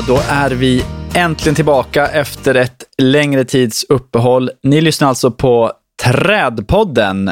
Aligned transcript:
Ja, 0.00 0.14
då 0.14 0.20
är 0.28 0.50
vi 0.50 0.84
äntligen 1.14 1.54
tillbaka 1.54 2.06
efter 2.06 2.54
ett 2.54 2.84
längre 2.98 3.44
tids 3.44 3.84
uppehåll. 3.88 4.50
Ni 4.62 4.80
lyssnar 4.80 5.08
alltså 5.08 5.30
på 5.30 5.72
Trädpodden, 6.02 7.30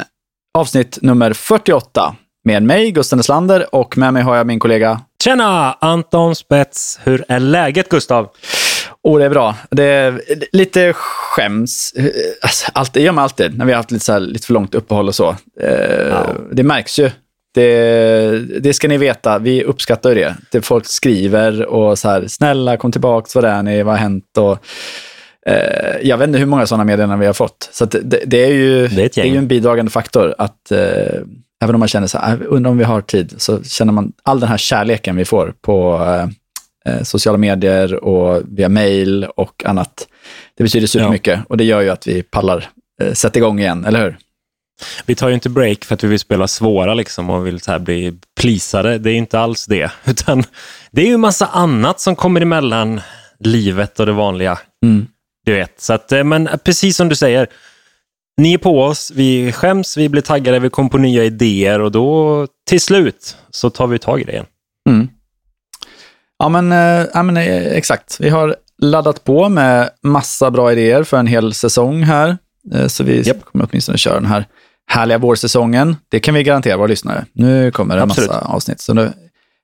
avsnitt 0.59 0.99
nummer 1.03 1.33
48. 1.33 2.17
Med 2.45 2.63
mig, 2.63 2.91
Gustav 2.91 3.17
Neslander, 3.17 3.75
och 3.75 3.99
med 3.99 4.13
mig 4.13 4.23
har 4.23 4.37
jag 4.37 4.47
min 4.47 4.61
kollega... 4.61 5.01
Tjena! 5.25 5.73
Anton 5.73 6.35
Spets. 6.35 7.01
Hur 7.03 7.25
är 7.29 7.41
läget, 7.41 7.89
Gustav? 7.89 8.29
Oh, 9.03 9.19
det 9.19 9.25
är 9.25 9.31
bra. 9.31 9.55
Det 9.71 9.85
är 9.85 10.23
lite 10.53 10.93
skäms. 10.93 11.95
Alltså, 12.43 12.71
allt, 12.75 12.93
det 12.93 13.03
gör 13.03 13.13
man 13.13 13.25
alltid 13.25 13.59
när 13.59 13.65
vi 13.65 13.73
har 13.73 13.77
haft 13.77 13.91
lite, 13.91 14.05
så 14.05 14.13
här, 14.13 14.21
lite 14.21 14.47
för 14.47 14.55
långt 14.55 14.75
uppehåll 14.75 15.09
och 15.09 15.15
så. 15.15 15.37
Eh, 15.61 16.09
ja. 16.11 16.27
Det 16.53 16.63
märks 16.63 16.99
ju. 16.99 17.11
Det, 17.55 18.61
det, 18.61 18.75
ska 18.75 18.89
ni 18.89 18.99
veta, 18.99 19.39
vi 19.39 19.65
uppskattar 19.65 20.15
det. 20.15 20.37
det. 20.53 20.63
Folk 20.63 20.87
skriver 20.87 21.67
och 21.67 21.99
så 21.99 22.09
här, 22.09 22.27
snälla 22.29 22.77
kom 22.77 22.93
tillbaka, 22.93 23.29
vad 23.35 23.45
är 23.45 23.63
ni, 23.63 23.83
vad 23.83 23.95
har 23.95 23.99
hänt? 23.99 24.39
Och, 24.39 24.59
eh, 25.47 25.97
jag 26.03 26.19
vet 26.19 26.29
inte 26.29 26.39
hur 26.39 26.47
många 26.47 26.67
sådana 26.67 26.85
meddelanden 26.85 27.19
vi 27.19 27.27
har 27.27 27.33
fått. 27.33 27.69
Så 27.73 27.85
det, 27.85 28.23
det, 28.27 28.45
är 28.45 28.53
ju, 28.53 28.89
det, 28.89 29.03
är 29.03 29.11
det 29.15 29.19
är 29.19 29.25
ju 29.25 29.37
en 29.37 29.49
bidragande 29.49 29.91
faktor 29.91 30.35
att 30.39 30.73
eh, 30.73 31.23
även 31.63 31.75
om 31.75 31.79
man 31.79 31.89
känner 31.89 32.07
så 32.07 32.19
här, 32.19 32.47
undrar 32.47 32.71
om 32.71 32.79
vi 32.79 32.85
har 32.85 33.01
tid, 33.01 33.35
så 33.37 33.63
känner 33.63 33.93
man 33.93 34.13
all 34.23 34.41
den 34.41 34.49
här 34.49 34.57
kärleken 34.57 35.17
vi 35.17 35.25
får 35.25 35.55
på 35.61 36.05
eh, 36.07 36.93
eh 36.95 37.03
sociala 37.03 37.39
medier 37.39 38.05
och 38.05 38.43
via 38.49 38.69
mail 38.69 39.25
och 39.25 39.65
annat. 39.65 40.09
Det 40.57 40.63
betyder 40.63 40.87
supermycket 40.87 41.39
ja. 41.39 41.45
och 41.49 41.57
det 41.57 41.65
gör 41.65 41.81
ju 41.81 41.91
att 41.91 42.07
vi 42.07 42.23
pallar 42.23 42.69
eh, 43.03 43.13
sätta 43.13 43.39
igång 43.39 43.61
igen, 43.61 43.85
eller 43.85 44.05
hur? 44.05 44.17
Vi 45.07 45.15
tar 45.15 45.29
ju 45.29 45.35
inte 45.35 45.49
break 45.49 45.85
för 45.85 45.95
att 45.95 46.05
vi 46.05 46.09
vill 46.09 46.19
spela 46.19 46.49
svåra 46.49 46.95
liksom 46.95 47.31
och 47.31 47.47
vill 47.47 47.61
så 47.61 47.79
bli 47.79 48.19
plisade. 48.41 48.99
Det 48.99 49.11
är 49.11 49.15
inte 49.15 49.41
alls 49.41 49.67
det. 49.67 49.91
Utan 50.05 50.45
det 50.91 51.03
är 51.03 51.07
ju 51.07 51.17
massa 51.17 51.47
annat 51.47 52.01
som 52.01 52.17
kommer 52.17 52.41
emellan 52.41 53.01
livet 53.39 54.01
och 54.01 54.07
det 54.07 54.13
vanliga. 54.13 54.59
Mm. 54.85 55.07
Du 55.45 55.53
vet. 55.53 55.81
Så 55.81 55.93
att, 55.93 56.13
eh, 56.13 56.25
men 56.25 56.49
precis 56.65 56.97
som 56.97 57.09
du 57.09 57.17
säger, 57.17 57.47
ni 58.37 58.55
är 58.55 58.59
på 58.59 58.83
oss, 58.83 59.13
vi 59.15 59.53
skäms, 59.53 59.97
vi 59.97 60.09
blir 60.09 60.23
taggade, 60.23 60.59
vi 60.59 60.71
kommer 60.71 60.91
på 60.91 60.99
nya 60.99 61.25
idéer 61.25 61.81
och 61.81 61.93
då 61.93 62.47
till 62.69 62.81
slut 62.81 63.37
så 63.51 63.71
tar 63.71 63.87
vi 63.87 63.99
tag 63.99 64.21
i 64.21 64.25
det 64.25 64.33
igen. 64.33 64.47
Mm. 64.89 65.09
Ja, 66.39 66.49
men, 66.49 66.73
äh, 66.73 67.07
ja, 67.15 67.23
men 67.23 67.37
exakt. 67.37 68.17
Vi 68.21 68.29
har 68.29 68.57
laddat 68.83 69.25
på 69.25 69.49
med 69.49 69.91
massa 70.03 70.51
bra 70.51 70.73
idéer 70.73 71.03
för 71.03 71.17
en 71.17 71.27
hel 71.27 71.55
säsong 71.55 72.03
här. 72.03 72.39
Så 72.89 73.05
vi 73.05 73.29
yep. 73.29 73.45
kommer 73.45 73.69
åtminstone 73.71 73.99
köra 73.99 74.15
den 74.15 74.27
här 74.27 74.45
härliga 74.89 75.19
vårsäsongen. 75.19 75.97
Det 76.09 76.21
kan 76.21 76.35
vi 76.35 76.43
garantera 76.43 76.77
våra 76.77 76.87
lyssnare. 76.87 77.25
Nu 77.33 77.71
kommer 77.71 77.97
det 77.97 78.03
en 78.03 78.11
Absolut. 78.11 78.31
massa 78.31 78.41
avsnitt. 78.41 78.81
Så 78.81 78.95
nu, 78.95 79.13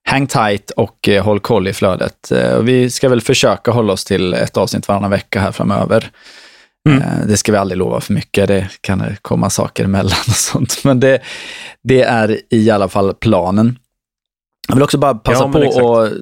häng 0.04 0.26
tight 0.26 0.70
och 0.70 1.08
eh, 1.08 1.24
håll 1.24 1.40
koll 1.40 1.68
i 1.68 1.72
flödet. 1.72 2.32
Eh, 2.32 2.58
vi 2.58 2.90
ska 2.90 3.08
väl 3.08 3.20
försöka 3.20 3.70
hålla 3.70 3.92
oss 3.92 4.04
till 4.04 4.34
ett 4.34 4.56
avsnitt 4.56 4.88
varannan 4.88 5.10
vecka 5.10 5.40
här 5.40 5.52
framöver. 5.52 6.10
Mm. 6.88 7.02
Eh, 7.02 7.26
det 7.26 7.36
ska 7.36 7.52
vi 7.52 7.58
aldrig 7.58 7.78
lova 7.78 8.00
för 8.00 8.12
mycket. 8.12 8.48
Det 8.48 8.68
kan 8.80 9.16
komma 9.22 9.50
saker 9.50 9.84
emellan 9.84 10.18
och 10.28 10.34
sånt. 10.34 10.84
Men 10.84 11.00
det, 11.00 11.22
det 11.82 12.02
är 12.02 12.40
i 12.50 12.70
alla 12.70 12.88
fall 12.88 13.14
planen. 13.14 13.78
Jag 14.68 14.74
vill 14.74 14.82
också 14.82 14.98
bara 14.98 15.14
passa 15.14 15.44
ja, 15.44 15.52
på 15.52 15.98
att 15.98 16.12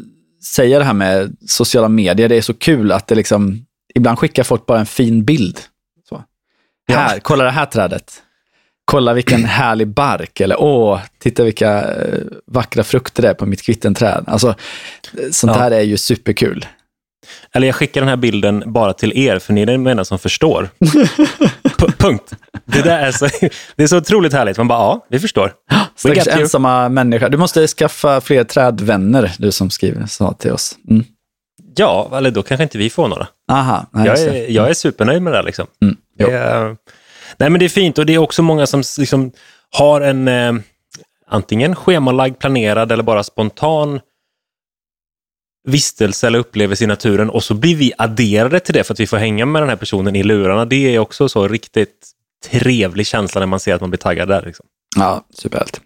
säga 0.45 0.79
det 0.79 0.85
här 0.85 0.93
med 0.93 1.37
sociala 1.47 1.89
medier. 1.89 2.29
Det 2.29 2.37
är 2.37 2.43
så 2.43 2.55
kul 2.55 2.93
att 2.93 3.07
det 3.07 3.15
liksom, 3.15 3.65
ibland 3.95 4.19
skickar 4.19 4.43
folk 4.43 4.67
bara 4.67 4.79
en 4.79 4.87
fin 4.87 5.25
bild. 5.25 5.61
Så. 6.09 6.25
Ja. 6.87 6.97
Här, 6.97 7.19
kolla 7.19 7.45
det 7.45 7.51
här 7.51 7.67
trädet 7.67 8.23
kolla 8.85 9.15
vilken 9.15 9.45
härlig 9.45 9.89
bark 9.89 10.41
eller 10.41 10.63
åh, 10.63 11.01
titta 11.19 11.45
vilka 11.45 11.83
eh, 11.83 12.19
vackra 12.47 12.85
frukter 12.85 13.23
det 13.23 13.29
är 13.29 13.35
på 13.35 13.47
mitt 13.47 13.63
kvittenträd. 13.63 14.25
Alltså, 14.27 14.55
sånt 15.31 15.57
ja. 15.57 15.63
här 15.63 15.71
är 15.71 15.81
ju 15.81 15.97
superkul. 15.97 16.67
Eller 17.53 17.67
jag 17.67 17.77
skickar 17.77 18.01
den 18.01 18.09
här 18.09 18.17
bilden 18.17 18.63
bara 18.67 18.93
till 18.93 19.19
er, 19.19 19.39
för 19.39 19.53
ni 19.53 19.63
är 19.63 19.67
de 19.67 19.87
enda 19.87 20.05
som 20.05 20.19
förstår. 20.19 20.69
punkt. 22.03 22.33
Det, 22.65 22.83
där 22.83 22.99
är 22.99 23.13
så, 23.13 23.25
det 23.77 23.83
är 23.83 23.87
så 23.87 23.97
otroligt 23.97 24.33
härligt. 24.33 24.57
Man 24.57 24.69
bara, 24.69 24.79
ja, 24.79 25.07
vi 25.09 25.19
förstår. 25.19 25.53
Stackars 25.97 26.27
ensamma 26.27 26.89
människa. 26.89 27.29
Du 27.29 27.37
måste 27.37 27.67
skaffa 27.67 28.21
fler 28.21 28.45
trädvänner, 28.45 29.33
du 29.39 29.53
som 29.53 29.71
skriver 29.71 30.07
så 30.07 30.33
till 30.33 30.53
oss. 30.53 30.77
Mm. 30.91 31.05
Ja, 31.75 32.11
eller 32.15 32.31
då 32.31 32.43
kanske 32.43 32.63
inte 32.63 32.79
vi 32.79 32.91
får 32.91 33.09
några. 33.09 33.27
Aha, 33.53 33.87
nej, 33.93 34.07
jag, 34.07 34.19
är, 34.19 34.51
jag 34.51 34.71
är 34.71 34.75
supernöjd 34.75 35.23
med 35.23 35.33
det. 35.33 35.43
Liksom. 35.43 35.67
Mm, 35.83 35.97
det 36.19 36.25
är, 36.25 36.77
Nej, 37.37 37.51
men 37.51 37.59
det 37.59 37.65
är 37.65 37.69
fint 37.69 37.99
och 37.99 38.07
det 38.07 38.15
är 38.15 38.19
också 38.19 38.43
många 38.43 38.67
som 38.67 38.83
liksom 38.99 39.33
har 39.71 40.01
en 40.01 40.29
eh, 40.29 40.53
antingen 41.27 41.77
schemalagd, 41.77 42.39
planerad 42.39 42.93
eller 42.93 43.03
bara 43.03 43.23
spontan 43.23 44.01
vistelse 45.65 46.27
eller 46.27 46.39
upplevelse 46.39 46.85
i 46.85 46.87
naturen 46.87 47.31
och 47.31 47.45
så 47.45 47.55
blir 47.55 47.77
vi 47.77 47.93
adderade 47.99 48.61
till 48.61 48.75
det 48.75 48.85
för 48.85 48.95
att 48.95 49.01
vi 49.01 49.07
får 49.07 49.17
hänga 49.17 49.47
med 49.47 49.63
den 49.63 49.69
här 49.69 49.77
personen 49.77 50.17
i 50.17 50.23
lurarna. 50.23 50.65
Det 50.65 50.95
är 50.95 50.99
också 50.99 51.29
så 51.29 51.49
riktigt 51.49 52.11
trevlig 52.51 53.07
känsla 53.07 53.39
när 53.39 53.47
man 53.47 53.61
ser 53.61 53.75
att 53.75 53.81
man 53.81 53.91
blir 53.91 53.99
taggad 53.99 54.29
där. 54.29 54.43
Liksom. 54.47 54.67
Ja, 54.97 55.25
superhärligt. 55.35 55.81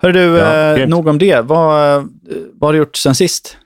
Hör 0.00 0.12
du, 0.12 0.20
ja, 0.20 0.76
eh, 0.76 0.88
nog 0.88 1.06
om 1.06 1.18
det. 1.18 1.40
Vad, 1.40 2.08
vad 2.52 2.68
har 2.68 2.72
du 2.72 2.78
gjort 2.78 2.96
sen 2.96 3.14
sist? 3.14 3.56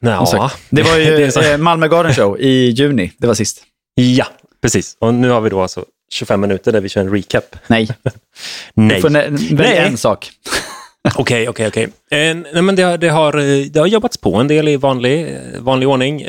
Ja. 0.00 0.50
Det 0.70 0.82
var 0.90 0.96
ju 0.96 1.52
eh, 1.52 1.58
Malmö 1.58 1.88
Garden 1.88 2.14
Show 2.14 2.40
i 2.40 2.70
juni. 2.70 3.12
Det 3.18 3.26
var 3.26 3.34
sist. 3.34 3.62
Ja, 3.94 4.26
precis. 4.62 4.96
Och 4.98 5.14
nu 5.14 5.30
har 5.30 5.40
vi 5.40 5.50
då 5.50 5.62
alltså 5.62 5.84
25 6.12 6.40
minuter 6.40 6.72
där 6.72 6.80
vi 6.80 6.88
kör 6.88 7.00
en 7.00 7.14
recap. 7.14 7.56
Nej. 7.66 7.88
Nej. 8.74 8.96
Du 8.96 9.02
får 9.02 9.56
välja 9.56 9.86
en 9.86 9.96
sak. 9.96 10.30
Okej, 11.14 11.48
okej, 11.48 11.68
okej. 11.68 11.84
Eh, 12.10 12.36
det, 12.74 12.96
det, 12.96 13.08
har, 13.08 13.38
eh, 13.38 13.66
det 13.70 13.78
har 13.78 13.86
jobbats 13.86 14.16
på 14.16 14.36
en 14.36 14.48
del 14.48 14.68
i 14.68 14.76
vanlig, 14.76 15.22
eh, 15.22 15.60
vanlig 15.60 15.88
ordning. 15.88 16.26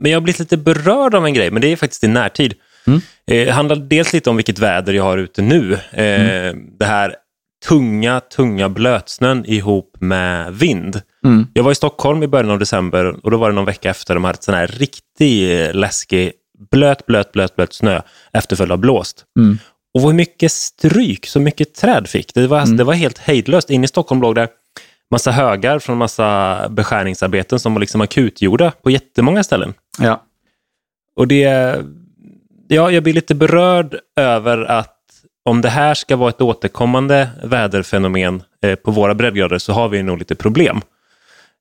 Men 0.00 0.10
jag 0.10 0.16
har 0.16 0.20
blivit 0.20 0.38
lite 0.38 0.56
berörd 0.56 1.14
av 1.14 1.26
en 1.26 1.34
grej, 1.34 1.50
men 1.50 1.62
det 1.62 1.72
är 1.72 1.76
faktiskt 1.76 2.04
i 2.04 2.08
närtid. 2.08 2.54
Mm. 2.86 3.00
Det 3.26 3.50
handlar 3.50 3.76
dels 3.76 4.12
lite 4.12 4.30
om 4.30 4.36
vilket 4.36 4.58
väder 4.58 4.92
jag 4.92 5.04
har 5.04 5.18
ute 5.18 5.42
nu. 5.42 5.78
Mm. 5.92 6.78
Det 6.78 6.84
här 6.84 7.14
tunga, 7.68 8.20
tunga 8.20 8.68
blötsnön 8.68 9.44
ihop 9.46 9.96
med 10.00 10.54
vind. 10.54 11.00
Mm. 11.24 11.46
Jag 11.54 11.62
var 11.62 11.72
i 11.72 11.74
Stockholm 11.74 12.22
i 12.22 12.26
början 12.26 12.50
av 12.50 12.58
december 12.58 13.24
och 13.24 13.30
då 13.30 13.36
var 13.36 13.48
det 13.48 13.54
någon 13.54 13.64
vecka 13.64 13.90
efter 13.90 14.14
de 14.14 14.24
hade 14.24 14.36
en 14.36 14.42
sån 14.42 14.54
här 14.54 14.66
riktigt 14.66 15.74
läskig 15.74 16.32
blöt, 16.70 17.06
blöt, 17.06 17.32
blöt, 17.32 17.56
blöt 17.56 17.72
snö 17.72 18.00
efterföljd 18.32 18.72
av 18.72 18.78
blåst. 18.78 19.24
Mm. 19.38 19.58
Och 19.94 20.02
vad 20.02 20.14
mycket 20.14 20.52
stryk 20.52 21.26
så 21.26 21.40
mycket 21.40 21.74
träd 21.74 22.08
fick. 22.08 22.34
Det 22.34 22.46
var, 22.46 22.60
mm. 22.60 22.76
det 22.76 22.84
var 22.84 22.94
helt 22.94 23.18
hejdlöst. 23.18 23.70
Inne 23.70 23.84
i 23.84 23.88
Stockholm 23.88 24.22
låg 24.22 24.34
det 24.34 24.48
massa 25.10 25.30
högar 25.30 25.78
från 25.78 25.98
massa 25.98 26.68
beskärningsarbeten 26.68 27.60
som 27.60 27.74
var 27.74 27.80
liksom 27.80 28.00
akutgjorda 28.00 28.72
på 28.82 28.90
jättemånga 28.90 29.44
ställen. 29.44 29.74
Ja. 29.98 30.22
Och 31.16 31.28
det, 31.28 31.76
ja, 32.68 32.90
jag 32.90 33.02
blir 33.02 33.12
lite 33.12 33.34
berörd 33.34 33.96
över 34.16 34.64
att 34.64 34.96
om 35.44 35.60
det 35.60 35.68
här 35.68 35.94
ska 35.94 36.16
vara 36.16 36.28
ett 36.28 36.40
återkommande 36.40 37.28
väderfenomen 37.44 38.42
eh, 38.62 38.74
på 38.74 38.90
våra 38.90 39.14
breddgrader 39.14 39.58
så 39.58 39.72
har 39.72 39.88
vi 39.88 40.02
nog 40.02 40.18
lite 40.18 40.34
problem. 40.34 40.80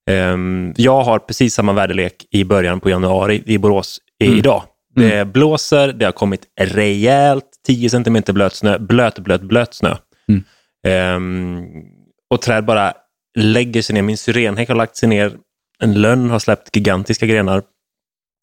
Um, 0.09 0.73
jag 0.77 1.03
har 1.03 1.19
precis 1.19 1.53
samma 1.53 1.73
väderlek 1.73 2.25
i 2.31 2.43
början 2.43 2.79
på 2.79 2.89
januari 2.89 3.43
i 3.45 3.57
Borås 3.57 3.99
mm. 4.23 4.37
idag. 4.37 4.63
Det 4.95 5.13
mm. 5.13 5.31
blåser, 5.31 5.93
det 5.93 6.05
har 6.05 6.11
kommit 6.11 6.41
rejält 6.61 7.45
10 7.67 7.89
cm 7.89 8.23
blöt 8.27 8.53
snö, 8.53 8.79
blöt, 8.79 9.19
blöt, 9.19 9.41
blöt 9.41 9.73
snö. 9.73 9.95
Mm. 10.27 10.43
Um, 11.15 11.65
och 12.29 12.41
träd 12.41 12.65
bara 12.65 12.93
lägger 13.37 13.81
sig 13.81 13.93
ner. 13.93 14.01
Min 14.01 14.17
syrenhäck 14.17 14.67
har 14.67 14.75
lagt 14.75 14.95
sig 14.95 15.09
ner. 15.09 15.37
En 15.79 15.93
lönn 15.93 16.29
har 16.29 16.39
släppt 16.39 16.75
gigantiska 16.75 17.25
grenar. 17.25 17.63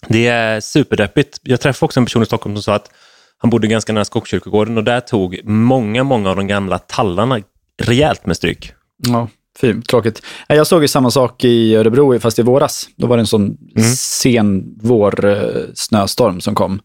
Det 0.08 0.26
är 0.26 0.60
superdeppigt. 0.60 1.40
Jag 1.42 1.60
träffade 1.60 1.84
också 1.84 2.00
en 2.00 2.06
person 2.06 2.22
i 2.22 2.26
Stockholm 2.26 2.56
som 2.56 2.62
sa 2.62 2.74
att 2.74 2.90
han 3.38 3.50
bodde 3.50 3.66
ganska 3.66 3.92
nära 3.92 4.04
Skogskyrkogården 4.04 4.78
och 4.78 4.84
där 4.84 5.00
tog 5.00 5.40
många, 5.44 6.04
många 6.04 6.30
av 6.30 6.36
de 6.36 6.46
gamla 6.46 6.78
tallarna 6.78 7.40
rejält 7.82 8.26
med 8.26 8.36
stryk. 8.36 8.72
Ja. 8.96 9.28
Fy, 9.60 9.82
tråkigt. 9.82 10.22
Jag 10.48 10.66
såg 10.66 10.82
ju 10.82 10.88
samma 10.88 11.10
sak 11.10 11.44
i 11.44 11.76
Örebro, 11.76 12.18
fast 12.18 12.38
i 12.38 12.42
våras. 12.42 12.88
Då 12.96 13.06
var 13.06 13.16
det 13.16 13.20
en 13.20 13.26
sån 13.26 13.56
mm. 13.76 13.88
sen 13.96 14.64
vår 14.82 16.40
som 16.40 16.54
kom. 16.54 16.80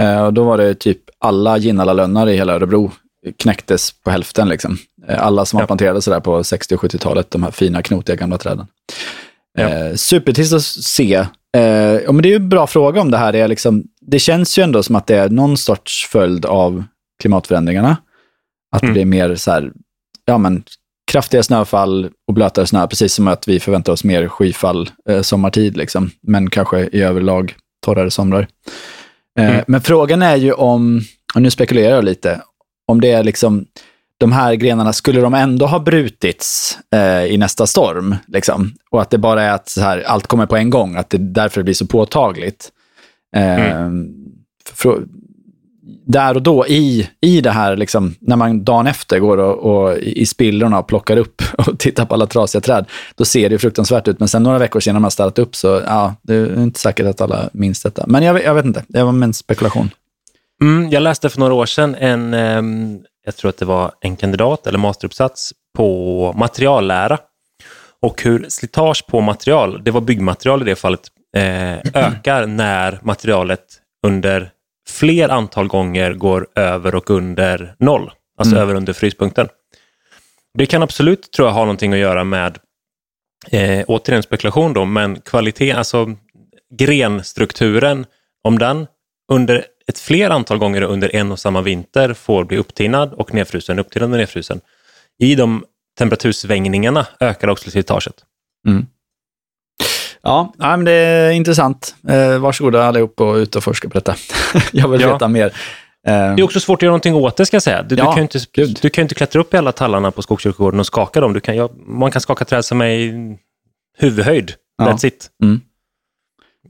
Eh, 0.00 0.24
och 0.24 0.32
då 0.32 0.44
var 0.44 0.58
det 0.58 0.74
typ 0.74 1.00
alla 1.18 1.58
Ginnala-lönnar 1.58 2.28
i 2.28 2.36
hela 2.36 2.54
Örebro 2.54 2.92
knäcktes 3.38 3.92
på 4.02 4.10
hälften. 4.10 4.48
Liksom. 4.48 4.78
Eh, 5.08 5.26
alla 5.26 5.44
som 5.44 5.60
ja. 5.60 5.66
planterade 5.66 6.02
sådär 6.02 6.20
på 6.20 6.44
60 6.44 6.74
och 6.74 6.80
70-talet, 6.80 7.30
de 7.30 7.42
här 7.42 7.50
fina 7.50 7.82
knotiga 7.82 8.16
gamla 8.16 8.38
träden. 8.38 8.66
Ja. 9.58 9.68
Eh, 9.68 9.94
supertrist 9.94 10.52
att 10.52 10.62
se. 10.62 11.14
Eh, 11.56 11.62
ja, 12.04 12.12
men 12.12 12.22
det 12.22 12.28
är 12.28 12.30
ju 12.30 12.36
en 12.36 12.48
bra 12.48 12.66
fråga 12.66 13.00
om 13.00 13.10
det 13.10 13.16
här 13.16 13.34
är 13.34 13.48
liksom, 13.48 13.84
det 14.00 14.18
känns 14.18 14.58
ju 14.58 14.62
ändå 14.62 14.82
som 14.82 14.96
att 14.96 15.06
det 15.06 15.16
är 15.16 15.28
någon 15.28 15.56
sorts 15.56 16.08
följd 16.12 16.46
av 16.46 16.84
klimatförändringarna. 17.20 17.96
Att 18.76 18.82
mm. 18.82 18.94
det 18.94 18.98
blir 18.98 19.04
mer 19.04 19.34
så 19.34 19.50
här, 19.50 19.72
ja 20.24 20.38
men 20.38 20.64
kraftiga 21.10 21.42
snöfall 21.42 22.10
och 22.28 22.34
blötare 22.34 22.66
snö, 22.66 22.86
precis 22.86 23.14
som 23.14 23.28
att 23.28 23.48
vi 23.48 23.60
förväntar 23.60 23.92
oss 23.92 24.04
mer 24.04 24.28
skyfall 24.28 24.90
eh, 25.08 25.22
sommartid, 25.22 25.76
liksom. 25.76 26.10
men 26.22 26.50
kanske 26.50 26.88
i 26.92 27.02
överlag 27.02 27.54
torrare 27.84 28.10
somrar. 28.10 28.48
Eh, 29.38 29.50
mm. 29.50 29.64
Men 29.66 29.80
frågan 29.80 30.22
är 30.22 30.36
ju 30.36 30.52
om, 30.52 31.00
och 31.34 31.42
nu 31.42 31.50
spekulerar 31.50 31.94
jag 31.94 32.04
lite, 32.04 32.40
om 32.88 33.00
det 33.00 33.10
är 33.10 33.22
liksom 33.22 33.66
de 34.18 34.32
här 34.32 34.54
grenarna, 34.54 34.92
skulle 34.92 35.20
de 35.20 35.34
ändå 35.34 35.66
ha 35.66 35.78
brutits 35.78 36.78
eh, 36.94 37.24
i 37.24 37.36
nästa 37.36 37.66
storm, 37.66 38.16
liksom, 38.26 38.72
och 38.90 39.02
att 39.02 39.10
det 39.10 39.18
bara 39.18 39.42
är 39.42 39.52
att 39.52 39.74
här, 39.80 40.02
allt 40.06 40.26
kommer 40.26 40.46
på 40.46 40.56
en 40.56 40.70
gång, 40.70 40.96
att 40.96 41.10
det 41.10 41.18
därför 41.18 41.62
blir 41.62 41.74
så 41.74 41.86
påtagligt. 41.86 42.70
Eh, 43.36 43.76
mm. 43.76 44.14
för, 44.72 45.04
där 46.06 46.34
och 46.34 46.42
då, 46.42 46.66
i, 46.66 47.08
i 47.20 47.40
det 47.40 47.50
här, 47.50 47.76
liksom, 47.76 48.14
när 48.20 48.36
man 48.36 48.64
dagen 48.64 48.86
efter 48.86 49.18
går 49.18 49.38
och, 49.38 49.56
och 49.56 49.98
i 49.98 50.26
spillrorna 50.26 50.78
och 50.78 50.86
plockar 50.86 51.16
upp 51.16 51.42
och 51.58 51.78
tittar 51.78 52.04
på 52.04 52.14
alla 52.14 52.26
trasiga 52.26 52.60
träd, 52.60 52.86
då 53.14 53.24
ser 53.24 53.50
det 53.50 53.58
fruktansvärt 53.58 54.08
ut. 54.08 54.18
Men 54.18 54.28
sen 54.28 54.42
några 54.42 54.58
veckor 54.58 54.80
senare 54.80 54.94
när 54.94 55.00
man 55.00 55.10
ställt 55.10 55.38
upp 55.38 55.56
så, 55.56 55.82
ja, 55.86 56.14
det 56.22 56.34
är 56.34 56.62
inte 56.62 56.80
säkert 56.80 57.06
att 57.06 57.20
alla 57.20 57.50
minns 57.52 57.82
detta. 57.82 58.04
Men 58.06 58.22
jag, 58.22 58.44
jag 58.44 58.54
vet 58.54 58.64
inte, 58.64 58.84
det 58.88 59.02
var 59.02 59.22
en 59.22 59.34
spekulation. 59.34 59.90
Mm, 60.62 60.90
jag 60.90 61.02
läste 61.02 61.28
för 61.28 61.40
några 61.40 61.54
år 61.54 61.66
sedan 61.66 61.94
en, 61.94 62.34
eh, 62.34 62.98
jag 63.24 63.36
tror 63.36 63.48
att 63.48 63.58
det 63.58 63.64
var 63.64 63.92
en 64.00 64.16
kandidat 64.16 64.66
eller 64.66 64.78
masteruppsats 64.78 65.52
på 65.76 66.34
materiallära 66.36 67.18
och 68.02 68.22
hur 68.22 68.46
slitage 68.48 69.06
på 69.06 69.20
material, 69.20 69.80
det 69.84 69.90
var 69.90 70.00
byggmaterial 70.00 70.62
i 70.62 70.64
det 70.64 70.76
fallet, 70.76 71.00
eh, 71.36 71.78
ökar 71.94 72.46
när 72.46 72.98
materialet 73.02 73.64
under 74.06 74.50
fler 74.88 75.28
antal 75.28 75.68
gånger 75.68 76.12
går 76.12 76.48
över 76.54 76.94
och 76.94 77.10
under 77.10 77.74
noll, 77.78 78.10
alltså 78.38 78.54
mm. 78.54 78.62
över 78.62 78.74
under 78.74 78.92
fryspunkten. 78.92 79.48
Det 80.58 80.66
kan 80.66 80.82
absolut, 80.82 81.30
tror 81.32 81.48
jag, 81.48 81.54
ha 81.54 81.60
någonting 81.60 81.92
att 81.92 81.98
göra 81.98 82.24
med, 82.24 82.58
eh, 83.50 83.84
återigen 83.88 84.22
spekulation 84.22 84.72
då, 84.72 84.84
men 84.84 85.20
kvalitet, 85.20 85.72
alltså 85.72 86.16
grenstrukturen, 86.78 88.06
om 88.42 88.58
den 88.58 88.86
under 89.32 89.64
ett 89.86 89.98
fler 89.98 90.30
antal 90.30 90.58
gånger 90.58 90.82
under 90.82 91.16
en 91.16 91.32
och 91.32 91.38
samma 91.38 91.62
vinter 91.62 92.14
får 92.14 92.44
bli 92.44 92.56
upptinad 92.56 93.12
och 93.12 93.34
nedfrusen, 93.34 93.78
upptinad 93.78 94.12
och 94.12 94.18
nedfrusen. 94.18 94.60
I 95.18 95.34
de 95.34 95.64
temperatursvängningarna 95.98 97.06
ökar 97.20 97.48
också 97.48 97.70
slitaget. 97.70 98.14
Mm. 98.66 98.86
Ja, 100.24 100.52
men 100.58 100.84
det 100.84 100.92
är 100.92 101.30
intressant. 101.30 101.94
Eh, 102.08 102.38
varsågoda 102.38 102.84
allihop 102.84 103.20
och 103.20 103.34
ut 103.34 103.56
och 103.56 103.64
forska 103.64 103.88
på 103.88 103.94
detta. 103.94 104.14
jag 104.72 104.88
vill 104.88 105.00
ja. 105.00 105.12
veta 105.12 105.28
mer. 105.28 105.52
Det 106.06 106.10
är 106.10 106.42
också 106.42 106.60
svårt 106.60 106.78
att 106.78 106.82
göra 106.82 106.90
någonting 106.90 107.14
åt 107.14 107.36
det, 107.36 107.46
ska 107.46 107.54
jag 107.54 107.62
säga. 107.62 107.82
Du, 107.82 107.94
ja, 107.94 108.04
du, 108.04 108.14
kan, 108.14 108.22
inte, 108.22 108.38
du 108.82 108.90
kan 108.90 109.02
inte 109.02 109.14
klättra 109.14 109.40
upp 109.40 109.54
i 109.54 109.56
alla 109.56 109.72
tallarna 109.72 110.10
på 110.10 110.22
Skogskyrkogården 110.22 110.80
och 110.80 110.86
skaka 110.86 111.20
dem. 111.20 111.32
Du 111.32 111.40
kan, 111.40 111.56
ja, 111.56 111.68
man 111.86 112.10
kan 112.10 112.20
skaka 112.20 112.44
träd 112.44 112.64
som 112.64 112.80
är 112.80 112.86
i 112.86 113.36
huvudhöjd. 113.98 114.52
Ja. 114.78 114.84
That's 114.84 115.06
it. 115.06 115.30
Mm. 115.42 115.60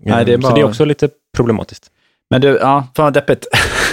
Nej, 0.01 0.25
det 0.25 0.33
är 0.33 0.39
bara... 0.39 0.49
Så 0.49 0.55
det 0.55 0.61
är 0.61 0.65
också 0.65 0.85
lite 0.85 1.09
problematiskt. 1.37 1.91
Men 2.31 2.41
du, 2.41 2.49
ja, 2.49 2.89
fan 2.97 3.05
vad 3.05 3.13
deppigt. 3.13 3.47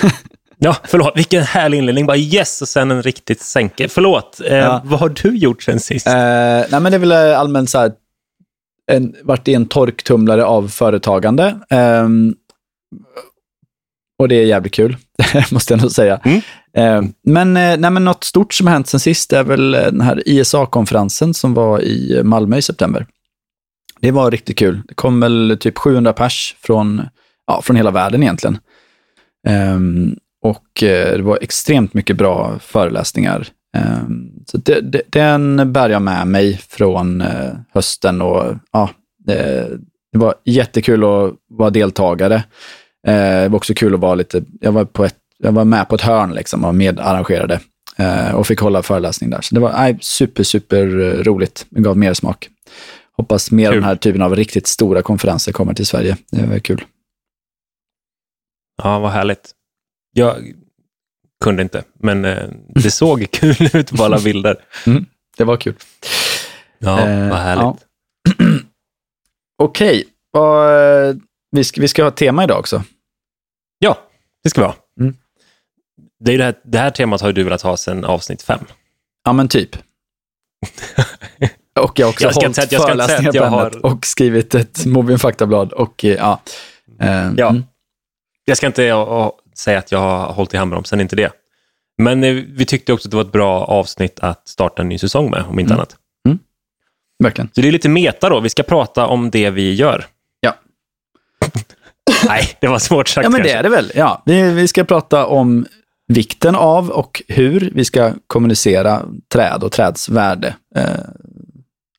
ja, 0.58 0.75
förlåt. 0.84 1.18
Vilken 1.18 1.44
härlig 1.44 1.78
inledning. 1.78 2.06
Bara 2.06 2.18
yes 2.18 2.62
och 2.62 2.68
sen 2.68 2.92
en 2.92 3.04
riktigt 3.04 3.42
sänke. 3.42 3.88
Förlåt. 3.90 4.42
Eh, 4.46 4.58
ja. 4.58 4.81
Vad 4.84 5.00
har 5.00 5.10
du 5.10 5.38
gjort 5.38 5.63
sen 5.63 5.80
sist? 5.80 6.08
Eh, 6.08 6.13
nej, 6.13 6.68
men 6.69 6.84
det 6.84 6.96
är 6.96 7.00
väl 7.00 7.12
allmänt 7.12 7.69
så 7.69 7.80
här, 7.80 7.92
en, 8.91 9.15
varit 9.23 9.47
i 9.47 9.53
en 9.53 9.65
torktumlare 9.65 10.45
av 10.45 10.67
företagande. 10.67 11.59
Eh, 11.69 12.07
och 14.19 14.27
det 14.27 14.35
är 14.35 14.45
jävligt 14.45 14.73
kul, 14.73 14.97
måste 15.51 15.73
jag 15.73 15.81
nog 15.81 15.91
säga. 15.91 16.19
Mm. 16.23 16.41
Eh, 16.73 17.11
men, 17.23 17.57
eh, 17.57 17.77
nej, 17.77 17.91
men 17.91 18.05
något 18.05 18.23
stort 18.23 18.53
som 18.53 18.67
har 18.67 18.73
hänt 18.73 18.88
sen 18.88 18.99
sist 18.99 19.33
är 19.33 19.43
väl 19.43 19.71
den 19.71 20.01
här 20.01 20.23
ISA-konferensen 20.25 21.33
som 21.33 21.53
var 21.53 21.81
i 21.81 22.21
Malmö 22.23 22.57
i 22.57 22.61
september. 22.61 23.05
Det 23.99 24.11
var 24.11 24.31
riktigt 24.31 24.57
kul. 24.57 24.81
Det 24.88 24.93
kom 24.93 25.19
väl 25.19 25.57
typ 25.59 25.77
700 25.77 26.13
pers 26.13 26.55
från 26.61 27.01
ja, 27.47 27.61
från 27.61 27.75
hela 27.75 27.91
världen 27.91 28.23
egentligen. 28.23 28.57
Um, 29.47 30.15
och 30.43 30.83
uh, 30.83 31.17
det 31.17 31.21
var 31.21 31.38
extremt 31.41 31.93
mycket 31.93 32.17
bra 32.17 32.59
föreläsningar. 32.59 33.47
Um, 33.77 34.31
så 34.45 34.57
det, 34.57 34.81
det, 34.81 35.01
den 35.09 35.73
bär 35.73 35.89
jag 35.89 36.01
med 36.01 36.27
mig 36.27 36.57
från 36.57 37.21
uh, 37.21 37.53
hösten 37.73 38.21
och 38.21 38.55
ja, 38.71 38.89
det, 39.25 39.67
det, 40.11 40.17
var 40.17 40.35
jättekul 40.45 41.03
att 41.03 41.33
vara 41.49 41.69
deltagare. 41.69 42.35
Uh, 43.07 43.13
det 43.13 43.47
var 43.49 43.57
också 43.57 43.73
kul 43.73 43.93
att 43.93 43.99
vara 43.99 44.15
lite, 44.15 44.43
jag 44.61 44.71
var, 44.71 44.85
på 44.85 45.05
ett, 45.05 45.17
jag 45.38 45.51
var 45.51 45.65
med 45.65 45.89
på 45.89 45.95
ett 45.95 46.01
hörn 46.01 46.33
liksom 46.33 46.65
och 46.65 46.75
medarrangerade 46.75 47.59
och 48.33 48.47
fick 48.47 48.59
hålla 48.59 48.83
föreläsning 48.83 49.29
där. 49.29 49.41
Så 49.41 49.55
det 49.55 49.61
var 49.61 49.71
nej, 49.71 49.97
super, 50.01 50.43
super 50.43 50.85
roligt. 51.23 51.65
Det 51.69 51.81
gav 51.81 51.97
mer 51.97 52.13
smak. 52.13 52.49
Hoppas 53.17 53.51
mer 53.51 53.65
kul. 53.65 53.73
av 53.73 53.75
den 53.75 53.83
här 53.83 53.95
typen 53.95 54.21
av 54.21 54.35
riktigt 54.35 54.67
stora 54.67 55.01
konferenser 55.01 55.51
kommer 55.51 55.73
till 55.73 55.85
Sverige. 55.85 56.17
Det 56.31 56.45
var 56.45 56.59
kul. 56.59 56.83
Ja, 58.83 58.99
vad 58.99 59.11
härligt. 59.11 59.51
Jag 60.13 60.53
kunde 61.41 61.61
inte, 61.61 61.83
men 61.93 62.25
eh, 62.25 62.49
det 62.67 62.91
såg 62.91 63.25
kul 63.31 63.69
ut 63.73 63.91
på 63.91 64.03
alla 64.03 64.19
bilder. 64.19 64.55
Mm, 64.85 65.05
det 65.38 65.43
var 65.43 65.57
kul. 65.57 65.75
Ja, 66.79 67.07
eh, 67.07 67.29
vad 67.29 67.39
härligt. 67.39 67.63
Ja. 67.63 67.77
Okej, 69.63 70.05
okay. 70.33 71.21
vi, 71.51 71.63
ska, 71.63 71.81
vi 71.81 71.88
ska 71.88 72.03
ha 72.03 72.07
ett 72.07 72.15
tema 72.15 72.43
idag 72.43 72.59
också. 72.59 72.83
Ja, 73.79 73.97
det 74.43 74.49
ska 74.49 74.61
vi 74.61 74.67
ha. 74.67 74.75
Mm. 74.99 75.15
Det, 76.19 76.33
är 76.33 76.38
det, 76.38 76.43
här, 76.43 76.55
det 76.63 76.77
här 76.77 76.89
temat 76.89 77.21
har 77.21 77.33
du 77.33 77.43
velat 77.43 77.61
ha 77.61 77.77
sedan 77.77 78.05
avsnitt 78.05 78.41
fem. 78.41 78.59
Ja, 79.23 79.33
men 79.33 79.47
typ. 79.47 79.75
och 81.79 81.99
jag 81.99 82.05
har 82.05 82.11
också 82.11 82.23
jag 82.23 82.33
hållit 82.33 82.73
föreläsningar 82.73 83.31
på 83.31 83.38
ämnet 83.38 83.51
har... 83.51 83.85
och 83.85 84.05
skrivit 84.05 84.55
ett 84.55 84.85
Mobbingfaktablad. 84.85 85.73
Och, 85.73 86.05
eh, 86.05 86.15
ja, 86.15 86.41
eh, 86.99 87.31
ja. 87.38 87.49
Mm. 87.49 87.63
Jag 88.45 88.57
ska 88.57 88.67
inte 88.67 88.83
säga 89.62 89.80
att 89.80 89.92
jag 89.92 90.00
har 90.00 90.34
hållit 90.34 90.54
i 90.54 90.58
handbromsen, 90.58 91.02
inte 91.02 91.16
det. 91.16 91.31
Men 91.98 92.24
eh, 92.24 92.34
vi 92.34 92.66
tyckte 92.66 92.94
också 92.94 93.08
att 93.08 93.12
det 93.12 93.18
var 93.18 93.24
ett 93.24 93.31
bra 93.31 93.63
avsnitt 93.63 94.19
att 94.19 94.48
starta 94.48 94.81
en 94.81 94.90
ny 94.90 94.98
säsong 94.98 95.30
med, 95.30 95.44
om 95.48 95.60
inte 95.60 95.74
mm. 95.74 95.80
annat. 95.80 95.96
Mm. 96.25 96.40
Verkligen. 97.24 97.50
Så 97.56 97.62
det 97.62 97.68
är 97.68 97.72
lite 97.72 97.90
meta 97.90 98.30
då. 98.30 98.40
Vi 98.40 98.50
ska 98.50 98.63
prata 98.63 99.08
om 99.08 99.31
det 99.31 99.50
vi 99.50 99.74
gör. 99.74 100.06
Ja. 100.40 100.56
Nej, 102.28 102.58
det 102.60 102.68
var 102.68 102.80
svårt 102.80 103.08
sagt 103.08 103.24
Ja, 103.24 103.30
men 103.30 103.40
kanske. 103.40 103.54
det 103.54 103.60
är 103.60 103.63
det 103.63 103.69
väl. 103.69 103.92
Ja, 103.96 104.24
vi, 104.25 104.52
vi 104.52 104.68
ska 104.68 104.84
prata 104.84 105.25
om 105.25 105.66
vikten 106.08 106.56
av 106.56 106.90
och 106.90 107.22
hur 107.28 107.72
vi 107.75 107.86
ska 107.86 108.13
kommunicera 108.28 109.02
träd 109.34 109.63
och 109.63 109.72
träds 109.72 110.10
värde. 110.10 110.56
Eh, 110.75 110.84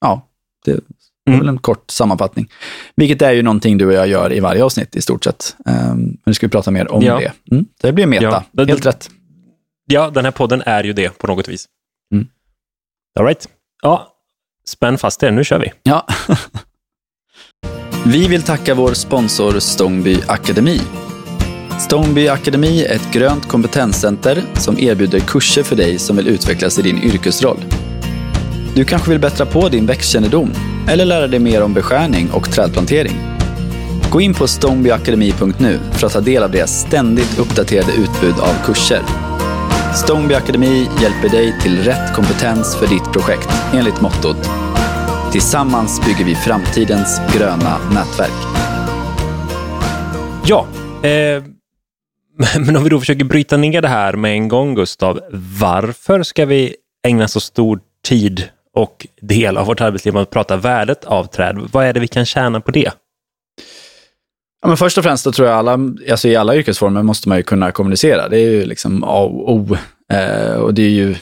ja, 0.00 0.28
det 0.64 0.80
det 1.24 1.30
är 1.30 1.36
väl 1.36 1.42
mm. 1.42 1.54
en 1.54 1.58
kort 1.58 1.90
sammanfattning. 1.90 2.48
Vilket 2.96 3.22
är 3.22 3.32
ju 3.32 3.42
någonting 3.42 3.78
du 3.78 3.86
och 3.86 3.92
jag 3.92 4.08
gör 4.08 4.32
i 4.32 4.40
varje 4.40 4.64
avsnitt 4.64 4.96
i 4.96 5.02
stort 5.02 5.24
sett. 5.24 5.56
Um, 5.66 5.74
men 5.74 6.18
nu 6.26 6.34
ska 6.34 6.46
vi 6.46 6.50
prata 6.50 6.70
mer 6.70 6.92
om 6.92 7.02
ja. 7.02 7.18
det. 7.18 7.32
Mm, 7.50 7.66
det 7.80 7.92
blir 7.92 8.06
meta, 8.06 8.44
ja, 8.52 8.64
helt 8.64 8.86
rätt. 8.86 9.10
Ja, 9.86 10.10
den 10.10 10.24
här 10.24 10.32
podden 10.32 10.62
är 10.66 10.84
ju 10.84 10.92
det 10.92 11.18
på 11.18 11.26
något 11.26 11.48
vis. 11.48 11.66
Mm. 12.14 12.26
All 13.18 13.26
right. 13.26 13.48
Ja, 13.82 14.12
spänn 14.66 14.98
fast 14.98 15.22
er, 15.22 15.30
nu 15.30 15.44
kör 15.44 15.58
vi. 15.58 15.72
Ja. 15.82 16.06
vi 18.06 18.28
vill 18.28 18.42
tacka 18.42 18.74
vår 18.74 18.92
sponsor 18.92 19.58
Stångby 19.58 20.16
Akademi. 20.28 20.80
Stångby 21.80 22.28
Akademi 22.28 22.84
är 22.84 22.94
ett 22.94 23.12
grönt 23.12 23.48
kompetenscenter 23.48 24.42
som 24.54 24.78
erbjuder 24.78 25.20
kurser 25.20 25.62
för 25.62 25.76
dig 25.76 25.98
som 25.98 26.16
vill 26.16 26.28
utvecklas 26.28 26.78
i 26.78 26.82
din 26.82 27.02
yrkesroll. 27.02 27.58
Du 28.74 28.84
kanske 28.84 29.10
vill 29.10 29.20
bättra 29.20 29.46
på 29.46 29.68
din 29.68 29.86
växtkännedom 29.86 30.52
eller 30.88 31.04
lära 31.04 31.26
dig 31.26 31.40
mer 31.40 31.62
om 31.62 31.74
beskärning 31.74 32.30
och 32.30 32.50
trädplantering. 32.50 33.16
Gå 34.10 34.20
in 34.20 34.34
på 34.34 34.46
stonebyakademi.nu 34.46 35.78
för 35.92 36.06
att 36.06 36.12
ta 36.12 36.20
del 36.20 36.42
av 36.42 36.50
deras 36.50 36.80
ständigt 36.80 37.38
uppdaterade 37.38 37.92
utbud 37.92 38.34
av 38.40 38.64
kurser. 38.64 39.02
Stoneby 39.94 40.34
Akademi 40.34 40.86
hjälper 41.02 41.28
dig 41.28 41.60
till 41.60 41.78
rätt 41.78 42.14
kompetens 42.14 42.76
för 42.76 42.86
ditt 42.86 43.12
projekt 43.12 43.48
enligt 43.74 44.00
mottot 44.00 44.62
Tillsammans 45.32 46.00
bygger 46.06 46.24
vi 46.24 46.34
framtidens 46.34 47.20
gröna 47.34 47.78
nätverk. 47.94 48.62
Ja, 50.46 50.66
eh, 51.08 51.42
men 52.66 52.76
om 52.76 52.84
vi 52.84 52.90
då 52.90 53.00
försöker 53.00 53.24
bryta 53.24 53.56
ner 53.56 53.82
det 53.82 53.88
här 53.88 54.12
med 54.12 54.32
en 54.32 54.48
gång, 54.48 54.74
Gustav. 54.74 55.20
Varför 55.60 56.22
ska 56.22 56.46
vi 56.46 56.76
ägna 57.06 57.28
så 57.28 57.40
stor 57.40 57.80
tid 58.04 58.48
och 58.74 59.06
del 59.20 59.56
av 59.56 59.66
vårt 59.66 59.80
arbetsliv 59.80 60.16
att 60.16 60.30
prata 60.30 60.56
värdet 60.56 61.04
av 61.04 61.24
träd. 61.24 61.68
Vad 61.72 61.86
är 61.86 61.92
det 61.92 62.00
vi 62.00 62.08
kan 62.08 62.26
tjäna 62.26 62.60
på 62.60 62.70
det? 62.70 62.92
Ja, 64.62 64.68
men 64.68 64.76
först 64.76 64.98
och 64.98 65.04
främst 65.04 65.24
då 65.24 65.32
tror 65.32 65.48
jag 65.48 65.58
alla, 65.58 65.78
alltså 66.10 66.28
i 66.28 66.36
alla 66.36 66.56
yrkesformer 66.56 67.02
måste 67.02 67.28
man 67.28 67.38
ju 67.38 67.42
kunna 67.42 67.72
kommunicera. 67.72 68.28
Det 68.28 68.38
är 68.38 68.50
ju 68.50 68.64
liksom 68.64 69.04
A 69.04 69.22
och 69.22 69.52
O. 69.52 69.76
Eh, 70.12 70.54
och 70.54 70.74
det 70.74 70.82
är 70.82 70.90
ju 70.90 71.14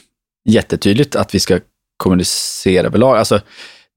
jättetydligt 0.49 1.17
att 1.17 1.35
vi 1.35 1.41
ska 1.41 1.61
kommunicera 1.97 2.87
överlag. 2.87 3.17
Alltså, 3.17 3.41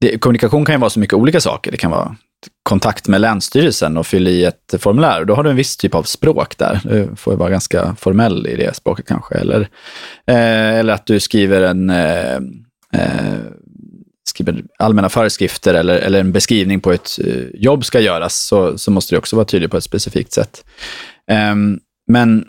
det, 0.00 0.18
kommunikation 0.18 0.64
kan 0.64 0.74
ju 0.74 0.78
vara 0.78 0.90
så 0.90 1.00
mycket 1.00 1.14
olika 1.14 1.40
saker. 1.40 1.70
Det 1.70 1.76
kan 1.76 1.90
vara 1.90 2.16
kontakt 2.62 3.08
med 3.08 3.20
Länsstyrelsen 3.20 3.96
och 3.96 4.06
fylla 4.06 4.30
i 4.30 4.44
ett 4.44 4.74
formulär. 4.78 5.24
Då 5.24 5.34
har 5.34 5.42
du 5.42 5.50
en 5.50 5.56
viss 5.56 5.76
typ 5.76 5.94
av 5.94 6.02
språk 6.02 6.58
där. 6.58 6.80
Du 6.84 7.16
får 7.16 7.36
vara 7.36 7.50
ganska 7.50 7.94
formell 7.94 8.46
i 8.46 8.56
det 8.56 8.76
språket 8.76 9.06
kanske. 9.06 9.34
Eller, 9.34 9.60
eh, 10.26 10.78
eller 10.78 10.92
att 10.92 11.06
du 11.06 11.20
skriver 11.20 11.62
en 11.62 11.90
eh, 11.90 12.40
skriver 14.28 14.64
allmänna 14.78 15.08
föreskrifter 15.08 15.74
eller, 15.74 15.94
eller 15.94 16.20
en 16.20 16.32
beskrivning 16.32 16.80
på 16.80 16.92
ett 16.92 17.18
eh, 17.24 17.42
jobb 17.54 17.84
ska 17.84 18.00
göras, 18.00 18.38
så, 18.38 18.78
så 18.78 18.90
måste 18.90 19.14
det 19.14 19.18
också 19.18 19.36
vara 19.36 19.46
tydligt 19.46 19.70
på 19.70 19.76
ett 19.76 19.84
specifikt 19.84 20.32
sätt. 20.32 20.64
Eh, 21.30 21.54
men, 22.06 22.46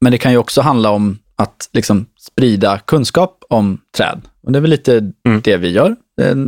men 0.00 0.12
det 0.12 0.18
kan 0.18 0.32
ju 0.32 0.38
också 0.38 0.60
handla 0.60 0.90
om 0.90 1.18
att 1.36 1.68
liksom 1.72 2.06
sprida 2.18 2.78
kunskap 2.78 3.44
om 3.48 3.80
träd. 3.96 4.20
Och 4.42 4.52
det 4.52 4.58
är 4.58 4.60
väl 4.60 4.70
lite 4.70 5.12
mm. 5.26 5.40
det 5.44 5.56
vi 5.56 5.70
gör. 5.70 5.96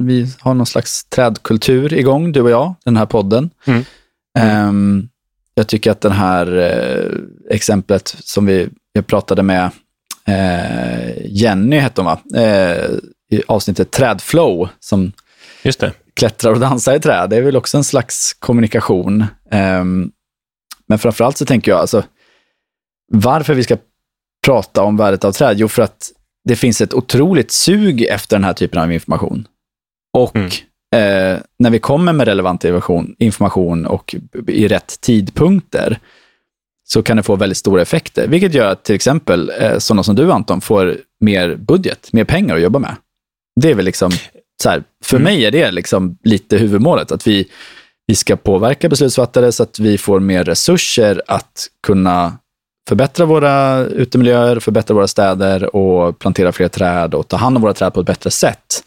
Vi 0.01 0.27
har 0.39 0.55
någon 0.55 0.67
slags 0.67 1.05
trädkultur 1.05 1.95
igång, 1.95 2.33
du 2.33 2.41
och 2.41 2.51
jag, 2.51 2.75
den 2.85 2.97
här 2.97 3.07
podden. 3.07 3.51
Mm. 3.65 3.85
Um, 4.69 5.09
jag 5.55 5.67
tycker 5.67 5.91
att 5.91 6.01
det 6.01 6.11
här 6.11 6.57
eh, 6.57 7.55
exemplet 7.55 8.17
som 8.19 8.47
vi 8.47 8.69
jag 8.93 9.07
pratade 9.07 9.43
med 9.43 9.65
eh, 9.65 9.71
Jenny, 11.25 11.79
hette 11.79 12.01
hon 12.01 12.07
va? 12.07 12.41
Eh, 12.41 12.91
i 13.31 13.43
avsnittet 13.49 13.91
Trädflow, 13.91 14.69
som 14.81 15.13
Just 15.63 15.81
det. 15.81 15.93
klättrar 16.15 16.53
och 16.53 16.61
dansar 16.61 16.95
i 16.95 17.01
träd. 17.01 17.31
Det 17.31 17.37
är 17.37 17.43
väl 17.43 17.57
också 17.57 17.77
en 17.77 17.85
slags 17.85 18.33
kommunikation. 18.35 19.25
Um, 19.53 20.13
men 20.87 20.99
framförallt 20.99 21.39
så 21.39 21.47
tänker 21.47 21.71
jag, 21.71 21.81
alltså, 21.81 22.05
varför 23.13 23.55
vi 23.55 23.63
ska 23.63 23.77
prata 24.47 24.83
om 24.83 24.97
värdet 24.97 25.25
av 25.25 25.33
träd? 25.33 25.57
Jo, 25.59 25.69
för 25.69 25.83
att 25.83 26.13
det 26.45 26.57
finns 26.57 26.81
ett 26.81 26.95
otroligt 26.95 27.51
sug 27.51 28.03
efter 28.03 28.37
den 28.37 28.45
här 28.45 28.53
typen 28.53 28.83
av 28.83 28.93
information. 28.93 29.49
Och 30.13 30.37
mm. 30.37 30.49
eh, 30.95 31.41
när 31.59 31.71
vi 31.71 31.79
kommer 31.79 32.13
med 32.13 32.29
relevant 32.29 32.65
information 33.19 33.87
och 33.87 34.15
i 34.47 34.69
rätt 34.69 35.01
tidpunkter, 35.01 35.99
så 36.91 37.03
kan 37.03 37.17
det 37.17 37.23
få 37.23 37.37
väldigt 37.37 37.59
stora 37.59 37.83
effekter. 37.83 38.29
Vilket 38.29 38.55
gör 38.55 38.67
att 38.67 38.85
till 38.85 38.95
exempel 38.95 39.53
eh, 39.61 39.79
sådana 39.79 40.03
som 40.03 40.15
du 40.15 40.33
Anton 40.33 40.61
får 40.61 40.97
mer 41.21 41.57
budget, 41.57 42.13
mer 42.13 42.25
pengar 42.25 42.57
att 42.57 42.63
jobba 42.63 42.79
med. 42.79 42.97
Det 43.61 43.71
är 43.71 43.75
väl 43.75 43.85
liksom, 43.85 44.11
så 44.63 44.71
här, 44.71 44.83
för 45.05 45.17
mm. 45.17 45.25
mig 45.25 45.47
är 45.47 45.51
det 45.51 45.71
liksom 45.71 46.19
lite 46.25 46.57
huvudmålet, 46.57 47.13
att 47.13 47.27
vi, 47.27 47.49
vi 48.07 48.15
ska 48.15 48.37
påverka 48.37 48.89
beslutsfattare 48.89 49.53
så 49.53 49.63
att 49.63 49.79
vi 49.79 49.99
får 49.99 50.21
mer 50.21 50.45
resurser 50.45 51.23
att 51.27 51.67
kunna 51.87 52.39
förbättra 52.89 53.27
våra 53.27 53.85
utemiljöer, 53.85 54.61
förbättra 54.61 54.95
våra 54.95 55.09
städer 55.09 55.77
och 55.77 56.19
plantera 56.19 56.53
fler 56.53 56.69
träd 56.69 57.15
och 57.15 57.29
ta 57.29 57.37
hand 57.37 57.57
om 57.57 57.63
våra 57.63 57.75
träd 57.75 57.95
på 57.95 58.01
ett 58.01 58.07
bättre 58.07 58.31
sätt. 58.31 58.85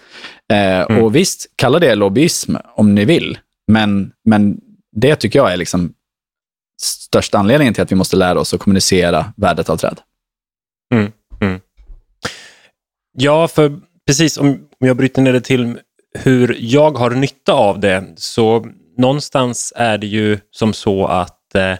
Eh, 0.53 0.81
mm. 0.81 1.03
Och 1.03 1.15
visst, 1.15 1.45
kalla 1.55 1.79
det 1.79 1.95
lobbyism 1.95 2.55
om 2.75 2.95
ni 2.95 3.05
vill, 3.05 3.37
men, 3.71 4.11
men 4.25 4.57
det 4.95 5.15
tycker 5.15 5.39
jag 5.39 5.53
är 5.53 5.57
liksom 5.57 5.93
största 6.81 7.37
anledningen 7.37 7.73
till 7.73 7.83
att 7.83 7.91
vi 7.91 7.95
måste 7.95 8.15
lära 8.15 8.39
oss 8.39 8.53
att 8.53 8.59
kommunicera 8.59 9.33
värdet 9.37 9.69
av 9.69 9.77
träd. 9.77 9.99
Mm. 10.93 11.11
Mm. 11.41 11.59
Ja, 13.13 13.47
för 13.47 13.79
precis 14.07 14.37
om 14.37 14.67
jag 14.79 14.97
bryter 14.97 15.21
ner 15.21 15.33
det 15.33 15.41
till 15.41 15.79
hur 16.19 16.57
jag 16.59 16.97
har 16.97 17.09
nytta 17.09 17.53
av 17.53 17.79
det, 17.79 18.03
så 18.15 18.67
någonstans 18.97 19.73
är 19.75 19.97
det 19.97 20.07
ju 20.07 20.39
som 20.51 20.73
så 20.73 21.05
att 21.05 21.55
eh, 21.55 21.75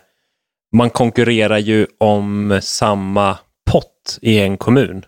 man 0.75 0.89
konkurrerar 0.89 1.57
ju 1.57 1.87
om 1.97 2.59
samma 2.63 3.37
pott 3.71 4.19
i 4.21 4.39
en 4.39 4.57
kommun. 4.57 5.05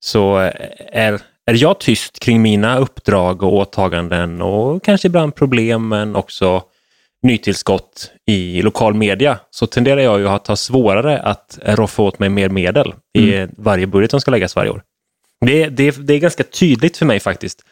Så 0.00 0.40
eh, 0.40 0.52
är, 0.92 1.20
är 1.46 1.54
jag 1.54 1.80
tyst 1.80 2.20
kring 2.20 2.42
mina 2.42 2.78
uppdrag 2.78 3.42
och 3.42 3.54
åtaganden 3.54 4.42
och 4.42 4.84
kanske 4.84 5.08
ibland 5.08 5.34
problem, 5.34 5.88
men 5.88 6.16
också 6.16 6.62
nytillskott 7.22 8.10
i 8.26 8.62
lokal 8.62 8.94
media, 8.94 9.38
så 9.50 9.66
tenderar 9.66 10.00
jag 10.00 10.20
ju 10.20 10.28
att 10.28 10.46
ha 10.46 10.56
svårare 10.56 11.18
att 11.18 11.58
roffa 11.62 12.02
åt 12.02 12.18
mig 12.18 12.28
mer 12.28 12.48
medel 12.48 12.94
i 13.18 13.34
mm. 13.34 13.50
varje 13.58 13.86
budget 13.86 14.10
som 14.10 14.20
ska 14.20 14.30
läggas 14.30 14.56
varje 14.56 14.70
år. 14.70 14.82
Det, 15.46 15.68
det, 15.68 15.90
det 16.06 16.14
är 16.14 16.18
ganska 16.18 16.44
tydligt 16.44 16.96
för 16.96 17.06
mig 17.06 17.20
faktiskt 17.20 17.62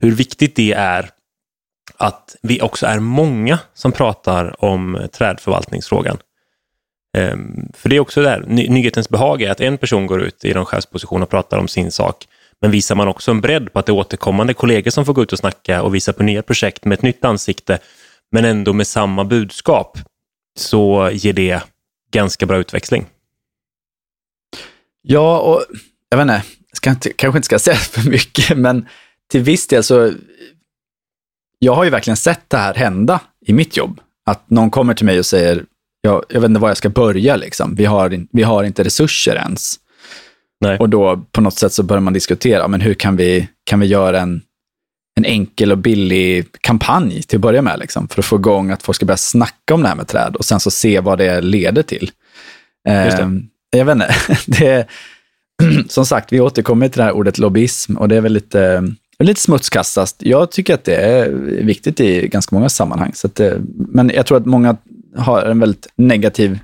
hur 0.00 0.12
viktigt 0.12 0.56
det 0.56 0.72
är 0.72 1.10
att 1.96 2.36
vi 2.42 2.60
också 2.60 2.86
är 2.86 2.98
många 2.98 3.58
som 3.74 3.92
pratar 3.92 4.64
om 4.64 5.08
trädförvaltningsfrågan. 5.12 6.18
Um, 7.18 7.68
för 7.74 7.88
det 7.88 7.96
är 7.96 8.00
också 8.00 8.22
där, 8.22 8.44
ny, 8.46 8.68
nyhetens 8.68 9.08
behag 9.08 9.42
är 9.42 9.50
att 9.50 9.60
en 9.60 9.78
person 9.78 10.06
går 10.06 10.22
ut 10.22 10.44
i 10.44 10.54
någon 10.54 10.66
chefsposition 10.66 11.22
och 11.22 11.30
pratar 11.30 11.58
om 11.58 11.68
sin 11.68 11.90
sak. 11.90 12.26
Men 12.60 12.70
visar 12.70 12.94
man 12.94 13.08
också 13.08 13.30
en 13.30 13.40
bredd 13.40 13.72
på 13.72 13.78
att 13.78 13.86
det 13.86 13.92
är 13.92 13.94
återkommande 13.94 14.54
kollegor 14.54 14.90
som 14.90 15.04
får 15.04 15.12
gå 15.12 15.22
ut 15.22 15.32
och 15.32 15.38
snacka 15.38 15.82
och 15.82 15.94
visa 15.94 16.12
på 16.12 16.22
nya 16.22 16.42
projekt 16.42 16.84
med 16.84 16.96
ett 16.96 17.02
nytt 17.02 17.24
ansikte, 17.24 17.78
men 18.32 18.44
ändå 18.44 18.72
med 18.72 18.86
samma 18.86 19.24
budskap, 19.24 19.98
så 20.58 21.10
ger 21.12 21.32
det 21.32 21.62
ganska 22.10 22.46
bra 22.46 22.58
utväxling. 22.58 23.06
Ja, 25.02 25.38
och 25.38 25.64
jag 26.08 26.18
vet 26.18 26.22
inte, 26.24 26.42
ska 26.72 26.90
inte, 26.90 27.12
kanske 27.12 27.38
inte 27.38 27.46
ska 27.46 27.58
säga 27.58 27.76
för 27.76 28.10
mycket, 28.10 28.58
men 28.58 28.86
till 29.30 29.42
viss 29.42 29.66
del 29.66 29.82
så, 29.84 30.12
jag 31.58 31.74
har 31.74 31.84
ju 31.84 31.90
verkligen 31.90 32.16
sett 32.16 32.50
det 32.50 32.56
här 32.56 32.74
hända 32.74 33.20
i 33.46 33.52
mitt 33.52 33.76
jobb. 33.76 34.00
Att 34.26 34.50
någon 34.50 34.70
kommer 34.70 34.94
till 34.94 35.06
mig 35.06 35.18
och 35.18 35.26
säger, 35.26 35.64
jag, 36.00 36.24
jag 36.28 36.40
vet 36.40 36.48
inte 36.48 36.60
var 36.60 36.68
jag 36.68 36.76
ska 36.76 36.88
börja, 36.88 37.36
liksom. 37.36 37.74
vi, 37.74 37.84
har, 37.84 38.26
vi 38.32 38.42
har 38.42 38.64
inte 38.64 38.84
resurser 38.84 39.36
ens. 39.36 39.76
Nej. 40.60 40.78
Och 40.78 40.88
då 40.88 41.24
på 41.32 41.40
något 41.40 41.58
sätt 41.58 41.72
så 41.72 41.82
börjar 41.82 42.00
man 42.00 42.12
diskutera, 42.12 42.68
men 42.68 42.80
hur 42.80 42.94
kan 42.94 43.16
vi, 43.16 43.48
kan 43.64 43.80
vi 43.80 43.86
göra 43.86 44.20
en, 44.20 44.42
en 45.18 45.24
enkel 45.24 45.72
och 45.72 45.78
billig 45.78 46.46
kampanj 46.60 47.22
till 47.22 47.36
att 47.36 47.42
börja 47.42 47.62
med, 47.62 47.78
liksom, 47.78 48.08
för 48.08 48.20
att 48.20 48.26
få 48.26 48.36
igång 48.36 48.70
att 48.70 48.82
folk 48.82 48.96
ska 48.96 49.06
börja 49.06 49.16
snacka 49.16 49.74
om 49.74 49.82
det 49.82 49.88
här 49.88 49.96
med 49.96 50.08
träd 50.08 50.36
och 50.36 50.44
sen 50.44 50.60
så 50.60 50.70
se 50.70 51.00
vad 51.00 51.18
det 51.18 51.40
leder 51.40 51.82
till. 51.82 52.10
Eh, 52.88 53.28
jag 53.70 53.84
vet 53.84 53.94
inte, 53.94 54.14
det, 54.46 54.86
som 55.88 56.06
sagt, 56.06 56.32
vi 56.32 56.40
återkommer 56.40 56.88
till 56.88 56.98
det 56.98 57.04
här 57.04 57.12
ordet 57.12 57.38
lobbyism 57.38 57.96
och 57.96 58.08
det 58.08 58.16
är 58.16 58.20
väl 58.20 58.32
lite, 58.32 58.94
lite 59.18 59.40
smutskastat. 59.40 60.14
Jag 60.18 60.50
tycker 60.50 60.74
att 60.74 60.84
det 60.84 60.96
är 60.96 61.30
viktigt 61.62 62.00
i 62.00 62.28
ganska 62.28 62.56
många 62.56 62.68
sammanhang. 62.68 63.12
Så 63.14 63.28
det, 63.34 63.60
men 63.74 64.10
jag 64.14 64.26
tror 64.26 64.38
att 64.38 64.46
många 64.46 64.76
har 65.16 65.42
en 65.42 65.60
väldigt 65.60 65.86
negativ 65.96 66.58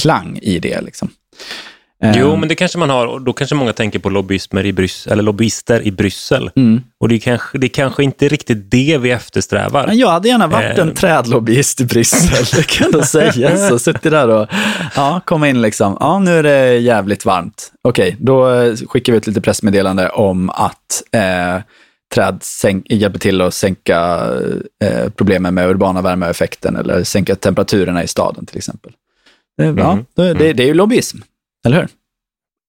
klang 0.00 0.38
i 0.42 0.58
det. 0.58 0.80
Liksom. 0.80 1.08
Jo, 2.02 2.32
ehm. 2.32 2.40
men 2.40 2.48
det 2.48 2.54
kanske 2.54 2.78
man 2.78 2.90
har. 2.90 3.06
Och 3.06 3.22
då 3.22 3.32
kanske 3.32 3.54
många 3.54 3.72
tänker 3.72 3.98
på 3.98 4.10
lobbyister 4.10 4.66
i, 4.66 4.72
Bryssel, 4.72 5.12
eller 5.12 5.22
lobbyister 5.22 5.86
i 5.86 5.90
Bryssel. 5.90 6.50
Mm. 6.56 6.82
Och 7.00 7.08
det 7.08 7.14
är, 7.14 7.18
kanske, 7.18 7.58
det 7.58 7.66
är 7.66 7.68
kanske 7.68 8.04
inte 8.04 8.28
riktigt 8.28 8.70
det 8.70 8.98
vi 8.98 9.10
eftersträvar. 9.10 9.86
Men 9.86 9.98
jag 9.98 10.08
hade 10.08 10.28
gärna 10.28 10.46
varit 10.46 10.78
en 10.78 10.88
ehm. 10.88 10.94
trädlobbyist 10.94 11.80
i 11.80 11.84
Bryssel, 11.84 12.44
det 12.56 12.66
kan 12.66 12.88
jag 12.92 13.06
säga. 13.06 13.56
Så 13.68 13.78
suttit 13.78 14.02
där 14.02 14.28
och 14.28 14.48
ja, 14.96 15.20
komma 15.24 15.48
in 15.48 15.62
liksom. 15.62 15.96
Ja, 16.00 16.18
nu 16.18 16.38
är 16.38 16.42
det 16.42 16.78
jävligt 16.78 17.24
varmt. 17.24 17.72
Okej, 17.88 18.16
då 18.18 18.54
eh, 18.54 18.74
skickar 18.88 19.12
vi 19.12 19.16
ut 19.16 19.26
lite 19.26 19.40
pressmeddelande 19.40 20.08
om 20.08 20.50
att 20.50 21.02
eh, 21.12 21.62
träd 22.14 22.42
hjälper 22.84 23.18
till 23.18 23.40
att 23.40 23.54
sänka 23.54 24.28
eh, 24.84 25.10
problemen 25.16 25.54
med 25.54 25.68
urbana 25.68 26.02
värmeeffekten 26.02 26.76
eller 26.76 27.04
sänka 27.04 27.36
temperaturerna 27.36 28.04
i 28.04 28.08
staden 28.08 28.46
till 28.46 28.58
exempel. 28.58 28.92
Eh, 29.62 29.74
ja, 29.76 29.92
mm. 29.92 30.04
det, 30.14 30.34
det, 30.34 30.52
det 30.52 30.62
är 30.62 30.66
ju 30.66 30.74
lobbyism. 30.74 31.18
Eller 31.66 31.76
hur? 31.76 31.88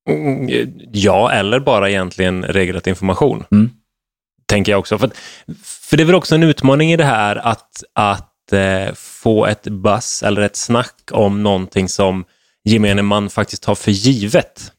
Mm, 0.10 0.50
ja, 0.92 1.32
eller 1.32 1.60
bara 1.60 1.90
egentligen 1.90 2.44
regelrätt 2.44 2.88
information. 2.88 3.44
Mm. 3.52 3.70
Tänker 4.46 4.72
jag 4.72 4.80
också. 4.80 4.98
För, 4.98 5.10
för 5.64 5.98
det 5.98 6.04
är 6.04 6.06
väl 6.06 6.16
också 6.16 6.36
en 6.36 6.44
utmaning 6.44 6.92
i 6.92 6.98
det 6.98 7.04
här 7.04 7.36
att, 7.36 7.84
att 7.94 8.54
eh, 8.54 8.94
få 8.96 9.46
ett 9.46 9.64
buzz 9.64 10.24
eller 10.24 10.42
ett 10.42 10.56
snack 10.56 10.96
om 11.12 11.44
någonting 11.44 11.90
som 11.90 12.26
gemene 12.64 13.02
man 13.02 13.30
faktiskt 13.30 13.64
tar 13.64 13.76
för 13.76 13.92
givet. 13.92 14.72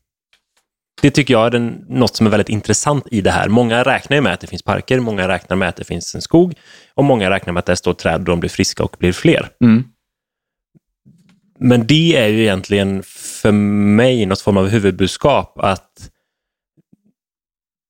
Det 1.02 1.10
tycker 1.10 1.34
jag 1.34 1.46
är 1.46 1.50
den, 1.50 1.84
något 1.88 2.16
som 2.16 2.26
är 2.26 2.30
väldigt 2.30 2.48
intressant 2.48 3.06
i 3.10 3.20
det 3.20 3.30
här. 3.30 3.48
Många 3.48 3.82
räknar 3.82 4.20
med 4.20 4.32
att 4.32 4.40
det 4.40 4.46
finns 4.46 4.62
parker, 4.62 5.00
många 5.00 5.28
räknar 5.28 5.56
med 5.56 5.68
att 5.68 5.76
det 5.76 5.84
finns 5.84 6.14
en 6.14 6.22
skog 6.22 6.54
och 6.94 7.04
många 7.04 7.30
räknar 7.30 7.52
med 7.52 7.58
att 7.58 7.66
det 7.66 7.76
står 7.76 7.94
träd 7.94 8.20
och 8.20 8.24
de 8.24 8.40
blir 8.40 8.50
friska 8.50 8.84
och 8.84 8.96
blir 8.98 9.12
fler. 9.12 9.48
Mm. 9.64 9.84
Men 11.66 11.86
det 11.86 12.16
är 12.16 12.28
ju 12.28 12.42
egentligen 12.42 13.02
för 13.42 13.52
mig 13.52 14.26
något 14.26 14.40
form 14.40 14.56
av 14.56 14.68
huvudbudskap 14.68 15.58
att 15.58 16.10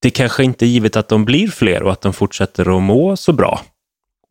det 0.01 0.09
kanske 0.09 0.43
inte 0.43 0.65
är 0.65 0.67
givet 0.67 0.95
att 0.95 1.07
de 1.07 1.25
blir 1.25 1.47
fler 1.47 1.83
och 1.83 1.91
att 1.91 2.01
de 2.01 2.13
fortsätter 2.13 2.77
att 2.77 2.83
må 2.83 3.17
så 3.17 3.33
bra. 3.33 3.61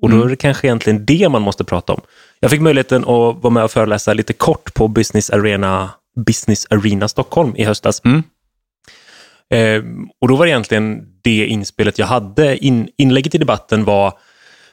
Och 0.02 0.10
då 0.10 0.16
mm. 0.16 0.26
är 0.26 0.30
det 0.30 0.36
kanske 0.36 0.66
egentligen 0.66 1.04
det 1.04 1.28
man 1.28 1.42
måste 1.42 1.64
prata 1.64 1.92
om. 1.92 2.00
Jag 2.40 2.50
fick 2.50 2.60
möjligheten 2.60 3.02
att 3.02 3.42
vara 3.42 3.50
med 3.50 3.64
och 3.64 3.70
föreläsa 3.70 4.14
lite 4.14 4.32
kort 4.32 4.74
på 4.74 4.88
Business 4.88 5.30
Arena, 5.30 5.90
Business 6.26 6.66
Arena 6.70 7.08
Stockholm 7.08 7.56
i 7.56 7.64
höstas. 7.64 8.02
Mm. 8.04 8.22
Eh, 9.50 9.84
och 10.20 10.28
då 10.28 10.36
var 10.36 10.46
det 10.46 10.50
egentligen 10.50 11.06
det 11.22 11.46
inspelet 11.46 11.98
jag 11.98 12.06
hade. 12.06 12.56
In, 12.56 12.88
inlägget 12.98 13.34
i 13.34 13.38
debatten 13.38 13.84
var 13.84 14.12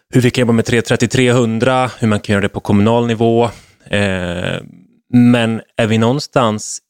hur 0.10 0.22
vi 0.22 0.32
kan 0.32 0.42
jobba 0.42 0.54
med 0.54 0.66
330-300, 0.66 1.90
hur 2.00 2.08
man 2.08 2.20
kan 2.20 2.34
göra 2.34 2.42
det 2.42 2.50
på 2.50 2.60
kommunal 2.60 3.08
nivå, 3.08 3.50
men 5.14 5.62
är 5.78 5.88
vi 5.88 5.98
någonstans 5.98 6.82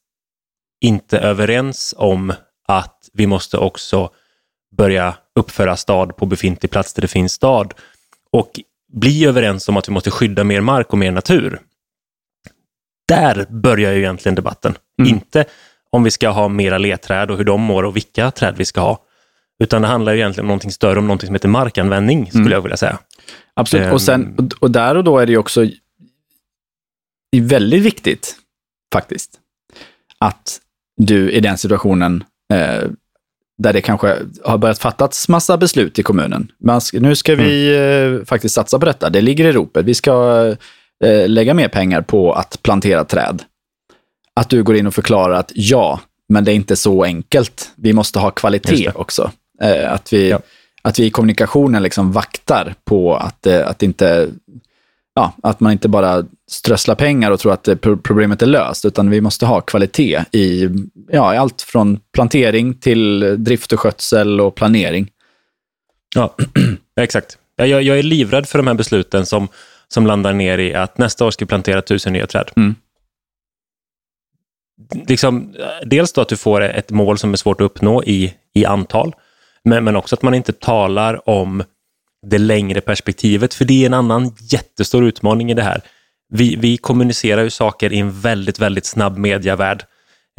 inte 0.82 1.20
överens 1.20 1.94
om 1.98 2.34
att 2.68 3.10
vi 3.14 3.28
måste 3.28 3.58
också 3.58 4.10
börja 4.78 5.16
uppföra 5.36 5.78
stad 5.78 6.18
på 6.18 6.26
befintlig 6.26 6.72
plats 6.72 6.94
där 6.94 7.02
det 7.02 7.08
finns 7.08 7.34
stad 7.34 7.74
och 8.32 8.60
bli 8.94 9.26
överens 9.26 9.70
om 9.70 9.78
att 9.78 9.90
vi 9.90 9.94
måste 9.94 10.12
skydda 10.12 10.44
mer 10.44 10.62
mark 10.62 10.92
och 10.92 10.98
mer 10.98 11.12
natur. 11.12 11.60
Där 13.08 13.46
börjar 13.50 13.92
ju 13.92 13.98
egentligen 13.98 14.36
debatten. 14.36 14.76
Mm. 15.00 15.14
Inte 15.14 15.46
om 15.90 16.04
vi 16.04 16.12
ska 16.12 16.30
ha 16.30 16.48
mera 16.48 16.78
ledträd 16.78 17.32
och 17.32 17.38
hur 17.38 17.46
de 17.46 17.62
mår 17.62 17.84
och 17.84 17.96
vilka 17.96 18.32
träd 18.32 18.56
vi 18.58 18.66
ska 18.66 18.82
ha. 18.82 19.04
Utan 19.64 19.82
det 19.82 19.88
handlar 19.88 20.14
ju 20.14 20.20
egentligen 20.20 20.46
om 20.46 20.48
någonting 20.48 20.72
större, 20.72 21.00
om 21.00 21.08
någonting 21.08 21.28
som 21.28 21.36
heter 21.36 21.50
markanvändning, 21.50 22.28
skulle 22.28 22.42
mm. 22.42 22.52
jag 22.52 22.62
vilja 22.62 22.78
säga. 22.78 23.00
Absolut, 23.54 23.94
och, 23.94 24.02
sen, 24.02 24.36
ehm. 24.40 24.50
och 24.60 24.72
där 24.72 24.98
och 24.98 25.04
då 25.04 25.18
är 25.18 25.26
det 25.26 25.32
ju 25.32 25.38
också 25.38 25.66
det 27.32 27.38
är 27.38 27.42
väldigt 27.42 27.84
viktigt, 27.84 28.36
faktiskt, 28.94 29.32
att 30.18 30.60
du 30.98 31.32
i 31.32 31.40
den 31.40 31.58
situationen 31.58 32.24
eh, 32.54 32.90
där 33.58 33.74
det 33.74 33.82
kanske 33.82 34.18
har 34.44 34.58
börjat 34.58 34.80
fattas 34.80 35.30
massa 35.30 35.58
beslut 35.58 36.00
i 36.00 36.04
kommunen. 36.04 36.52
Man, 36.60 36.82
nu 36.94 37.16
ska 37.16 37.36
vi 37.36 37.76
mm. 37.78 38.16
eh, 38.16 38.26
faktiskt 38.26 38.56
satsa 38.56 38.80
på 38.80 38.86
detta. 38.86 39.10
Det 39.10 39.22
ligger 39.22 39.46
i 39.46 39.52
ropet. 39.52 39.86
Vi 39.86 39.94
ska 39.94 40.46
eh, 41.04 41.30
lägga 41.30 41.54
mer 41.54 41.68
pengar 41.68 42.02
på 42.02 42.34
att 42.34 42.64
plantera 42.64 43.04
träd. 43.04 43.44
Att 44.34 44.50
du 44.50 44.64
går 44.64 44.76
in 44.76 44.88
och 44.88 44.96
förklarar 44.96 45.36
att 45.36 45.52
ja, 45.56 46.00
men 46.30 46.44
det 46.44 46.52
är 46.52 46.56
inte 46.56 46.76
så 46.76 47.04
enkelt. 47.04 47.72
Vi 47.76 47.94
måste 47.94 48.20
ha 48.20 48.32
kvalitet 48.32 48.92
också. 48.96 49.32
Eh, 49.62 49.94
att, 49.94 50.14
vi, 50.14 50.30
ja. 50.30 50.40
att 50.82 51.00
vi 51.00 51.06
i 51.06 51.12
kommunikationen 51.12 51.84
liksom 51.84 52.12
vaktar 52.12 52.76
på 52.86 53.16
att, 53.16 53.48
att, 53.48 53.84
inte, 53.84 54.28
ja, 55.14 55.34
att 55.44 55.60
man 55.60 55.72
inte 55.72 55.90
bara 55.90 56.24
strösslar 56.52 56.96
pengar 56.96 57.32
och 57.32 57.40
tror 57.40 57.54
att 57.54 57.70
problemet 57.82 58.42
är 58.42 58.46
löst, 58.46 58.86
utan 58.86 59.10
vi 59.10 59.22
måste 59.22 59.46
ha 59.46 59.62
kvalitet 59.62 60.24
i, 60.32 60.70
ja, 61.12 61.34
i 61.34 61.38
allt 61.38 61.62
från 61.62 62.00
plantering 62.14 62.74
till 62.74 63.36
drift 63.44 63.74
och 63.74 63.80
skötsel 63.80 64.42
och 64.42 64.56
planering. 64.56 65.10
Ja, 66.16 66.36
exakt. 67.02 67.38
Jag, 67.56 67.84
jag 67.84 68.00
är 68.00 68.04
livrädd 68.04 68.48
för 68.48 68.60
de 68.60 68.68
här 68.68 68.74
besluten 68.74 69.26
som, 69.26 69.48
som 69.88 70.08
landar 70.08 70.34
ner 70.34 70.58
i 70.58 70.74
att 70.74 70.98
nästa 70.98 71.26
år 71.26 71.32
ska 71.32 71.46
vi 71.46 71.50
plantera 71.50 71.82
tusen 71.82 72.14
nya 72.14 72.28
träd. 72.28 72.52
Mm 72.56 72.76
liksom, 74.94 75.56
dels 75.86 76.14
då 76.14 76.22
att 76.22 76.30
du 76.30 76.38
får 76.38 76.62
ett 76.62 76.92
mål 76.92 77.18
som 77.18 77.34
är 77.34 77.38
svårt 77.38 77.62
att 77.62 77.66
uppnå 77.66 78.04
i, 78.04 78.34
i 78.54 78.66
antal, 78.66 79.16
men, 79.64 79.84
men 79.84 79.96
också 79.96 80.16
att 80.16 80.22
man 80.22 80.34
inte 80.34 80.54
talar 80.54 81.30
om 81.30 81.64
det 82.28 82.38
längre 82.38 82.82
perspektivet, 82.82 83.54
för 83.54 83.66
det 83.66 83.84
är 83.84 83.86
en 83.86 83.94
annan 83.94 84.36
jättestor 84.40 85.06
utmaning 85.06 85.52
i 85.52 85.54
det 85.54 85.64
här. 85.64 85.82
Vi, 86.34 86.56
vi 86.56 86.78
kommunicerar 86.78 87.44
ju 87.44 87.50
saker 87.50 87.94
i 87.94 88.00
en 88.00 88.12
väldigt, 88.22 88.60
väldigt 88.60 88.86
snabb 88.86 89.18
mediavärld. 89.18 89.84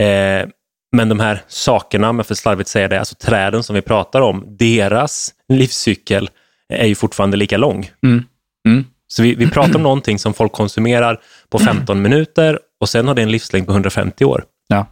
Eh, 0.01 0.49
men 0.97 1.09
de 1.09 1.21
här 1.21 1.43
sakerna, 1.49 2.11
om 2.11 2.19
jag 2.19 2.27
får 2.27 2.35
slarvigt 2.35 2.69
säga 2.69 2.89
det, 2.89 2.99
alltså 2.99 3.15
träden 3.15 3.63
som 3.63 3.75
vi 3.75 3.83
pratar 3.83 4.21
om, 4.21 4.45
deras 4.49 5.35
livscykel 5.49 6.31
är 6.69 6.87
ju 6.87 6.95
fortfarande 6.95 7.37
lika 7.37 7.57
lång. 7.57 7.91
Mm. 8.03 8.25
Mm. 8.69 8.85
Så 9.07 9.23
vi, 9.23 9.35
vi 9.35 9.51
pratar 9.51 9.77
om 9.77 9.83
någonting 9.83 10.19
som 10.19 10.35
folk 10.35 10.53
konsumerar 10.53 11.21
på 11.49 11.59
15 11.59 12.03
minuter 12.03 12.59
och 12.81 12.89
sen 12.89 13.09
har 13.09 13.15
det 13.15 13.23
en 13.23 13.31
livslängd 13.31 13.67
på 13.67 13.73
150 13.73 14.25
år. 14.25 14.45
Ja. 14.69 14.87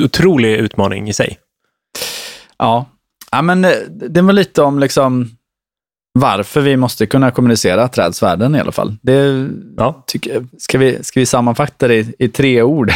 Otrolig 0.00 0.56
utmaning 0.56 1.08
i 1.08 1.12
sig. 1.12 1.38
Ja, 2.58 2.86
ja 3.30 3.42
men 3.42 3.64
eh, 3.64 3.70
det 3.88 4.22
var 4.22 4.32
lite 4.32 4.62
om 4.62 4.78
liksom 4.78 5.30
varför 6.12 6.60
vi 6.60 6.76
måste 6.76 7.06
kunna 7.06 7.30
kommunicera 7.30 7.88
trädsvärden 7.88 8.54
i 8.54 8.60
alla 8.60 8.72
fall. 8.72 8.96
Det, 9.02 9.48
ja. 9.76 10.02
tycker, 10.06 10.46
ska, 10.58 10.78
vi, 10.78 11.04
ska 11.04 11.20
vi 11.20 11.26
sammanfatta 11.26 11.88
det 11.88 11.96
i, 11.96 12.14
i 12.18 12.28
tre 12.28 12.62
ord? 12.62 12.92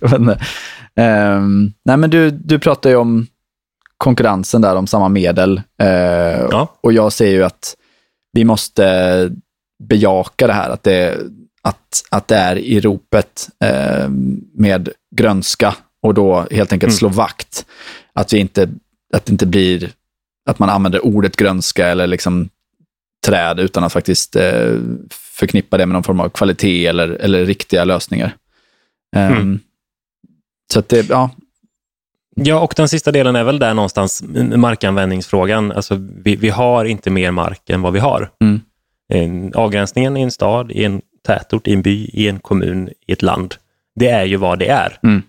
um, 0.00 1.72
nej, 1.84 1.96
men 1.96 2.10
du, 2.10 2.30
du 2.30 2.58
pratar 2.58 2.90
ju 2.90 2.96
om 2.96 3.26
konkurrensen 3.96 4.62
där 4.62 4.76
om 4.76 4.86
samma 4.86 5.08
medel. 5.08 5.62
Uh, 5.82 5.88
ja. 6.50 6.74
Och 6.80 6.92
jag 6.92 7.12
ser 7.12 7.30
ju 7.30 7.44
att 7.44 7.76
vi 8.32 8.44
måste 8.44 9.30
bejaka 9.88 10.46
det 10.46 10.52
här, 10.52 10.70
att 10.70 10.82
det, 10.82 11.18
att, 11.62 12.04
att 12.10 12.28
det 12.28 12.36
är 12.36 12.58
i 12.58 12.80
ropet 12.80 13.48
eh, 13.64 14.08
med 14.54 14.88
grönska 15.16 15.74
och 16.02 16.14
då 16.14 16.46
helt 16.50 16.72
enkelt 16.72 16.90
mm. 16.90 16.98
slå 16.98 17.08
vakt. 17.08 17.66
Att, 18.12 18.32
vi 18.32 18.38
inte, 18.38 18.68
att 19.16 19.26
det 19.26 19.32
inte 19.32 19.46
blir 19.46 19.90
att 20.50 20.58
man 20.58 20.70
använder 20.70 21.04
ordet 21.04 21.36
grönska 21.36 21.88
eller 21.88 22.06
liksom 22.06 22.48
träd 23.26 23.60
utan 23.60 23.84
att 23.84 23.92
faktiskt 23.92 24.36
eh, 24.36 24.76
förknippa 25.10 25.78
det 25.78 25.86
med 25.86 25.92
någon 25.92 26.02
form 26.02 26.20
av 26.20 26.28
kvalitet 26.28 26.86
eller, 26.86 27.08
eller 27.08 27.46
riktiga 27.46 27.84
lösningar. 27.84 28.36
Um, 29.16 29.22
mm. 29.22 29.60
Så 30.72 30.78
att 30.78 30.88
det, 30.88 31.08
ja. 31.08 31.30
Ja, 32.34 32.60
och 32.60 32.74
den 32.76 32.88
sista 32.88 33.12
delen 33.12 33.36
är 33.36 33.44
väl 33.44 33.58
där 33.58 33.74
någonstans, 33.74 34.22
markanvändningsfrågan. 34.56 35.72
Alltså, 35.72 35.94
vi, 36.24 36.36
vi 36.36 36.48
har 36.48 36.84
inte 36.84 37.10
mer 37.10 37.30
mark 37.30 37.70
än 37.70 37.82
vad 37.82 37.92
vi 37.92 37.98
har. 37.98 38.30
Mm. 38.40 39.52
Avgränsningen 39.54 40.16
i 40.16 40.22
en 40.22 40.30
stad, 40.30 40.72
i 40.72 40.84
en 40.84 41.02
tätort, 41.26 41.66
i 41.68 41.72
en 41.72 41.82
by, 41.82 42.10
i 42.12 42.28
en 42.28 42.40
kommun, 42.40 42.88
i 43.06 43.12
ett 43.12 43.22
land. 43.22 43.54
Det 43.94 44.08
är 44.08 44.24
ju 44.24 44.36
vad 44.36 44.58
det 44.58 44.68
är. 44.68 44.98
Mm. 45.02 45.22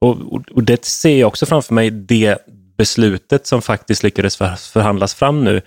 Och, 0.00 0.34
och, 0.34 0.42
och, 0.50 0.62
det 0.62 0.84
ser 0.84 1.20
jag 1.20 1.28
också 1.28 1.46
framför 1.46 1.74
mig, 1.74 1.90
det 1.90 2.38
beslutet 2.80 3.46
som 3.46 3.62
faktiskt 3.62 4.02
lyckades 4.02 4.36
för, 4.36 4.54
förhandlas 4.56 5.14
fram 5.14 5.44
nu 5.44 5.60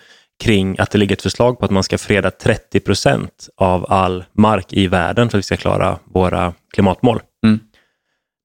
kring 0.44 0.80
att 0.80 0.92
det 0.92 0.98
ligger 0.98 1.16
ett 1.16 1.22
förslag 1.22 1.60
på 1.60 1.66
att 1.66 1.72
man 1.72 1.84
ska 1.84 1.98
freda 1.98 2.32
30 2.32 2.80
procent 2.80 3.50
av 3.58 3.86
all 3.92 4.26
mark 4.32 4.74
i 4.74 4.88
världen 4.88 5.30
för 5.30 5.38
att 5.38 5.40
vi 5.40 5.44
ska 5.44 5.58
klara 5.58 6.00
våra 6.04 6.54
klimatmål. 6.74 7.22
Mm. 7.46 7.60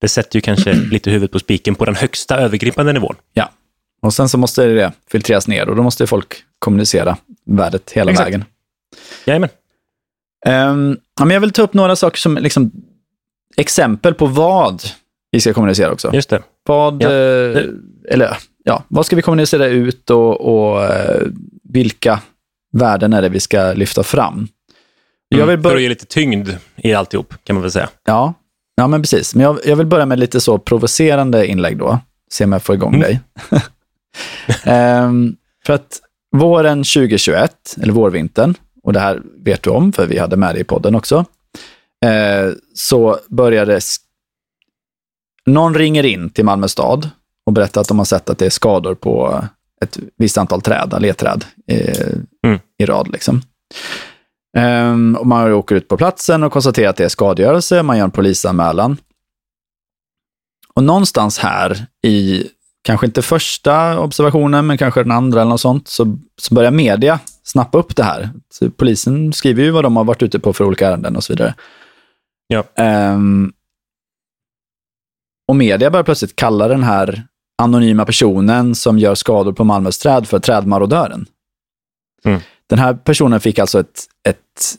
Det 0.01 0.09
sätter 0.09 0.37
ju 0.37 0.41
kanske 0.41 0.73
lite 0.91 1.11
huvudet 1.11 1.33
på 1.33 1.39
spiken 1.39 1.75
på 1.75 1.85
den 1.85 1.95
högsta 1.95 2.37
övergripande 2.37 2.93
nivån. 2.93 3.17
Ja, 3.33 3.51
och 4.03 4.15
sen 4.15 4.29
så 4.29 4.39
måste 4.39 4.67
det 4.67 4.93
filtreras 5.11 5.49
ner 5.49 5.69
och 5.69 5.77
då 5.77 5.83
måste 5.83 6.07
folk 6.07 6.35
kommunicera 6.59 7.17
värdet 7.47 7.91
hela 7.91 8.11
Exakt. 8.11 8.27
vägen. 8.27 8.45
Jajamän. 9.25 9.51
Um, 10.47 10.99
ja, 11.19 11.25
men 11.25 11.31
jag 11.35 11.41
vill 11.41 11.53
ta 11.53 11.63
upp 11.63 11.75
några 11.75 11.97
saker 11.97 12.19
som 12.19 12.37
liksom, 12.37 12.73
exempel 13.57 14.15
på 14.15 14.27
vad 14.27 14.83
vi 15.31 15.41
ska 15.41 15.55
kommunicera 15.55 15.93
också. 15.93 16.11
Just 16.15 16.31
det. 16.31 16.43
Vad, 16.67 17.03
ja. 17.03 17.11
eh, 17.11 17.65
eller, 18.09 18.37
ja, 18.69 18.85
vad 18.89 19.07
ska 19.07 19.17
vi 19.17 19.23
kommunicera 19.23 19.67
ut 19.67 20.11
och, 20.11 20.41
och 20.41 20.85
eh, 20.85 21.27
vilka 21.65 22.21
värden 22.73 23.13
är 23.13 23.23
det 23.23 23.29
vi 23.29 23.41
ska 23.41 23.73
lyfta 23.73 24.03
fram? 24.03 24.49
Jag 25.29 25.39
mm, 25.39 25.49
vill 25.49 25.59
börja... 25.59 25.73
För 25.73 25.77
att 25.77 25.83
ge 25.83 25.89
lite 25.89 26.07
tyngd 26.07 26.49
i 26.77 26.95
alltihop, 26.95 27.35
kan 27.45 27.57
man 27.57 27.63
väl 27.63 27.71
säga. 27.71 27.89
Ja, 28.05 28.35
ja 28.77 28.87
men 28.87 29.03
precis. 29.03 29.35
Men 29.35 29.45
jag, 29.45 29.59
jag 29.65 29.77
vill 29.77 29.87
börja 29.87 30.07
med 30.07 30.19
lite 30.19 30.41
så 30.41 30.59
provocerande 30.59 31.47
inlägg 31.47 31.79
då. 31.79 31.99
Se 32.31 32.45
om 32.45 32.53
jag 32.53 32.63
får 32.63 32.75
igång 32.75 32.95
mm. 32.95 33.01
dig. 33.01 33.21
um, 35.05 35.37
för 35.67 35.73
att 35.73 36.01
våren 36.37 36.79
2021, 36.79 37.77
eller 37.83 37.93
vårvintern, 37.93 38.55
och 38.83 38.93
det 38.93 39.01
här 39.01 39.23
vet 39.37 39.63
du 39.63 39.71
om, 39.71 39.93
för 39.93 40.07
vi 40.07 40.19
hade 40.19 40.37
med 40.37 40.55
det 40.55 40.61
i 40.61 40.65
podden 40.65 40.95
också, 40.95 41.25
eh, 42.05 42.53
så 42.75 43.19
började 43.29 43.81
någon 45.47 45.75
ringer 45.75 46.05
in 46.05 46.31
till 46.31 46.45
Malmö 46.45 46.69
stad 46.69 47.11
och 47.49 47.53
berättar 47.53 47.81
att 47.81 47.89
de 47.89 47.99
har 47.99 48.05
sett 48.05 48.31
att 48.31 48.39
det 48.39 48.47
är 48.47 48.51
skador 48.51 48.95
på 48.95 49.45
ett 49.81 49.99
visst 50.17 50.39
antal 50.39 50.63
träd, 50.63 50.95
alléträd, 50.95 51.45
eh, 51.67 52.09
mm. 52.47 52.59
i 52.79 52.87
rad. 52.87 53.09
Liksom. 53.13 53.43
Um, 54.59 55.17
och 55.17 55.27
man 55.27 55.53
åker 55.53 55.75
ut 55.77 55.89
på 55.89 55.97
platsen 55.97 56.43
och 56.43 56.53
konstaterar 56.53 56.91
att 56.91 56.97
det 56.97 57.05
är 57.05 57.09
skadegörelse, 57.09 57.83
man 57.83 57.99
gör 57.99 58.05
en 58.05 58.11
polisanmälan. 58.11 58.97
Och 60.75 60.85
någonstans 60.85 61.39
här 61.39 61.87
i, 62.07 62.47
kanske 62.83 63.07
inte 63.07 63.23
första 63.23 64.01
observationen, 64.01 64.67
men 64.67 64.79
kanske 64.79 65.03
den 65.03 65.13
andra 65.13 65.41
eller 65.41 65.51
något 65.51 65.61
sånt, 65.61 65.89
så, 65.89 66.19
så 66.41 66.55
börjar 66.55 66.71
media 66.71 67.21
snappa 67.43 67.79
upp 67.79 67.97
det 67.97 68.05
här. 68.05 68.31
Så 68.55 68.71
polisen 68.71 69.33
skriver 69.33 69.63
ju 69.63 69.71
vad 69.71 69.85
de 69.85 69.97
har 69.97 70.05
varit 70.05 70.23
ute 70.23 70.39
på 70.39 70.53
för 70.53 70.65
olika 70.65 70.89
ärenden 70.89 71.17
och 71.17 71.25
så 71.25 71.33
vidare. 71.33 71.55
Ja. 72.47 72.65
Um, 73.13 73.53
och 75.49 75.57
media 75.57 75.91
börjar 75.91 76.05
plötsligt 76.05 76.37
kalla 76.37 76.69
den 76.69 76.83
här 76.83 77.27
anonyma 77.59 78.05
personen 78.05 78.75
som 78.75 78.99
gör 78.99 79.15
skador 79.15 79.53
på 79.53 79.65
Malmös 79.65 79.99
träd 79.99 80.29
för 80.29 80.39
trädmarodören. 80.39 81.27
Mm. 82.25 82.41
Den 82.67 82.79
här 82.79 82.95
personen 82.95 83.41
fick 83.41 83.59
alltså 83.59 83.81
ett, 83.81 84.05
ett, 84.29 84.77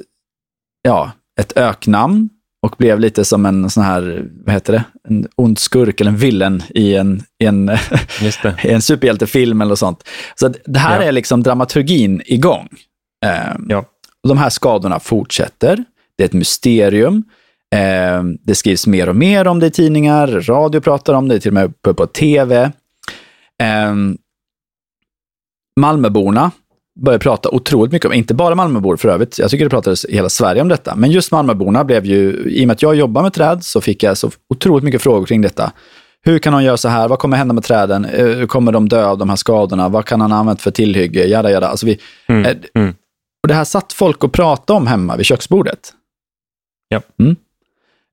ja, 0.81 1.11
ett 1.39 1.57
öknamn 1.57 2.29
och 2.61 2.75
blev 2.77 2.99
lite 2.99 3.25
som 3.25 3.45
en 3.45 3.69
sån 3.69 3.83
här, 3.83 4.25
vad 4.45 4.53
heter 4.53 4.73
det, 4.73 4.83
en 5.09 5.27
ond 5.35 5.59
skurk 5.59 6.01
eller 6.01 6.11
en 6.11 6.17
villen 6.17 6.63
i 6.69 6.95
en, 6.95 7.23
i 7.39 7.45
en, 7.45 7.69
i 8.63 8.69
en 8.69 8.81
superhjältefilm 8.81 9.61
eller 9.61 9.75
sånt. 9.75 10.07
Så 10.35 10.53
det 10.65 10.79
här 10.79 11.01
ja. 11.01 11.07
är 11.07 11.11
liksom 11.11 11.43
dramaturgin 11.43 12.21
igång. 12.25 12.69
Um, 13.55 13.65
ja. 13.69 13.85
De 14.27 14.37
här 14.37 14.49
skadorna 14.49 14.99
fortsätter. 14.99 15.83
Det 16.15 16.23
är 16.23 16.25
ett 16.25 16.33
mysterium. 16.33 17.23
Um, 17.75 18.37
det 18.43 18.55
skrivs 18.55 18.87
mer 18.87 19.09
och 19.09 19.15
mer 19.15 19.47
om 19.47 19.59
det 19.59 19.67
i 19.67 19.71
tidningar, 19.71 20.27
radio 20.27 20.81
pratar 20.81 21.13
om 21.13 21.27
det, 21.27 21.39
till 21.39 21.49
och 21.49 21.53
med 21.53 21.81
på, 21.81 21.93
på 21.93 22.07
tv. 22.07 22.71
Ehm, 23.63 24.17
Malmöborna 25.79 26.51
började 26.99 27.23
prata 27.23 27.49
otroligt 27.49 27.91
mycket 27.91 28.05
om, 28.05 28.13
inte 28.13 28.33
bara 28.33 28.55
Malmöbor 28.55 28.97
för 28.97 29.09
övrigt, 29.09 29.39
jag 29.39 29.51
tycker 29.51 29.65
det 29.65 29.69
pratades 29.69 30.05
i 30.05 30.13
hela 30.13 30.29
Sverige 30.29 30.61
om 30.61 30.67
detta, 30.67 30.95
men 30.95 31.11
just 31.11 31.31
Malmöborna 31.31 31.83
blev 31.83 32.05
ju, 32.05 32.43
i 32.49 32.63
och 32.63 32.67
med 32.67 32.73
att 32.73 32.81
jag 32.81 32.95
jobbar 32.95 33.21
med 33.21 33.33
träd, 33.33 33.63
så 33.63 33.81
fick 33.81 34.03
jag 34.03 34.17
så 34.17 34.31
otroligt 34.49 34.83
mycket 34.83 35.01
frågor 35.01 35.25
kring 35.25 35.41
detta. 35.41 35.71
Hur 36.21 36.39
kan 36.39 36.53
de 36.53 36.63
göra 36.63 36.77
så 36.77 36.87
här? 36.89 37.07
Vad 37.07 37.19
kommer 37.19 37.37
hända 37.37 37.53
med 37.53 37.63
träden? 37.63 38.05
Eh, 38.05 38.25
hur 38.25 38.47
kommer 38.47 38.71
de 38.71 38.89
dö 38.89 39.05
av 39.05 39.17
de 39.17 39.29
här 39.29 39.35
skadorna? 39.35 39.89
Vad 39.89 40.05
kan 40.05 40.21
han 40.21 40.31
ha 40.31 40.39
använt 40.39 40.61
för 40.61 40.71
tillhygge? 40.71 41.27
Jada, 41.27 41.51
jada. 41.51 41.67
Alltså 41.67 41.85
vi, 41.85 41.99
mm. 42.27 42.45
Eh, 42.45 42.57
mm. 42.73 42.93
Och 43.43 43.47
det 43.47 43.53
här 43.53 43.63
satt 43.63 43.93
folk 43.93 44.23
och 44.23 44.31
pratade 44.33 44.77
om 44.77 44.87
hemma 44.87 45.15
vid 45.15 45.25
köksbordet. 45.25 45.93
Ja. 46.87 47.01
Mm. 47.19 47.35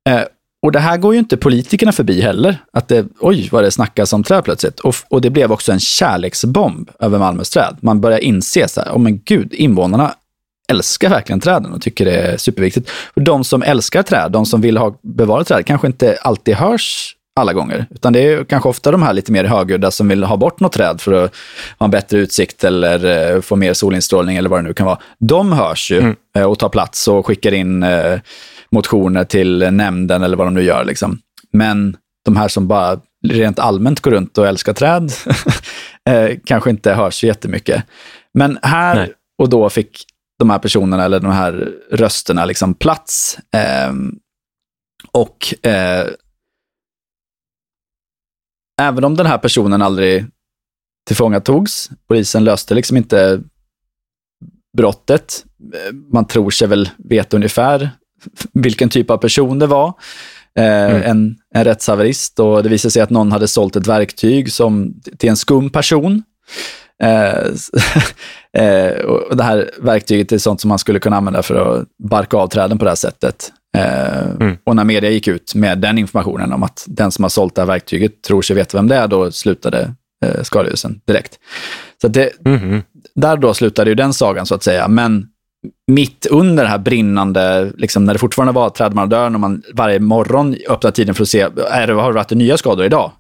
Eh, 0.07 0.23
och 0.63 0.73
det 0.73 0.79
här 0.81 0.97
går 0.97 1.15
ju 1.15 1.19
inte 1.19 1.37
politikerna 1.37 1.93
förbi 1.93 2.21
heller. 2.21 2.59
Att 2.73 2.89
det, 2.89 3.07
oj, 3.21 3.49
vad 3.53 3.65
det 3.65 3.71
snackas 3.71 4.13
om 4.13 4.23
träd 4.23 4.45
plötsligt. 4.45 4.81
Och, 4.81 4.95
och 5.09 5.21
det 5.21 5.31
blev 5.31 5.53
också 5.53 5.73
en 5.73 5.81
kärleksbomb 5.81 6.91
över 7.01 7.19
Malmös 7.19 7.51
träd. 7.51 7.77
Man 7.81 8.01
börjar 8.01 8.19
inse 8.19 8.69
så 8.69 8.81
här, 8.81 8.91
oh 8.91 8.99
men 8.99 9.21
gud, 9.25 9.55
invånarna 9.55 10.15
älskar 10.69 11.11
verkligen 11.11 11.41
träden 11.41 11.73
och 11.73 11.83
tycker 11.83 12.05
det 12.05 12.17
är 12.17 12.37
superviktigt. 12.37 12.91
Och 13.15 13.23
de 13.23 13.45
som 13.45 13.63
älskar 13.63 14.03
träd, 14.03 14.33
de 14.33 14.47
som 14.47 14.61
vill 14.61 14.77
ha 14.77 14.99
bevara 15.03 15.45
träd, 15.45 15.67
kanske 15.67 15.87
inte 15.87 16.19
alltid 16.23 16.55
hörs 16.55 17.17
alla 17.41 17.53
gånger. 17.53 17.87
Utan 17.91 18.13
det 18.13 18.21
är 18.21 18.45
kanske 18.45 18.69
ofta 18.69 18.91
de 18.91 19.03
här 19.03 19.13
lite 19.13 19.33
mer 19.33 19.45
högljudda 19.45 19.91
som 19.91 20.09
vill 20.09 20.25
ha 20.25 20.37
bort 20.37 20.61
något 20.61 20.73
träd 20.73 21.01
för 21.01 21.13
att 21.13 21.35
ha 21.79 21.85
en 21.85 21.91
bättre 21.91 22.19
utsikt 22.19 22.65
eller 22.65 23.35
eh, 23.35 23.41
få 23.41 23.57
mer 23.57 23.73
solinstrålning 23.73 24.37
eller 24.37 24.49
vad 24.49 24.59
det 24.59 24.63
nu 24.69 24.75
kan 24.75 24.87
vara. 24.87 24.99
De 25.19 25.53
hörs 25.53 25.91
ju 25.91 25.99
mm. 25.99 26.17
Eh, 26.37 26.45
och 26.45 26.59
tar 26.59 26.69
plats 26.69 27.09
och 27.09 27.27
skickar 27.27 27.55
in 27.55 27.83
eh, 27.83 28.19
motioner 28.71 29.25
till 29.25 29.59
nämnden 29.59 30.23
eller 30.23 30.37
vad 30.37 30.47
de 30.47 30.55
nu 30.55 30.63
gör. 30.63 30.85
Liksom. 30.85 31.19
Men 31.53 31.97
de 32.25 32.37
här 32.37 32.49
som 32.49 32.69
bara 32.69 33.01
rent 33.27 33.59
allmänt 33.59 34.01
går 34.01 34.11
runt 34.11 34.39
och 34.39 34.47
älskar 34.47 34.73
träd 34.73 35.13
kanske 36.45 36.71
inte 36.71 36.95
hörs 36.95 37.21
så 37.21 37.27
jättemycket. 37.27 37.85
Men 38.35 38.59
här 38.63 38.95
Nej. 38.97 39.13
och 39.39 39.49
då 39.49 39.71
fick 39.71 40.05
de 40.39 40.51
här 40.51 40.59
personerna 40.59 41.05
eller 41.05 41.21
de 41.21 41.33
här 41.33 41.73
rösterna 41.91 42.45
liksom 42.45 42.75
plats. 42.75 43.39
Eh, 43.55 43.93
och 45.13 45.67
eh, 45.67 46.07
även 48.81 49.05
om 49.05 49.17
den 49.17 49.27
här 49.27 49.39
personen 49.39 49.83
aldrig 49.83 50.27
tillfångatogs, 51.07 51.91
polisen 52.09 52.45
löste 52.45 52.75
liksom 52.75 52.97
inte 52.97 53.43
brottet. 54.77 55.45
Man 56.13 56.27
tror 56.27 56.51
sig 56.51 56.69
väl 56.69 56.91
veta 56.97 57.37
ungefär 57.37 57.91
vilken 58.53 58.89
typ 58.89 59.11
av 59.11 59.17
person 59.17 59.59
det 59.59 59.67
var. 59.67 59.93
Eh, 60.59 60.91
mm. 60.91 61.03
en, 61.03 61.37
en 61.55 61.65
rättshaverist 61.65 62.41
och 62.41 62.63
det 62.63 62.69
visade 62.69 62.93
sig 62.93 63.03
att 63.03 63.11
någon 63.11 63.33
hade 63.33 63.49
sålt 63.49 63.77
ett 63.77 63.87
verktyg 63.87 64.53
som, 64.53 64.95
till 65.19 65.29
en 65.29 65.37
skum 65.37 65.71
person. 65.71 66.23
Eh, 67.03 67.39
eh, 68.63 68.99
och 68.99 69.37
det 69.37 69.43
här 69.43 69.71
verktyget 69.79 70.33
är 70.33 70.39
sånt 70.39 70.61
som 70.61 70.69
man 70.69 70.79
skulle 70.79 70.99
kunna 70.99 71.17
använda 71.17 71.43
för 71.43 71.55
att 71.55 71.87
barka 71.99 72.37
av 72.37 72.49
träden 72.49 72.79
på 72.79 72.85
det 72.85 72.91
här 72.91 72.97
sättet. 72.97 73.53
Mm. 73.77 74.57
Och 74.65 74.77
när 74.77 74.85
media 74.85 75.11
gick 75.11 75.29
ut 75.29 75.55
med 75.55 75.79
den 75.79 75.99
informationen 75.99 76.53
om 76.53 76.63
att 76.63 76.85
den 76.89 77.13
som 77.13 77.25
har 77.25 77.29
sålt 77.29 77.55
det 77.55 77.63
här 77.63 77.67
verktyget 77.67 78.23
tror 78.23 78.43
sig 78.43 78.57
veta 78.57 78.79
vem 78.79 78.89
det 78.89 78.97
är, 78.97 79.09
då 79.09 79.31
slutade 79.33 79.95
eh, 80.25 80.43
skadegörelsen 80.43 81.01
direkt. 81.07 81.39
Så 82.01 82.09
det, 82.09 82.31
mm. 82.47 82.83
Där 83.15 83.37
då 83.37 83.55
slutade 83.55 83.91
ju 83.91 83.95
den 83.95 84.13
sagan 84.13 84.47
så 84.47 84.55
att 84.55 84.63
säga. 84.63 84.89
Men 84.89 85.29
mitt 85.87 86.27
under 86.27 86.63
det 86.63 86.69
här 86.69 86.79
brinnande, 86.79 87.73
liksom, 87.77 88.05
när 88.05 88.13
det 88.13 88.19
fortfarande 88.19 88.53
var 88.53 88.71
trädmarödören 88.71 89.35
och 89.35 89.41
man 89.41 89.63
varje 89.75 90.01
morgon 90.01 90.57
öppnade 90.69 90.97
tiden 90.97 91.15
för 91.15 91.23
att 91.23 91.29
se, 91.29 91.41
är 91.71 91.87
det, 91.87 91.93
har 91.93 92.13
det 92.13 92.17
varit 92.17 92.31
nya 92.31 92.57
skador 92.57 92.85
idag? 92.85 93.13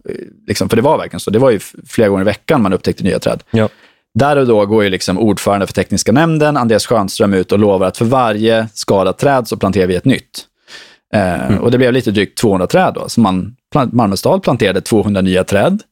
Liksom, 0.47 0.69
för 0.69 0.77
det 0.77 0.83
var 0.83 0.99
verkligen 0.99 1.21
så. 1.21 1.31
Det 1.31 1.39
var 1.39 1.51
ju 1.51 1.61
flera 1.87 2.09
gånger 2.09 2.23
i 2.23 2.25
veckan 2.25 2.63
man 2.63 2.73
upptäckte 2.73 3.05
nya 3.05 3.19
träd. 3.19 3.43
Ja. 3.51 3.69
Där 4.15 4.37
och 4.37 4.47
då 4.47 4.67
går 4.67 4.85
ju 4.85 4.91
liksom 4.91 5.19
ordförande 5.19 5.67
för 5.67 5.75
tekniska 5.75 6.13
nämnden, 6.13 6.57
Andreas 6.57 6.87
Schönström, 6.87 7.35
ut 7.35 7.53
och 7.53 7.59
lovar 7.59 7.87
att 7.87 7.97
för 7.97 8.05
varje 8.05 8.69
skadat 8.75 9.19
träd 9.19 9.49
så 9.49 9.57
planterar 9.57 9.87
vi 9.87 9.95
ett 9.95 10.05
nytt. 10.05 10.47
Eh, 11.15 11.47
mm. 11.47 11.59
Och 11.59 11.71
det 11.71 11.79
blev 11.79 11.93
lite 11.93 12.11
drygt 12.11 12.39
200 12.39 12.67
träd 12.67 12.93
då. 12.95 13.09
Så 13.09 13.21
man, 13.21 13.57
Malmö 13.93 14.17
stad 14.17 14.43
planterade 14.43 14.81
200 14.81 15.21
nya 15.21 15.45
träd 15.45 15.83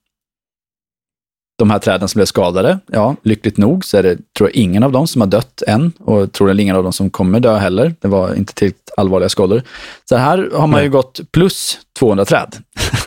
de 1.56 1.70
här 1.70 1.78
träden 1.78 2.08
som 2.08 2.18
blev 2.18 2.26
skadade, 2.26 2.78
ja, 2.86 3.16
lyckligt 3.22 3.56
nog 3.56 3.84
så 3.84 3.96
är 3.96 4.02
det, 4.02 4.16
tror 4.38 4.48
jag, 4.48 4.56
ingen 4.56 4.82
av 4.82 4.92
dem 4.92 5.06
som 5.06 5.20
har 5.20 5.28
dött 5.28 5.62
än 5.66 5.92
och 5.98 6.32
troligen 6.32 6.60
ingen 6.60 6.76
av 6.76 6.82
dem 6.82 6.92
som 6.92 7.10
kommer 7.10 7.40
dö 7.40 7.56
heller. 7.56 7.94
Det 8.00 8.08
var 8.08 8.34
inte 8.34 8.54
tillräckligt 8.54 8.90
allvarliga 8.96 9.28
skador. 9.28 9.62
Så 10.08 10.16
här 10.16 10.50
har 10.52 10.66
man 10.66 10.82
ju 10.82 10.90
gått 10.90 11.20
plus 11.32 11.78
200 11.98 12.24
träd. 12.24 12.56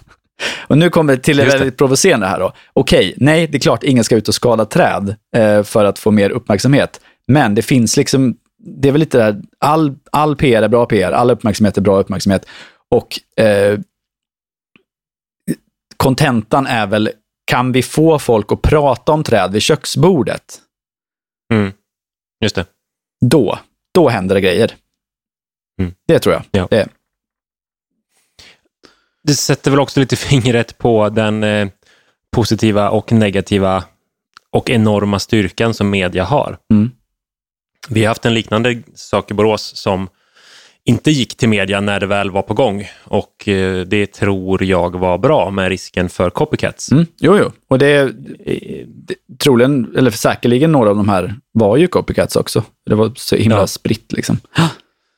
och 0.67 0.77
nu 0.77 0.89
kommer 0.89 1.15
vi 1.15 1.21
till 1.21 1.37
det 1.37 1.45
väldigt 1.45 1.77
provocerande 1.77 2.27
här 2.27 2.39
då. 2.39 2.53
Okej, 2.73 3.13
nej, 3.17 3.47
det 3.47 3.57
är 3.57 3.59
klart 3.59 3.83
ingen 3.83 4.03
ska 4.03 4.15
ut 4.15 4.27
och 4.27 4.35
skada 4.35 4.65
träd 4.65 5.15
eh, 5.35 5.63
för 5.63 5.85
att 5.85 5.99
få 5.99 6.11
mer 6.11 6.29
uppmärksamhet. 6.29 6.99
Men 7.27 7.55
det 7.55 7.61
finns 7.61 7.97
liksom, 7.97 8.35
det 8.57 8.87
är 8.87 8.91
väl 8.91 8.99
lite 8.99 9.17
där, 9.17 9.41
all, 9.59 9.95
all 10.11 10.35
PR 10.35 10.61
är 10.61 10.67
bra 10.67 10.85
PR, 10.85 11.11
all 11.11 11.31
uppmärksamhet 11.31 11.77
är 11.77 11.81
bra 11.81 11.99
uppmärksamhet. 11.99 12.45
Och 12.91 13.19
kontentan 15.97 16.67
eh, 16.67 16.73
är 16.73 16.87
väl 16.87 17.09
kan 17.47 17.71
vi 17.71 17.83
få 17.83 18.19
folk 18.19 18.51
att 18.51 18.61
prata 18.61 19.11
om 19.11 19.23
träd 19.23 19.51
vid 19.51 19.61
köksbordet? 19.61 20.61
Mm. 21.53 21.71
Just 22.43 22.55
det. 22.55 22.65
Då, 23.25 23.59
då 23.93 24.09
händer 24.09 24.35
det 24.35 24.41
grejer. 24.41 24.75
Mm. 25.81 25.93
Det 26.07 26.19
tror 26.19 26.33
jag. 26.35 26.43
Ja. 26.51 26.67
Det. 26.69 26.89
det 29.23 29.33
sätter 29.33 29.71
väl 29.71 29.79
också 29.79 29.99
lite 29.99 30.15
fingret 30.29 30.77
på 30.77 31.09
den 31.09 31.43
eh, 31.43 31.67
positiva 32.31 32.89
och 32.89 33.11
negativa 33.11 33.83
och 34.49 34.69
enorma 34.69 35.19
styrkan 35.19 35.73
som 35.73 35.89
media 35.89 36.23
har. 36.23 36.57
Mm. 36.73 36.91
Vi 37.89 38.01
har 38.01 38.07
haft 38.07 38.25
en 38.25 38.33
liknande 38.33 38.83
sak 38.95 39.31
i 39.31 39.33
Borås 39.33 39.75
som 39.75 40.09
inte 40.87 41.11
gick 41.11 41.37
till 41.37 41.49
media 41.49 41.81
när 41.81 41.99
det 41.99 42.07
väl 42.07 42.31
var 42.31 42.41
på 42.41 42.53
gång. 42.53 42.87
Och 43.03 43.47
eh, 43.47 43.81
det 43.81 44.07
tror 44.07 44.63
jag 44.63 44.99
var 44.99 45.17
bra 45.17 45.51
med 45.51 45.69
risken 45.69 46.09
för 46.09 46.29
copycats. 46.29 46.91
Mm, 46.91 47.05
jo, 47.19 47.37
jo. 47.37 47.51
Och 47.69 47.79
det, 47.79 48.11
det 48.85 49.15
troligen, 49.43 49.95
eller 49.97 50.11
säkerligen 50.11 50.71
några 50.71 50.89
av 50.89 50.95
de 50.95 51.09
här 51.09 51.35
var 51.51 51.77
ju 51.77 51.87
copycats 51.87 52.35
också. 52.35 52.63
Det 52.85 52.95
var 52.95 53.11
så 53.15 53.35
himla 53.35 53.57
ja. 53.57 53.67
spritt 53.67 54.11
liksom. 54.11 54.39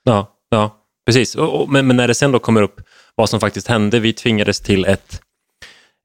Ja, 0.04 0.38
ja 0.50 0.76
precis. 1.06 1.36
Och, 1.36 1.62
och, 1.62 1.70
men, 1.70 1.88
men, 1.88 1.96
när 1.96 2.08
det 2.08 2.14
sen 2.14 2.32
då 2.32 2.40
kommer 2.40 2.62
upp 2.62 2.82
vad 3.16 3.30
som 3.30 3.40
faktiskt 3.40 3.68
hände. 3.68 4.00
Vi 4.00 4.14
tvingades 4.14 4.60
till 4.60 4.86
ett, 4.86 5.22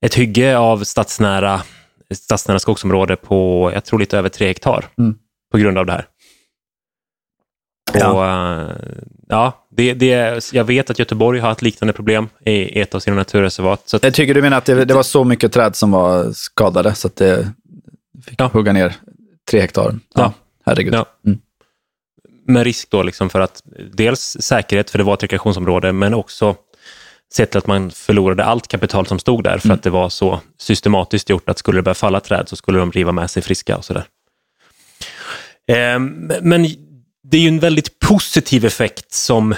ett 0.04 0.14
hygge 0.14 0.58
av 0.58 0.84
stadsnära, 0.84 1.62
stadsnära 2.14 2.58
skogsområde 2.58 3.16
på, 3.16 3.70
jag 3.74 3.84
tror 3.84 3.98
lite 3.98 4.18
över 4.18 4.28
tre 4.28 4.46
hektar 4.46 4.84
mm. 4.98 5.14
på 5.52 5.58
grund 5.58 5.78
av 5.78 5.86
det 5.86 5.92
här. 5.92 6.06
Ja. 7.92 8.12
Och, 8.12 8.26
eh, 8.26 8.76
ja, 9.28 9.66
det, 9.70 9.94
det, 9.94 10.52
jag 10.52 10.64
vet 10.64 10.90
att 10.90 10.98
Göteborg 10.98 11.40
har 11.40 11.52
ett 11.52 11.62
liknande 11.62 11.92
problem 11.92 12.28
i 12.44 12.80
ett 12.80 12.94
av 12.94 13.00
sina 13.00 13.16
naturreservat. 13.16 13.82
Så 13.88 13.96
att, 13.96 14.04
jag 14.04 14.14
tycker 14.14 14.34
du 14.34 14.42
menar 14.42 14.58
att 14.58 14.64
det, 14.64 14.84
det, 14.84 14.94
var 14.94 15.02
så 15.02 15.24
mycket 15.24 15.52
träd 15.52 15.76
som 15.76 15.90
var 15.90 16.32
skadade 16.32 16.94
så 16.94 17.06
att 17.06 17.16
det 17.16 17.52
fick 18.26 18.40
ja. 18.40 18.50
hugga 18.52 18.72
ner 18.72 18.96
tre 19.50 19.60
hektar? 19.60 19.98
Ja, 20.14 20.22
ja. 20.22 20.32
herregud. 20.66 20.94
Ja. 20.94 21.06
Mm. 21.26 21.38
Med 22.46 22.64
risk 22.64 22.90
då 22.90 23.02
liksom 23.02 23.30
för 23.30 23.40
att 23.40 23.62
dels 23.92 24.36
säkerhet, 24.40 24.90
för 24.90 24.98
det 24.98 25.04
var 25.04 25.14
ett 25.14 25.22
rekreationsområde, 25.22 25.92
men 25.92 26.14
också 26.14 26.56
sett 27.34 27.50
till 27.50 27.58
att 27.58 27.66
man 27.66 27.90
förlorade 27.90 28.44
allt 28.44 28.68
kapital 28.68 29.06
som 29.06 29.18
stod 29.18 29.44
där 29.44 29.58
för 29.58 29.66
mm. 29.66 29.74
att 29.74 29.82
det 29.82 29.90
var 29.90 30.08
så 30.08 30.40
systematiskt 30.58 31.30
gjort 31.30 31.48
att 31.48 31.58
skulle 31.58 31.78
det 31.78 31.82
börja 31.82 31.94
falla 31.94 32.20
träd 32.20 32.48
så 32.48 32.56
skulle 32.56 32.78
de 32.78 32.92
riva 32.92 33.12
med 33.12 33.30
sig 33.30 33.42
friska 33.42 33.76
och 33.76 33.84
sådär. 33.84 34.04
Eh, 35.68 35.98
men 36.42 36.66
det 37.24 37.36
är 37.36 37.40
ju 37.40 37.48
en 37.48 37.58
väldigt 37.58 37.98
positiv 37.98 38.64
effekt 38.64 39.12
som 39.12 39.54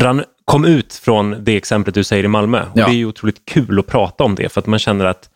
rann, 0.00 0.24
kom 0.44 0.64
ut 0.64 0.94
från 0.94 1.44
det 1.44 1.56
exemplet 1.56 1.94
du 1.94 2.04
säger 2.04 2.24
i 2.24 2.28
Malmö. 2.28 2.62
Och 2.62 2.78
ja. 2.78 2.86
Det 2.86 2.92
är 2.92 2.96
ju 2.96 3.06
otroligt 3.06 3.44
kul 3.44 3.78
att 3.78 3.86
prata 3.86 4.24
om 4.24 4.34
det 4.34 4.48
för 4.48 4.60
att 4.60 4.66
man 4.66 4.78
känner 4.78 5.04
att 5.04 5.30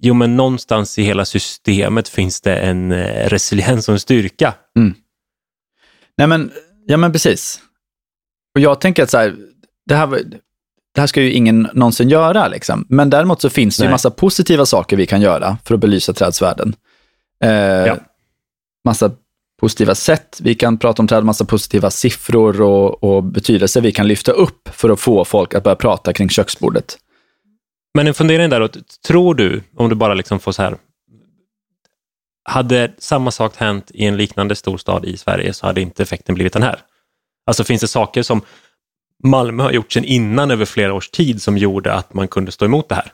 jo, 0.00 0.14
men 0.14 0.36
någonstans 0.36 0.98
i 0.98 1.02
hela 1.02 1.24
systemet 1.24 2.08
finns 2.08 2.40
det 2.40 2.56
en 2.56 2.92
eh, 2.92 3.28
resiliens 3.28 3.88
och 3.88 3.92
en 3.92 4.00
styrka. 4.00 4.54
Mm. 4.76 4.94
Nej, 6.16 6.26
men, 6.26 6.52
ja, 6.86 6.96
men 6.96 7.12
precis. 7.12 7.60
Och 8.54 8.60
jag 8.60 8.80
tänker 8.80 9.02
att 9.02 9.10
så 9.10 9.18
här, 9.18 9.36
det 9.86 9.94
här, 9.94 10.08
det 10.94 11.00
här 11.00 11.06
ska 11.06 11.22
ju 11.22 11.32
ingen 11.32 11.68
någonsin 11.74 12.08
göra, 12.08 12.48
liksom. 12.48 12.86
men 12.88 13.10
däremot 13.10 13.40
så 13.40 13.50
finns 13.50 13.76
det 13.76 13.84
ju 13.84 13.90
massa 13.90 14.10
positiva 14.10 14.66
saker 14.66 14.96
vi 14.96 15.06
kan 15.06 15.20
göra 15.20 15.58
för 15.64 15.74
att 15.74 15.80
belysa 15.80 16.12
trädsvärden. 16.12 16.74
Eh, 17.44 17.50
ja. 17.50 17.96
Massa 18.84 19.10
positiva 19.60 19.94
sätt. 19.94 20.38
Vi 20.42 20.54
kan 20.54 20.78
prata 20.78 21.02
om 21.02 21.08
träd, 21.08 21.24
massa 21.24 21.44
positiva 21.44 21.90
siffror 21.90 22.60
och, 22.60 23.04
och 23.04 23.24
betydelser 23.24 23.80
vi 23.80 23.92
kan 23.92 24.08
lyfta 24.08 24.32
upp 24.32 24.68
för 24.72 24.90
att 24.90 25.00
få 25.00 25.24
folk 25.24 25.54
att 25.54 25.64
börja 25.64 25.76
prata 25.76 26.12
kring 26.12 26.28
köksbordet. 26.28 26.98
Men 27.94 28.06
en 28.06 28.14
fundering 28.14 28.50
där, 28.50 28.70
tror 29.06 29.34
du, 29.34 29.62
om 29.76 29.88
du 29.88 29.94
bara 29.94 30.14
liksom 30.14 30.40
får 30.40 30.52
så 30.52 30.62
här, 30.62 30.76
hade 32.44 32.92
samma 32.98 33.30
sak 33.30 33.56
hänt 33.56 33.90
i 33.94 34.04
en 34.04 34.16
liknande 34.16 34.54
storstad 34.54 35.04
i 35.04 35.16
Sverige 35.16 35.52
så 35.52 35.66
hade 35.66 35.80
inte 35.80 36.02
effekten 36.02 36.34
blivit 36.34 36.52
den 36.52 36.62
här? 36.62 36.80
Alltså 37.46 37.64
finns 37.64 37.80
det 37.80 37.88
saker 37.88 38.22
som 38.22 38.40
Malmö 39.24 39.62
har 39.62 39.72
gjort 39.72 39.92
sedan 39.92 40.04
innan 40.04 40.50
över 40.50 40.64
flera 40.64 40.94
års 40.94 41.10
tid 41.10 41.42
som 41.42 41.58
gjorde 41.58 41.92
att 41.92 42.14
man 42.14 42.28
kunde 42.28 42.52
stå 42.52 42.64
emot 42.64 42.88
det 42.88 42.94
här? 42.94 43.12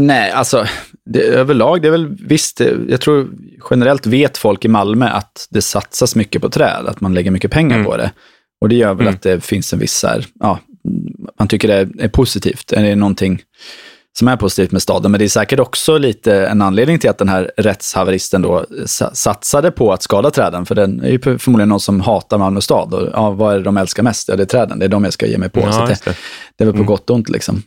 Nej, 0.00 0.30
alltså 0.30 0.66
det, 1.04 1.22
överlag, 1.22 1.82
det 1.82 1.88
är 1.88 1.92
väl 1.92 2.16
visst, 2.28 2.60
jag 2.88 3.00
tror 3.00 3.28
generellt 3.70 4.06
vet 4.06 4.38
folk 4.38 4.64
i 4.64 4.68
Malmö 4.68 5.06
att 5.08 5.46
det 5.50 5.62
satsas 5.62 6.16
mycket 6.16 6.42
på 6.42 6.48
träd, 6.48 6.86
att 6.86 7.00
man 7.00 7.14
lägger 7.14 7.30
mycket 7.30 7.50
pengar 7.50 7.76
mm. 7.76 7.86
på 7.86 7.96
det. 7.96 8.10
Och 8.60 8.68
det 8.68 8.74
gör 8.74 8.94
väl 8.94 9.06
mm. 9.06 9.14
att 9.14 9.22
det 9.22 9.44
finns 9.44 9.72
en 9.72 9.78
viss, 9.78 10.04
här, 10.04 10.26
ja, 10.40 10.58
man 11.38 11.48
tycker 11.48 11.68
det 11.68 11.74
är, 11.74 11.88
är 11.98 12.08
positivt. 12.08 12.64
Det 12.68 12.76
är 12.76 12.96
någonting 12.96 13.42
som 14.18 14.28
är 14.28 14.36
positivt 14.36 14.72
med 14.72 14.82
staden, 14.82 15.10
men 15.10 15.18
det 15.18 15.24
är 15.24 15.28
säkert 15.28 15.60
också 15.60 15.98
lite 15.98 16.46
en 16.46 16.62
anledning 16.62 16.98
till 16.98 17.10
att 17.10 17.18
den 17.18 17.28
här 17.28 17.50
rättshaveristen 17.56 18.42
då 18.42 18.64
satsade 19.12 19.70
på 19.70 19.92
att 19.92 20.02
skada 20.02 20.30
träden, 20.30 20.66
för 20.66 20.74
den 20.74 21.00
är 21.00 21.08
ju 21.08 21.38
förmodligen 21.38 21.68
någon 21.68 21.80
som 21.80 22.00
hatar 22.00 22.38
Malmö 22.38 22.60
stad. 22.60 22.94
Och, 22.94 23.08
ja, 23.12 23.30
vad 23.30 23.54
är 23.54 23.58
det 23.58 23.64
de 23.64 23.76
älskar 23.76 24.02
mest? 24.02 24.28
Ja, 24.28 24.36
det 24.36 24.42
är 24.42 24.46
träden, 24.46 24.78
det 24.78 24.84
är 24.84 24.88
de 24.88 25.04
jag 25.04 25.12
ska 25.12 25.26
ge 25.26 25.38
mig 25.38 25.48
på. 25.48 25.60
Ja, 25.60 25.72
så 25.72 25.80
det, 25.80 26.04
det. 26.04 26.16
det, 26.56 26.64
är 26.64 26.66
väl 26.66 26.74
på 26.74 26.76
mm. 26.76 26.86
gott 26.86 27.10
och 27.10 27.16
ont 27.16 27.28
liksom. 27.28 27.62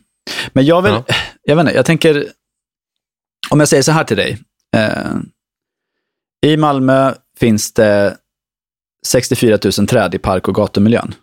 Men 0.52 0.64
jag 0.64 0.82
vill, 0.82 0.92
ja. 0.92 1.04
jag 1.42 1.56
vet 1.56 1.62
inte, 1.62 1.76
jag 1.76 1.86
tänker, 1.86 2.32
om 3.50 3.60
jag 3.60 3.68
säger 3.68 3.82
så 3.82 3.92
här 3.92 4.04
till 4.04 4.16
dig. 4.16 4.38
Eh, 4.76 5.14
I 6.46 6.56
Malmö 6.56 7.14
finns 7.38 7.72
det 7.72 8.16
64 9.06 9.58
000 9.78 9.86
träd 9.86 10.14
i 10.14 10.18
park 10.18 10.48
och 10.48 10.54
gatumiljön 10.54 11.14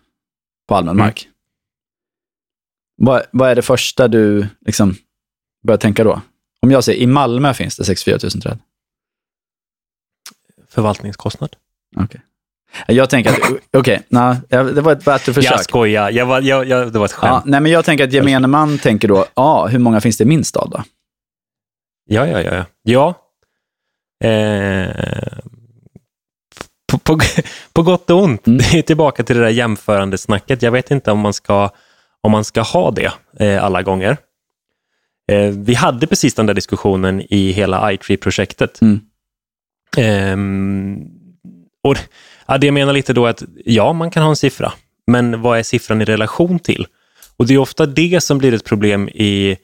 på 0.68 0.74
allmän 0.74 0.94
mm. 0.94 1.06
mark. 1.06 1.28
Vad, 2.96 3.22
vad 3.30 3.50
är 3.50 3.54
det 3.54 3.62
första 3.62 4.08
du 4.08 4.46
liksom 4.60 4.96
börjar 5.62 5.78
tänka 5.78 6.04
då? 6.04 6.20
Om 6.62 6.70
jag 6.70 6.84
säger 6.84 7.00
i 7.00 7.06
Malmö 7.06 7.54
finns 7.54 7.76
det 7.76 7.84
64 7.84 8.18
000 8.22 8.30
träd. 8.42 8.58
Förvaltningskostnad. 10.68 11.56
Okej. 11.96 12.04
Okay. 12.04 12.20
Jag 12.86 13.10
tänker 13.10 13.30
att, 13.30 13.38
okej, 13.72 14.02
okay, 14.10 14.72
det 14.72 14.80
var 14.80 14.92
ett 14.92 15.04
bättre 15.04 15.32
försök. 15.32 15.52
Jag 15.52 15.64
skojar, 15.64 16.10
jag 16.10 16.26
var, 16.26 16.40
jag, 16.40 16.68
jag, 16.68 16.92
det 16.92 16.98
var 16.98 17.06
ett 17.06 17.12
skämt. 17.12 17.32
Ja, 17.32 17.50
nej, 17.50 17.60
men 17.60 17.72
jag 17.72 17.84
tänker 17.84 18.04
att 18.04 18.12
gemene 18.12 18.46
man 18.46 18.78
tänker 18.78 19.08
då, 19.08 19.26
ja, 19.34 19.66
hur 19.66 19.78
många 19.78 20.00
finns 20.00 20.16
det 20.16 20.24
i 20.24 20.26
min 20.26 20.44
stad 20.44 20.70
då? 20.70 20.82
Ja, 22.08 22.26
ja, 22.26 22.40
ja. 22.40 22.64
Ja. 22.82 23.14
Eh, 24.28 24.90
på, 26.92 26.98
på, 26.98 27.18
på, 27.72 27.82
gott 27.82 28.10
och 28.10 28.22
ont. 28.22 28.46
Mm. 28.46 28.58
Det 28.58 28.78
är 28.78 28.82
tillbaka 28.82 29.22
till 29.22 29.36
det 29.36 29.42
där 29.42 29.50
jämförande 29.50 30.18
snacket. 30.18 30.62
Jag 30.62 30.72
vet 30.72 30.90
inte 30.90 31.10
om 31.10 31.18
man 31.18 31.32
ska, 31.32 31.70
om 32.20 32.32
man 32.32 32.44
ska 32.44 32.62
ha 32.62 32.90
det 32.90 33.12
eh, 33.38 33.64
alla 33.64 33.82
gånger. 33.82 34.16
Eh, 35.32 35.50
vi 35.50 35.74
hade 35.74 36.06
precis 36.06 36.34
den 36.34 36.46
där 36.46 36.54
diskussionen 36.54 37.20
i 37.20 37.52
hela 37.52 37.92
iTree-projektet. 37.92 38.80
Mm. 38.80 39.00
Eh, 39.96 40.36
och 41.82 41.96
ja, 42.50 42.58
det 42.58 42.66
jag 42.66 42.74
menar 42.74 42.92
lite 42.92 43.12
då 43.12 43.26
att 43.26 43.42
ja, 43.64 43.92
man 43.92 44.10
kan 44.10 44.22
ha 44.22 44.30
en 44.30 44.36
siffra, 44.36 44.72
men 45.06 45.42
vad 45.42 45.58
är 45.58 45.62
siffran 45.62 46.02
i 46.02 46.04
relation 46.04 46.58
till? 46.58 46.86
Och 47.36 47.46
det 47.46 47.54
är 47.54 47.58
ofta 47.58 47.86
det 47.86 48.22
som 48.22 48.38
blir 48.38 48.54
ett 48.54 48.64
problem 48.64 49.08
i, 49.08 49.56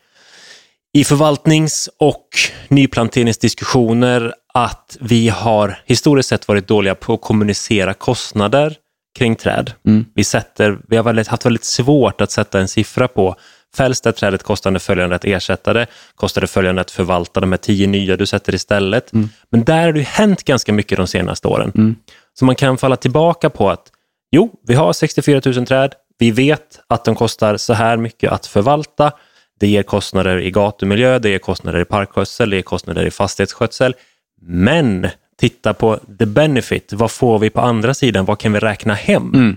i 0.93 1.05
förvaltnings 1.05 1.89
och 1.99 2.29
nyplanteringsdiskussioner, 2.69 4.35
att 4.55 4.97
vi 5.01 5.29
har 5.29 5.79
historiskt 5.85 6.29
sett 6.29 6.49
varit 6.49 6.69
dåliga 6.69 6.95
på 6.95 7.15
att 7.15 7.21
kommunicera 7.21 7.95
kostnader 7.95 8.75
kring 9.19 9.37
träd. 9.37 9.73
Mm. 9.87 10.05
Vi, 10.15 10.25
sätter, 10.25 10.79
vi 10.89 10.97
har 10.97 11.05
väldigt, 11.05 11.29
haft 11.29 11.47
väldigt 11.47 11.65
svårt 11.65 12.21
att 12.21 12.31
sätta 12.31 12.61
en 12.61 12.69
siffra 12.69 13.09
på 13.09 13.37
Fälls 13.77 14.01
det 14.01 14.13
trädet 14.13 14.43
kostar 14.43 14.71
det 14.71 14.79
följande 14.79 15.17
att 15.17 15.25
ersätta 15.25 15.73
det, 15.73 15.87
kostar 16.15 16.41
det 16.41 16.47
följande 16.47 16.81
att 16.81 16.91
förvalta 16.91 17.41
de 17.41 17.53
här 17.53 17.57
tio 17.57 17.87
nya 17.87 18.17
du 18.17 18.27
sätter 18.27 18.55
istället. 18.55 19.13
Mm. 19.13 19.29
Men 19.51 19.65
där 19.65 19.85
har 19.85 19.93
det 19.93 20.01
hänt 20.01 20.45
ganska 20.45 20.73
mycket 20.73 20.99
de 20.99 21.07
senaste 21.07 21.49
åren. 21.49 21.73
Mm. 21.75 21.97
Så 22.39 22.45
man 22.45 22.55
kan 22.55 22.79
falla 22.79 22.97
tillbaka 22.97 23.51
på 23.51 23.71
att 23.71 23.93
jo, 24.31 24.51
vi 24.67 24.75
har 24.75 24.93
64 24.93 25.41
000 25.45 25.67
träd, 25.67 25.95
vi 26.19 26.31
vet 26.31 26.81
att 26.87 27.05
de 27.05 27.15
kostar 27.15 27.57
så 27.57 27.73
här 27.73 27.97
mycket 27.97 28.33
att 28.33 28.47
förvalta. 28.47 29.13
Det 29.61 29.67
ger 29.67 29.83
kostnader 29.83 30.39
i 30.39 30.51
gatumiljö, 30.51 31.19
det 31.19 31.29
ger 31.29 31.39
kostnader 31.39 31.81
i 31.81 31.85
parkskötsel, 31.85 32.51
det 32.51 32.57
ger 32.57 32.63
kostnader 32.63 33.07
i 33.07 33.11
fastighetsskötsel. 33.11 33.95
Men 34.43 35.09
titta 35.39 35.75
på 35.75 35.99
the 36.19 36.27
benefit, 36.27 36.93
vad 36.93 37.11
får 37.11 37.39
vi 37.39 37.51
på 37.51 37.61
andra 37.61 37.95
sidan, 37.95 38.25
vad 38.25 38.39
kan 38.39 38.53
vi 38.53 38.59
räkna 38.59 38.95
hem? 38.95 39.35
Mm 39.35 39.57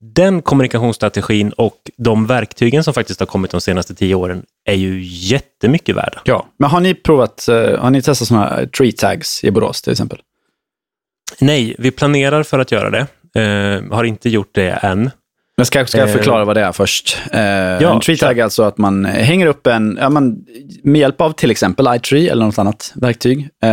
den 0.00 0.42
kommunikationsstrategin 0.42 1.52
och 1.52 1.90
de 1.96 2.26
verktygen 2.26 2.84
som 2.84 2.94
faktiskt 2.94 3.20
har 3.20 3.26
kommit 3.26 3.50
de 3.50 3.60
senaste 3.60 3.94
tio 3.94 4.14
åren 4.14 4.42
är 4.64 4.74
ju 4.74 5.02
jättemycket 5.04 5.96
värda. 5.96 6.20
Ja, 6.24 6.46
men 6.58 6.70
har 6.70 6.80
ni 6.80 6.94
provat, 6.94 7.48
eh, 7.48 7.78
har 7.78 7.90
ni 7.90 8.02
testat 8.02 8.28
sådana 8.28 8.46
här 8.46 8.66
tree 8.66 8.92
tags 8.92 9.44
i 9.44 9.50
Borås 9.50 9.82
till 9.82 9.92
exempel? 9.92 10.18
Nej, 11.38 11.74
vi 11.78 11.90
planerar 11.90 12.42
för 12.42 12.58
att 12.58 12.72
göra 12.72 12.90
det. 12.90 13.06
Uh, 13.38 13.92
har 13.92 14.04
inte 14.04 14.28
gjort 14.28 14.50
det 14.52 14.70
än. 14.70 15.10
Men 15.60 15.66
ska, 15.66 15.86
ska 15.86 15.98
jag 15.98 16.08
eh, 16.08 16.14
förklara 16.14 16.44
vad 16.44 16.56
det 16.56 16.60
är 16.60 16.72
först? 16.72 17.18
Eh, 17.32 17.40
ja, 17.42 17.94
en 17.94 18.00
tree 18.00 18.16
tag 18.16 18.38
är 18.38 18.44
alltså 18.44 18.62
att 18.62 18.78
man 18.78 19.04
hänger 19.04 19.46
upp 19.46 19.66
en, 19.66 19.98
ja, 20.00 20.08
man, 20.08 20.36
med 20.82 21.00
hjälp 21.00 21.20
av 21.20 21.32
till 21.32 21.50
exempel 21.50 21.88
iTree 21.96 22.30
eller 22.30 22.44
något 22.46 22.58
annat 22.58 22.92
verktyg. 22.94 23.48
Eh, 23.62 23.70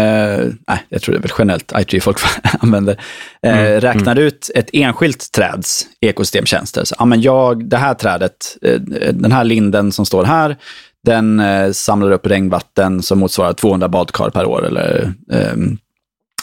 nej, 0.67 0.85
jag 0.89 1.01
tror 1.01 1.13
det 1.13 1.19
är 1.19 1.21
väl 1.21 1.31
generellt 1.37 1.73
iTree 1.77 2.01
folk 2.01 2.17
använder. 2.59 2.99
Eh, 3.43 3.59
mm, 3.59 3.81
räknar 3.81 4.11
mm. 4.11 4.23
ut 4.23 4.51
ett 4.55 4.69
enskilt 4.73 5.31
träds 5.31 5.87
ekosystemtjänster. 6.01 6.83
Så, 6.83 6.95
ja, 6.99 7.05
men 7.05 7.21
jag, 7.21 7.69
det 7.69 7.77
här 7.77 7.93
trädet, 7.93 8.57
eh, 8.61 8.79
den 9.11 9.31
här 9.31 9.43
linden 9.43 9.91
som 9.91 10.05
står 10.05 10.23
här, 10.23 10.57
den 11.05 11.39
eh, 11.39 11.71
samlar 11.71 12.11
upp 12.11 12.27
regnvatten 12.27 13.03
som 13.03 13.19
motsvarar 13.19 13.53
200 13.53 13.87
badkar 13.87 14.29
per 14.29 14.45
år. 14.45 14.65
Eller 14.65 15.13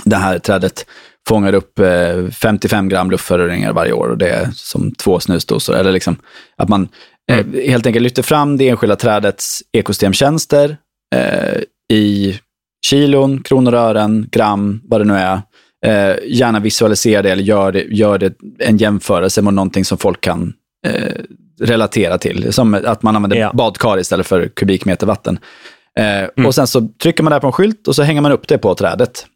det 0.04 0.16
här 0.16 0.38
trädet 0.38 0.86
fångar 1.28 1.54
upp 1.54 1.80
55 2.32 2.84
eh, 2.84 2.88
gram 2.88 3.10
luftföroreningar 3.10 3.72
varje 3.72 3.92
år 3.92 4.08
och 4.08 4.18
det 4.18 4.28
är 4.28 4.50
som 4.54 4.92
två 4.92 5.20
snusdosor. 5.20 5.76
Eller 5.76 5.92
liksom 5.92 6.16
att 6.56 6.68
man 6.68 6.88
eh, 7.30 7.38
mm. 7.38 7.68
helt 7.68 7.86
enkelt 7.86 8.02
lyfter 8.02 8.22
fram 8.22 8.56
det 8.56 8.68
enskilda 8.68 8.96
trädets 8.96 9.62
ekosystemtjänster 9.72 10.76
eh, 11.14 11.60
i 11.92 12.38
kilon, 12.86 13.42
kronor 13.42 13.74
och 13.74 13.80
ören, 13.80 14.28
gram, 14.32 14.80
vad 14.84 15.00
det 15.00 15.04
nu 15.04 15.14
är. 15.14 15.40
Eh, 15.86 16.16
gärna 16.26 16.60
visualisera 16.60 17.22
det 17.22 17.30
eller 17.30 17.42
gör 17.42 17.72
det, 17.72 17.82
gör 17.82 18.18
det 18.18 18.34
en 18.58 18.76
jämförelse 18.76 19.42
med 19.42 19.54
någonting 19.54 19.84
som 19.84 19.98
folk 19.98 20.20
kan 20.20 20.52
eh, 20.86 21.14
relatera 21.60 22.18
till. 22.18 22.52
Som 22.52 22.74
att 22.74 23.02
man 23.02 23.16
använder 23.16 23.36
ja. 23.36 23.52
badkar 23.54 23.98
istället 23.98 24.26
för 24.26 24.48
kubikmeter 24.48 25.06
vatten. 25.06 25.38
Eh, 25.98 26.18
mm. 26.18 26.46
Och 26.46 26.54
sen 26.54 26.66
så 26.66 26.88
trycker 27.02 27.22
man 27.22 27.32
det 27.32 27.40
på 27.40 27.46
en 27.46 27.52
skylt 27.52 27.88
och 27.88 27.94
så 27.94 28.02
hänger 28.02 28.20
man 28.20 28.32
upp 28.32 28.48
det 28.48 28.58
på 28.58 28.74
trädet. 28.74 29.26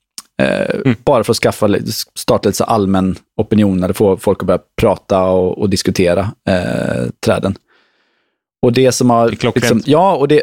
Eh, 0.42 0.81
mm. 0.85 0.96
Bara 1.05 1.24
för 1.24 1.33
att 1.33 1.37
skaffa, 1.37 1.68
starta 2.14 2.48
lite 2.48 2.64
allmän 2.64 3.16
opinion, 3.37 3.83
eller 3.83 3.94
få 3.94 4.16
folk 4.16 4.42
att 4.42 4.46
börja 4.46 4.61
prata 4.81 5.22
och, 5.24 5.59
och 5.59 5.70
diskutera 5.70 6.33
eh, 6.48 7.11
träden. 7.24 7.55
Och 8.62 8.72
det 8.72 8.92
som 8.92 9.11
har... 9.11 9.31
Det 9.31 9.55
liksom, 9.55 9.83
ja, 9.85 10.16
och 10.16 10.29
det... 10.29 10.42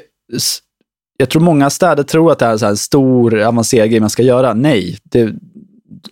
Jag 1.18 1.30
tror 1.30 1.42
många 1.42 1.70
städer 1.70 2.04
tror 2.04 2.32
att 2.32 2.40
det 2.40 2.46
är 2.46 2.64
en 2.64 2.78
stor, 2.78 3.42
avancerad 3.42 3.90
grej 3.90 4.00
man 4.00 4.10
ska 4.10 4.24
göra. 4.24 4.54
Nej, 4.54 4.98
det, 5.04 5.34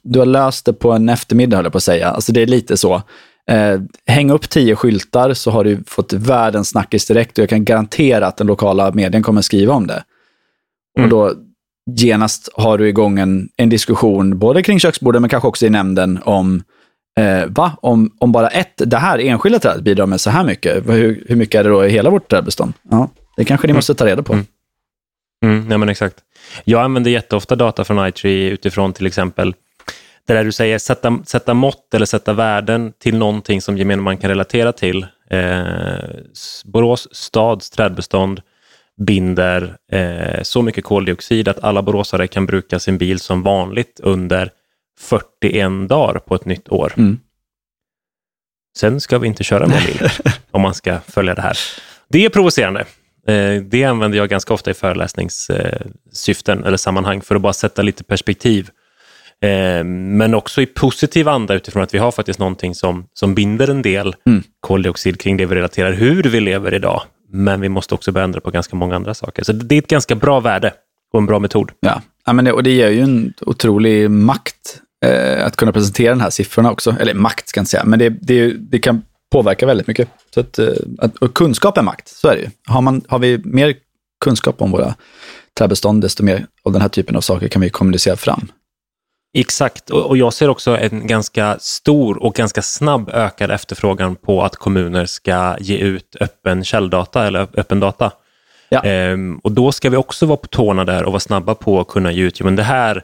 du 0.03 0.19
har 0.19 0.25
löst 0.25 0.65
det 0.65 0.73
på 0.73 0.91
en 0.91 1.09
eftermiddag, 1.09 1.55
höll 1.57 1.65
jag 1.65 1.71
på 1.71 1.77
att 1.77 1.83
säga. 1.83 2.09
Alltså 2.09 2.31
det 2.31 2.41
är 2.41 2.47
lite 2.47 2.77
så. 2.77 3.01
Eh, 3.49 3.81
häng 4.05 4.31
upp 4.31 4.49
tio 4.49 4.75
skyltar 4.75 5.33
så 5.33 5.51
har 5.51 5.63
du 5.63 5.83
fått 5.87 6.13
världens 6.13 6.69
snackis 6.69 7.05
direkt 7.05 7.37
och 7.37 7.41
jag 7.41 7.49
kan 7.49 7.65
garantera 7.65 8.27
att 8.27 8.37
den 8.37 8.47
lokala 8.47 8.91
medien 8.91 9.23
kommer 9.23 9.41
skriva 9.41 9.73
om 9.73 9.87
det. 9.87 10.03
Mm. 10.97 11.05
Och 11.05 11.09
då, 11.09 11.35
genast 11.91 12.49
har 12.53 12.77
du 12.77 12.87
igång 12.87 13.19
en, 13.19 13.49
en 13.57 13.69
diskussion, 13.69 14.39
både 14.39 14.63
kring 14.63 14.79
köksbordet 14.79 15.21
men 15.21 15.29
kanske 15.29 15.47
också 15.47 15.65
i 15.65 15.69
nämnden, 15.69 16.19
om 16.25 16.63
eh, 17.19 17.45
va? 17.47 17.71
Om, 17.81 18.11
om 18.19 18.31
bara 18.31 18.49
ett, 18.49 18.73
det 18.75 18.97
här 18.97 19.19
enskilda 19.19 19.59
trädet 19.59 19.83
bidrar 19.83 20.05
med 20.05 20.21
så 20.21 20.29
här 20.29 20.43
mycket, 20.43 20.89
hur, 20.89 21.23
hur 21.27 21.35
mycket 21.35 21.59
är 21.59 21.63
det 21.63 21.69
då 21.69 21.85
i 21.85 21.89
hela 21.89 22.09
vårt 22.09 22.29
trädbestånd? 22.29 22.73
Ja, 22.89 23.09
det 23.37 23.45
kanske 23.45 23.67
ni 23.67 23.71
mm. 23.71 23.77
måste 23.77 23.95
ta 23.95 24.05
reda 24.05 24.23
på. 24.23 24.33
Mm. 24.33 24.45
Mm, 25.45 25.71
ja, 25.71 25.77
men 25.77 25.89
exakt. 25.89 26.15
Jag 26.63 26.81
använder 26.81 27.11
jätteofta 27.11 27.55
data 27.55 27.83
från 27.83 28.07
iTree 28.07 28.49
utifrån 28.49 28.93
till 28.93 29.05
exempel 29.05 29.55
det 30.27 30.33
där 30.33 30.43
du 30.43 30.51
säger, 30.51 30.79
sätta, 30.79 31.19
sätta 31.25 31.53
mått 31.53 31.93
eller 31.93 32.05
sätta 32.05 32.33
värden 32.33 32.93
till 32.99 33.17
någonting 33.17 33.61
som 33.61 33.77
gemene 33.77 34.01
man 34.01 34.17
kan 34.17 34.29
relatera 34.29 34.71
till. 34.71 35.05
Eh, 35.29 35.95
Borås 36.65 37.07
stads 37.11 37.69
trädbestånd 37.69 38.41
binder 39.01 39.77
eh, 39.91 40.43
så 40.43 40.61
mycket 40.61 40.83
koldioxid 40.83 41.47
att 41.47 41.63
alla 41.63 41.81
boråsare 41.81 42.27
kan 42.27 42.45
bruka 42.45 42.79
sin 42.79 42.97
bil 42.97 43.19
som 43.19 43.43
vanligt 43.43 43.99
under 44.03 44.51
41 44.99 45.89
dagar 45.89 46.19
på 46.19 46.35
ett 46.35 46.45
nytt 46.45 46.69
år. 46.69 46.93
Mm. 46.97 47.19
Sen 48.77 49.01
ska 49.01 49.17
vi 49.17 49.27
inte 49.27 49.43
köra 49.43 49.67
med 49.67 49.83
bil 49.85 50.09
om 50.51 50.61
man 50.61 50.73
ska 50.73 50.99
följa 50.99 51.35
det 51.35 51.41
här. 51.41 51.57
Det 52.09 52.25
är 52.25 52.29
provocerande. 52.29 52.85
Eh, 53.27 53.61
det 53.61 53.83
använder 53.83 54.17
jag 54.17 54.29
ganska 54.29 54.53
ofta 54.53 54.71
i 54.71 54.73
föreläsningssyften 54.73 56.63
eller 56.63 56.77
sammanhang 56.77 57.21
för 57.21 57.35
att 57.35 57.41
bara 57.41 57.53
sätta 57.53 57.81
lite 57.81 58.03
perspektiv. 58.03 58.69
Eh, 59.41 59.83
men 59.83 60.33
också 60.33 60.61
i 60.61 60.65
positiv 60.65 61.27
anda 61.27 61.53
utifrån 61.53 61.83
att 61.83 61.93
vi 61.93 61.97
har 61.97 62.11
faktiskt 62.11 62.39
någonting 62.39 62.75
som, 62.75 63.07
som 63.13 63.35
binder 63.35 63.69
en 63.69 63.81
del 63.81 64.15
mm. 64.25 64.43
koldioxid 64.59 65.19
kring 65.19 65.37
det 65.37 65.45
vi 65.45 65.55
relaterar 65.55 65.91
hur 65.91 66.23
vi 66.23 66.39
lever 66.39 66.73
idag 66.73 67.01
men 67.33 67.61
vi 67.61 67.69
måste 67.69 67.95
också 67.95 68.11
börja 68.11 68.25
ändra 68.25 68.39
på 68.39 68.51
ganska 68.51 68.75
många 68.75 68.95
andra 68.95 69.13
saker. 69.13 69.43
Så 69.43 69.53
det 69.53 69.75
är 69.75 69.79
ett 69.79 69.87
ganska 69.87 70.15
bra 70.15 70.39
värde 70.39 70.73
och 71.13 71.19
en 71.19 71.25
bra 71.25 71.39
metod. 71.39 71.71
Ja, 71.79 72.01
ja 72.25 72.33
men 72.33 72.45
det, 72.45 72.51
och 72.51 72.63
det 72.63 72.71
ger 72.71 72.89
ju 72.89 73.01
en 73.01 73.33
otrolig 73.41 74.11
makt 74.11 74.81
eh, 75.05 75.45
att 75.45 75.55
kunna 75.55 75.71
presentera 75.71 76.09
de 76.09 76.21
här 76.21 76.29
siffrorna 76.29 76.71
också. 76.71 76.95
Eller 76.99 77.13
makt 77.13 77.49
ska 77.49 77.57
jag 77.57 77.61
inte 77.61 77.71
säga, 77.71 77.85
men 77.85 77.99
det, 77.99 78.09
det, 78.09 78.53
det 78.53 78.79
kan 78.79 79.01
påverka 79.31 79.65
väldigt 79.65 79.87
mycket. 79.87 80.09
Så 80.33 80.39
att, 80.39 80.59
eh, 80.59 80.67
att, 80.97 81.17
och 81.17 81.33
kunskap 81.33 81.77
är 81.77 81.81
makt, 81.81 82.07
så 82.07 82.27
är 82.27 82.35
det 82.35 82.41
ju. 82.41 82.49
Har, 82.67 82.81
man, 82.81 83.01
har 83.07 83.19
vi 83.19 83.41
mer 83.43 83.75
kunskap 84.23 84.61
om 84.61 84.71
våra 84.71 84.95
träbestånd, 85.57 86.01
desto 86.01 86.23
mer 86.23 86.45
av 86.63 86.71
den 86.71 86.81
här 86.81 86.89
typen 86.89 87.15
av 87.15 87.21
saker 87.21 87.47
kan 87.47 87.61
vi 87.61 87.69
kommunicera 87.69 88.15
fram. 88.15 88.51
Exakt, 89.35 89.89
och 89.89 90.17
jag 90.17 90.33
ser 90.33 90.49
också 90.49 90.77
en 90.77 91.07
ganska 91.07 91.57
stor 91.59 92.23
och 92.23 92.35
ganska 92.35 92.61
snabb 92.61 93.09
ökad 93.13 93.51
efterfrågan 93.51 94.15
på 94.15 94.43
att 94.43 94.55
kommuner 94.55 95.05
ska 95.05 95.55
ge 95.59 95.77
ut 95.77 96.15
öppen 96.19 96.63
källdata 96.63 97.27
eller 97.27 97.47
öppen 97.53 97.79
data. 97.79 98.11
Ja. 98.69 98.83
Ehm, 98.83 99.37
och 99.43 99.51
då 99.51 99.71
ska 99.71 99.89
vi 99.89 99.97
också 99.97 100.25
vara 100.25 100.37
på 100.37 100.47
tårna 100.47 100.85
där 100.85 101.03
och 101.03 101.11
vara 101.11 101.19
snabba 101.19 101.55
på 101.55 101.79
att 101.79 101.87
kunna 101.87 102.11
ge 102.11 102.23
ut, 102.23 102.41
men 102.41 102.55
det 102.55 102.63
här 102.63 103.03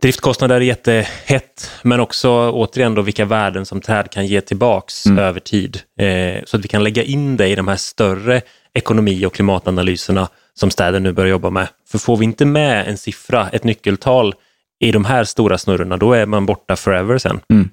Driftkostnader 0.00 0.56
är 0.56 0.60
jättehett, 0.60 1.70
men 1.82 2.00
också 2.00 2.50
återigen 2.50 2.94
då 2.94 3.02
vilka 3.02 3.24
värden 3.24 3.66
som 3.66 3.80
träd 3.80 4.10
kan 4.10 4.26
ge 4.26 4.40
tillbaks 4.40 5.06
mm. 5.06 5.18
över 5.18 5.40
tid. 5.40 5.80
Ehm, 5.98 6.42
så 6.46 6.56
att 6.56 6.64
vi 6.64 6.68
kan 6.68 6.84
lägga 6.84 7.02
in 7.02 7.36
det 7.36 7.48
i 7.48 7.54
de 7.54 7.68
här 7.68 7.76
större 7.76 8.42
ekonomi 8.74 9.26
och 9.26 9.34
klimatanalyserna 9.34 10.28
som 10.54 10.70
städer 10.70 11.00
nu 11.00 11.12
börjar 11.12 11.30
jobba 11.30 11.50
med. 11.50 11.68
För 11.88 11.98
får 11.98 12.16
vi 12.16 12.24
inte 12.24 12.44
med 12.44 12.88
en 12.88 12.98
siffra, 12.98 13.48
ett 13.52 13.64
nyckeltal 13.64 14.34
i 14.80 14.92
de 14.92 15.04
här 15.04 15.24
stora 15.24 15.58
snurrorna, 15.58 15.96
då 15.96 16.12
är 16.12 16.26
man 16.26 16.46
borta 16.46 16.76
forever 16.76 17.18
sen. 17.18 17.40
Mm. 17.50 17.70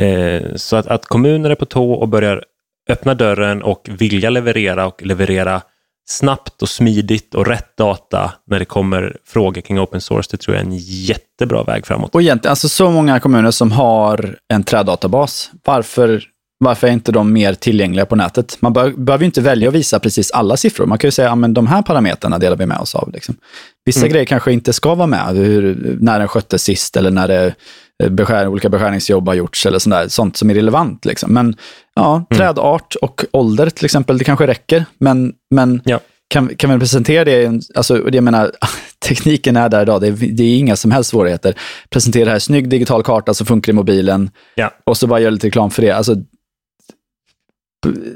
Eh, 0.00 0.54
så 0.56 0.76
att, 0.76 0.86
att 0.86 1.06
kommuner 1.06 1.50
är 1.50 1.54
på 1.54 1.66
tå 1.66 1.92
och 1.92 2.08
börjar 2.08 2.44
öppna 2.88 3.14
dörren 3.14 3.62
och 3.62 3.88
vilja 3.90 4.30
leverera 4.30 4.86
och 4.86 5.02
leverera 5.02 5.62
snabbt 6.10 6.62
och 6.62 6.68
smidigt 6.68 7.34
och 7.34 7.46
rätt 7.46 7.76
data 7.76 8.32
när 8.46 8.58
det 8.58 8.64
kommer 8.64 9.16
frågor 9.24 9.60
kring 9.60 9.80
open 9.80 10.00
source, 10.00 10.28
det 10.30 10.36
tror 10.36 10.56
jag 10.56 10.62
är 10.62 10.66
en 10.66 10.76
jättebra 10.76 11.62
väg 11.62 11.86
framåt. 11.86 12.14
Och 12.14 12.22
egentligen, 12.22 12.50
alltså 12.50 12.68
så 12.68 12.90
många 12.90 13.20
kommuner 13.20 13.50
som 13.50 13.72
har 13.72 14.38
en 14.48 14.64
träddatabas, 14.64 15.50
varför, 15.64 16.22
varför 16.64 16.86
är 16.86 16.92
inte 16.92 17.12
de 17.12 17.32
mer 17.32 17.54
tillgängliga 17.54 18.06
på 18.06 18.16
nätet? 18.16 18.56
Man 18.60 18.72
bör, 18.72 18.90
behöver 18.90 19.22
ju 19.22 19.26
inte 19.26 19.40
välja 19.40 19.68
att 19.68 19.74
visa 19.74 19.98
precis 19.98 20.30
alla 20.30 20.56
siffror. 20.56 20.86
Man 20.86 20.98
kan 20.98 21.08
ju 21.08 21.12
säga 21.12 21.32
att 21.32 21.54
de 21.54 21.66
här 21.66 21.82
parametrarna 21.82 22.38
delar 22.38 22.56
vi 22.56 22.66
med 22.66 22.78
oss 22.78 22.94
av. 22.94 23.12
Liksom. 23.12 23.36
Vissa 23.84 24.00
mm. 24.00 24.12
grejer 24.12 24.26
kanske 24.26 24.52
inte 24.52 24.72
ska 24.72 24.94
vara 24.94 25.06
med, 25.06 25.36
hur, 25.36 25.96
när 26.00 26.18
den 26.18 26.28
sköttes 26.28 26.62
sist 26.62 26.96
eller 26.96 27.10
när 27.10 27.28
det 27.28 27.54
beskär, 28.08 28.48
olika 28.48 28.68
beskärningsjobb 28.68 29.28
har 29.28 29.34
gjorts 29.34 29.66
eller 29.66 29.78
sånt, 29.78 29.94
där, 29.94 30.08
sånt 30.08 30.36
som 30.36 30.50
är 30.50 30.54
relevant. 30.54 31.04
Liksom. 31.04 31.34
Men 31.34 31.56
ja, 31.94 32.14
mm. 32.14 32.26
trädart 32.38 32.94
och 33.02 33.24
ålder 33.32 33.70
till 33.70 33.84
exempel, 33.84 34.18
det 34.18 34.24
kanske 34.24 34.46
räcker. 34.46 34.84
Men, 34.98 35.32
men 35.50 35.80
ja. 35.84 36.00
kan, 36.28 36.48
kan 36.48 36.72
vi 36.72 36.78
presentera 36.78 37.24
det? 37.24 37.62
Alltså, 37.74 38.10
jag 38.12 38.24
menar, 38.24 38.52
tekniken 39.08 39.56
är 39.56 39.68
där 39.68 39.82
idag, 39.82 40.00
det 40.00 40.06
är, 40.06 40.12
det 40.12 40.42
är 40.42 40.58
inga 40.58 40.76
som 40.76 40.90
helst 40.90 41.10
svårigheter. 41.10 41.54
Presentera 41.90 42.30
här, 42.30 42.38
snygg 42.38 42.68
digital 42.68 43.02
karta 43.02 43.34
som 43.34 43.46
funkar 43.46 43.72
i 43.72 43.74
mobilen 43.74 44.30
ja. 44.54 44.70
och 44.84 44.96
så 44.96 45.06
bara 45.06 45.20
göra 45.20 45.30
lite 45.30 45.46
reklam 45.46 45.70
för 45.70 45.82
det. 45.82 45.90
Alltså, 45.90 46.16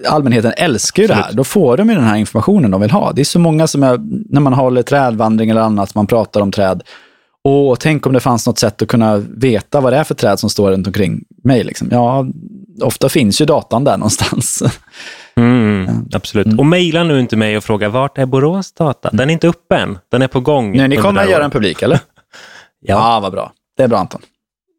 allmänheten 0.09 0.53
älskar 0.57 1.03
ju 1.03 1.07
det 1.07 1.15
här. 1.15 1.33
Då 1.33 1.45
får 1.45 1.77
de 1.77 1.89
ju 1.89 1.95
den 1.95 2.05
här 2.05 2.17
informationen 2.17 2.71
de 2.71 2.81
vill 2.81 2.91
ha. 2.91 3.13
Det 3.13 3.23
är 3.23 3.25
så 3.25 3.39
många 3.39 3.67
som, 3.67 3.83
är, 3.83 3.99
när 4.33 4.41
man 4.41 4.53
håller 4.53 4.83
trädvandring 4.83 5.51
eller 5.51 5.61
annat, 5.61 5.95
man 5.95 6.07
pratar 6.07 6.41
om 6.41 6.53
träd, 6.53 6.83
och 7.45 7.81
tänk 7.81 8.07
om 8.07 8.13
det 8.13 8.21
fanns 8.21 8.47
något 8.47 8.59
sätt 8.59 8.83
att 8.83 8.89
kunna 8.89 9.17
veta 9.17 9.81
vad 9.81 9.93
det 9.93 9.97
är 9.97 10.05
för 10.05 10.15
träd 10.15 10.39
som 10.39 10.51
står 10.51 10.71
runt 10.71 10.87
omkring 10.87 11.25
mig. 11.45 11.65
Liksom. 11.65 11.89
Ja, 11.91 12.27
ofta 12.83 13.09
finns 13.09 13.41
ju 13.41 13.45
datan 13.45 13.85
där 13.85 13.97
någonstans. 13.97 14.63
Mm, 15.37 15.87
ja. 16.11 16.17
Absolut. 16.17 16.47
Mm. 16.47 16.59
Och 16.59 16.67
mejla 16.67 17.05
nu 17.05 17.21
inte 17.21 17.37
mig 17.37 17.57
och 17.57 17.65
fråga 17.65 17.89
vart 17.89 18.19
är 18.19 18.27
Borås 18.27 18.73
data? 18.73 19.11
Den 19.13 19.31
är 19.31 19.33
inte 19.33 19.47
uppe 19.47 19.77
än. 19.77 19.99
Den 20.11 20.23
är 20.23 20.29
på 20.29 20.41
gång. 20.41 20.77
Nej, 20.77 20.89
ni 20.89 20.97
kommer 20.97 21.23
att 21.23 21.31
göra 21.31 21.43
den 21.43 21.51
publik, 21.51 21.83
eller? 21.83 22.01
ja. 22.81 23.15
ja, 23.15 23.21
vad 23.21 23.33
bra. 23.33 23.53
Det 23.77 23.83
är 23.83 23.89
bra 23.89 23.99
Anton. 23.99 24.21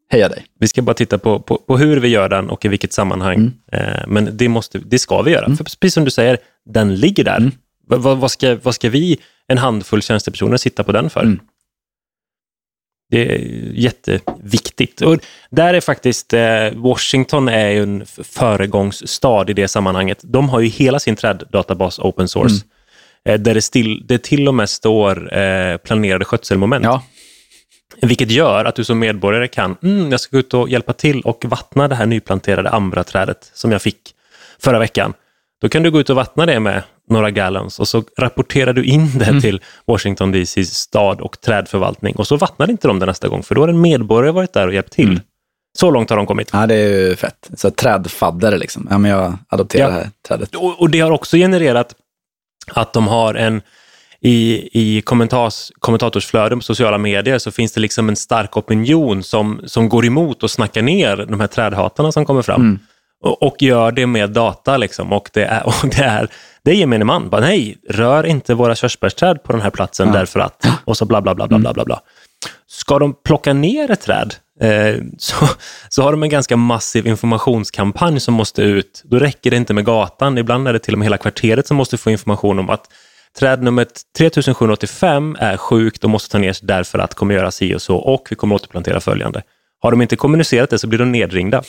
Heja 0.09 0.29
dig. 0.29 0.45
Vi 0.59 0.67
ska 0.67 0.81
bara 0.81 0.93
titta 0.93 1.17
på, 1.17 1.39
på, 1.39 1.57
på 1.57 1.77
hur 1.77 1.97
vi 1.97 2.07
gör 2.07 2.29
den 2.29 2.49
och 2.49 2.65
i 2.65 2.67
vilket 2.67 2.93
sammanhang. 2.93 3.35
Mm. 3.35 3.53
Eh, 3.71 4.03
men 4.07 4.37
det, 4.37 4.49
måste, 4.49 4.79
det 4.79 4.99
ska 4.99 5.21
vi 5.21 5.31
göra. 5.31 5.45
Mm. 5.45 5.57
För 5.57 5.63
precis 5.63 5.93
som 5.93 6.05
du 6.05 6.11
säger, 6.11 6.37
den 6.65 6.95
ligger 6.95 7.23
där. 7.23 7.37
Mm. 7.37 7.51
Vad, 7.87 8.17
vad, 8.17 8.31
ska, 8.31 8.57
vad 8.63 8.75
ska 8.75 8.89
vi, 8.89 9.17
en 9.47 9.57
handfull 9.57 10.01
tjänstepersoner, 10.01 10.57
sitta 10.57 10.83
på 10.83 10.91
den 10.91 11.09
för? 11.09 11.21
Mm. 11.21 11.39
Det 13.09 13.35
är 13.35 13.39
jätteviktigt. 13.73 15.01
Och 15.01 15.19
där 15.49 15.73
är 15.73 15.81
faktiskt 15.81 16.33
eh, 16.33 16.71
Washington 16.73 17.47
är 17.47 17.69
ju 17.69 17.83
en 17.83 18.05
föregångsstad 18.05 19.49
i 19.49 19.53
det 19.53 19.67
sammanhanget. 19.67 20.19
De 20.23 20.49
har 20.49 20.59
ju 20.59 20.67
hela 20.67 20.99
sin 20.99 21.15
träddatabas 21.15 21.99
open 21.99 22.27
source. 22.27 22.55
Mm. 22.55 22.65
Eh, 23.25 23.43
där 23.43 23.53
det, 23.53 23.61
still, 23.61 24.03
det 24.07 24.23
till 24.23 24.47
och 24.47 24.53
med 24.53 24.69
står 24.69 25.37
eh, 25.37 25.77
planerade 25.77 26.25
skötselmoment. 26.25 26.85
Ja. 26.85 27.03
Vilket 28.01 28.31
gör 28.31 28.65
att 28.65 28.75
du 28.75 28.83
som 28.83 28.99
medborgare 28.99 29.47
kan, 29.47 29.75
mm, 29.83 30.11
jag 30.11 30.19
ska 30.19 30.37
gå 30.37 30.39
ut 30.39 30.53
och 30.53 30.69
hjälpa 30.69 30.93
till 30.93 31.21
och 31.21 31.45
vattna 31.45 31.87
det 31.87 31.95
här 31.95 32.05
nyplanterade 32.05 32.69
ambraträdet 32.69 33.51
som 33.53 33.71
jag 33.71 33.81
fick 33.81 33.99
förra 34.59 34.79
veckan. 34.79 35.13
Då 35.61 35.69
kan 35.69 35.83
du 35.83 35.91
gå 35.91 35.99
ut 35.99 36.09
och 36.09 36.15
vattna 36.15 36.45
det 36.45 36.59
med 36.59 36.83
några 37.09 37.31
gallons 37.31 37.79
och 37.79 37.87
så 37.87 38.03
rapporterar 38.17 38.73
du 38.73 38.83
in 38.83 39.17
det 39.17 39.25
mm. 39.25 39.41
till 39.41 39.61
Washington 39.85 40.31
DC 40.31 40.65
stad 40.65 41.21
och 41.21 41.41
trädförvaltning 41.41 42.15
och 42.15 42.27
så 42.27 42.37
vattnar 42.37 42.69
inte 42.69 42.87
de 42.87 42.99
det 42.99 43.05
nästa 43.05 43.27
gång 43.27 43.43
för 43.43 43.55
då 43.55 43.61
har 43.61 43.67
en 43.67 43.81
medborgare 43.81 44.31
varit 44.31 44.53
där 44.53 44.67
och 44.67 44.73
hjälpt 44.73 44.93
till. 44.93 45.09
Mm. 45.09 45.19
Så 45.77 45.91
långt 45.91 46.09
har 46.09 46.17
de 46.17 46.25
kommit. 46.25 46.49
Ja, 46.53 46.67
det 46.67 46.75
är 46.75 47.09
ju 47.09 47.15
fett. 47.15 47.49
Så 47.57 47.71
trädfaddare 47.71 48.57
liksom. 48.57 48.87
Ja, 48.89 48.97
men 48.97 49.11
jag 49.11 49.37
adopterar 49.47 49.83
ja. 49.83 49.89
det 49.89 49.93
här 49.93 50.09
trädet. 50.27 50.55
Och, 50.55 50.81
och, 50.81 50.89
det 50.89 50.99
har 50.99 51.11
också 51.11 51.37
genererat 51.37 51.95
att 52.71 52.93
de 52.93 53.07
har 53.07 53.33
en 53.33 53.61
i, 54.21 54.69
i 54.73 55.01
kommentars, 55.01 55.71
kommentatorsflöden 55.79 56.59
på 56.59 56.63
sociala 56.63 56.97
medier 56.97 57.37
så 57.37 57.51
finns 57.51 57.71
det 57.71 57.81
liksom 57.81 58.09
en 58.09 58.15
stark 58.15 58.57
opinion 58.57 59.23
som, 59.23 59.61
som 59.65 59.89
går 59.89 60.05
emot 60.05 60.43
och 60.43 60.51
snackar 60.51 60.81
ner 60.81 61.25
de 61.29 61.39
här 61.39 61.47
trädhatarna 61.47 62.11
som 62.11 62.25
kommer 62.25 62.41
fram. 62.41 62.61
Mm 62.61 62.79
och, 63.25 63.61
gör 63.61 63.91
det 63.91 64.07
med 64.07 64.29
data. 64.29 64.77
Liksom. 64.77 65.13
Och 65.13 65.29
det 65.33 65.43
är, 65.43 65.65
och 65.67 65.89
det 65.91 66.03
är, 66.03 66.29
det 66.63 66.71
är 66.71 66.75
gemene 66.75 67.05
man. 67.05 67.29
Bara, 67.29 67.41
nej, 67.41 67.77
rör 67.89 68.25
inte 68.25 68.53
våra 68.53 68.75
körsbärsträd 68.75 69.43
på 69.43 69.51
den 69.51 69.61
här 69.61 69.69
platsen 69.69 70.07
ja. 70.07 70.13
därför 70.13 70.39
att... 70.39 70.67
Och 70.85 70.97
så 70.97 71.05
bla, 71.05 71.21
bla, 71.21 71.35
bla, 71.35 71.47
bla, 71.47 71.59
bla, 71.59 71.73
bla. 71.73 71.85
bla. 71.85 72.01
Ska 72.67 72.99
de 72.99 73.13
plocka 73.13 73.53
ner 73.53 73.91
ett 73.91 74.01
träd 74.01 74.35
eh, 74.61 75.01
så, 75.17 75.47
så 75.89 76.01
har 76.03 76.11
de 76.11 76.23
en 76.23 76.29
ganska 76.29 76.57
massiv 76.57 77.07
informationskampanj 77.07 78.19
som 78.19 78.33
måste 78.33 78.61
ut. 78.61 79.03
Då 79.05 79.19
räcker 79.19 79.51
det 79.51 79.57
inte 79.57 79.73
med 79.73 79.85
gatan. 79.85 80.37
Ibland 80.37 80.67
är 80.67 80.73
det 80.73 80.79
till 80.79 80.93
och 80.93 80.99
med 80.99 81.05
hela 81.05 81.17
kvarteret 81.17 81.67
som 81.67 81.77
måste 81.77 81.97
få 81.97 82.11
information 82.11 82.59
om 82.59 82.69
att 82.69 82.89
träd 83.39 83.63
nummer 83.63 83.87
3785 84.17 85.37
är 85.39 85.57
sjukt 85.57 86.03
och 86.03 86.09
måste 86.09 86.31
ta 86.31 86.37
ner 86.37 86.57
därför 86.61 86.99
att 86.99 87.13
kommer 87.13 87.35
göra 87.35 87.51
si 87.51 87.75
och 87.75 87.81
så 87.81 87.95
och 87.95 88.27
vi 88.29 88.35
kommer 88.35 88.55
återplantera 88.55 88.99
följande. 88.99 89.41
Har 89.81 89.91
de 89.91 90.01
inte 90.01 90.15
kommunicerat 90.15 90.69
det 90.69 90.79
så 90.79 90.87
blir 90.87 90.99
de 90.99 91.11
nedringda. 91.11 91.63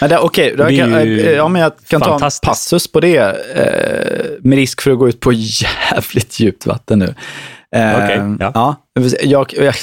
Men 0.00 0.10
det, 0.10 0.18
okay, 0.18 0.56
det 0.56 0.76
kan, 0.76 0.94
eh, 0.94 1.30
ja, 1.30 1.48
men 1.48 1.62
jag 1.62 1.72
kan 1.88 2.00
ta 2.00 2.14
en 2.14 2.30
passus 2.42 2.92
på 2.92 3.00
det, 3.00 3.18
eh, 3.54 4.26
med 4.40 4.56
risk 4.56 4.82
för 4.82 4.90
att 4.90 4.98
gå 4.98 5.08
ut 5.08 5.20
på 5.20 5.32
jävligt 5.92 6.40
djupt 6.40 6.66
vatten 6.66 6.98
nu. 6.98 7.14
Eh, 7.76 7.94
okay, 7.94 8.36
ja. 8.40 8.52
ja 8.54 8.76
jag, 9.22 9.54
jag, 9.56 9.74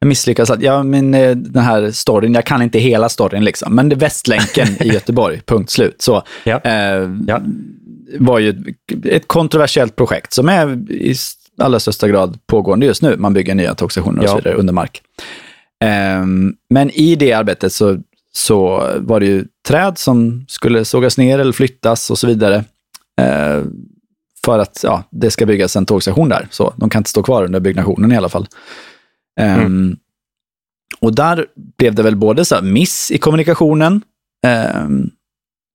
jag 0.00 0.08
misslyckas. 0.08 0.52
Ja, 0.60 0.82
men 0.82 1.14
eh, 1.14 1.36
den 1.36 1.62
här 1.62 1.90
storyn, 1.90 2.34
jag 2.34 2.44
kan 2.44 2.62
inte 2.62 2.78
hela 2.78 3.08
storyn, 3.08 3.44
liksom, 3.44 3.74
men 3.74 3.88
det 3.88 3.96
Västlänken 3.96 4.68
i 4.82 4.88
Göteborg, 4.92 5.40
punkt 5.46 5.70
slut. 5.70 6.02
Så, 6.02 6.22
ja. 6.44 6.60
Eh, 6.64 7.10
ja. 7.26 7.40
Var 8.18 8.38
ju 8.38 8.74
ett 9.04 9.28
kontroversiellt 9.28 9.96
projekt 9.96 10.32
som 10.32 10.48
är 10.48 10.90
i 10.90 11.14
allra 11.58 11.80
största 11.80 12.08
grad 12.08 12.38
pågående 12.46 12.86
just 12.86 13.02
nu. 13.02 13.16
Man 13.16 13.34
bygger 13.34 13.54
nya 13.54 13.74
tågstationer 13.74 14.22
och 14.22 14.28
så 14.28 14.36
vidare 14.36 14.54
under 14.54 14.72
mark. 14.72 15.02
Um, 16.20 16.56
men 16.70 16.90
i 16.90 17.14
det 17.14 17.32
arbetet 17.32 17.72
så, 17.72 17.98
så 18.32 18.90
var 18.98 19.20
det 19.20 19.26
ju 19.26 19.44
träd 19.68 19.98
som 19.98 20.44
skulle 20.48 20.84
sågas 20.84 21.18
ner 21.18 21.38
eller 21.38 21.52
flyttas 21.52 22.10
och 22.10 22.18
så 22.18 22.26
vidare. 22.26 22.64
Uh, 23.20 23.64
för 24.44 24.58
att 24.58 24.80
ja, 24.82 25.04
det 25.10 25.30
ska 25.30 25.46
byggas 25.46 25.76
en 25.76 25.86
tågstation 25.86 26.28
där. 26.28 26.48
Så 26.50 26.74
de 26.76 26.90
kan 26.90 27.00
inte 27.00 27.10
stå 27.10 27.22
kvar 27.22 27.44
under 27.44 27.60
byggnationen 27.60 28.12
i 28.12 28.16
alla 28.16 28.28
fall. 28.28 28.46
Um, 29.40 29.46
mm. 29.46 29.96
Och 31.00 31.14
där 31.14 31.46
blev 31.78 31.94
det 31.94 32.02
väl 32.02 32.16
både 32.16 32.44
så 32.44 32.62
miss 32.62 33.10
i 33.10 33.18
kommunikationen, 33.18 34.02
um, 34.82 35.10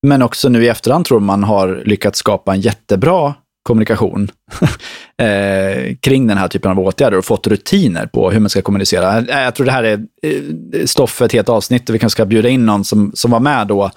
men 0.08 0.22
också 0.22 0.50
nu 0.50 0.64
i 0.64 0.68
efterhand 0.68 1.06
tror 1.06 1.20
man 1.20 1.44
har 1.44 1.82
lyckats 1.86 2.20
skapa 2.20 2.54
en 2.54 2.62
jättebra 2.62 3.34
kommunikation 3.64 4.32
eh, 5.22 5.96
kring 6.02 6.28
den 6.28 6.38
här 6.38 6.48
typen 6.48 6.72
av 6.72 6.80
åtgärder 6.80 7.18
och 7.18 7.26
fått 7.26 7.48
rutiner 7.48 8.06
på 8.06 8.32
hur 8.32 8.40
man 8.40 8.50
ska 8.50 8.62
kommunicera. 8.62 9.18
Eh, 9.18 9.42
jag 9.42 9.56
tror 9.56 9.66
det 9.66 9.72
här 9.72 9.84
är 9.84 10.06
eh, 10.24 10.86
stoff 10.86 11.12
för 11.12 11.26
ett 11.26 11.34
helt 11.34 11.50
avsnitt 11.50 11.90
och 11.90 11.96
vi 11.96 12.00
kanske 12.00 12.16
ska 12.16 12.26
bjuda 12.26 12.50
in 12.50 12.66
någon 12.66 12.86
som, 12.86 13.12
som 13.14 13.32
var 13.32 13.40
med 13.40 13.68
då 13.68 13.92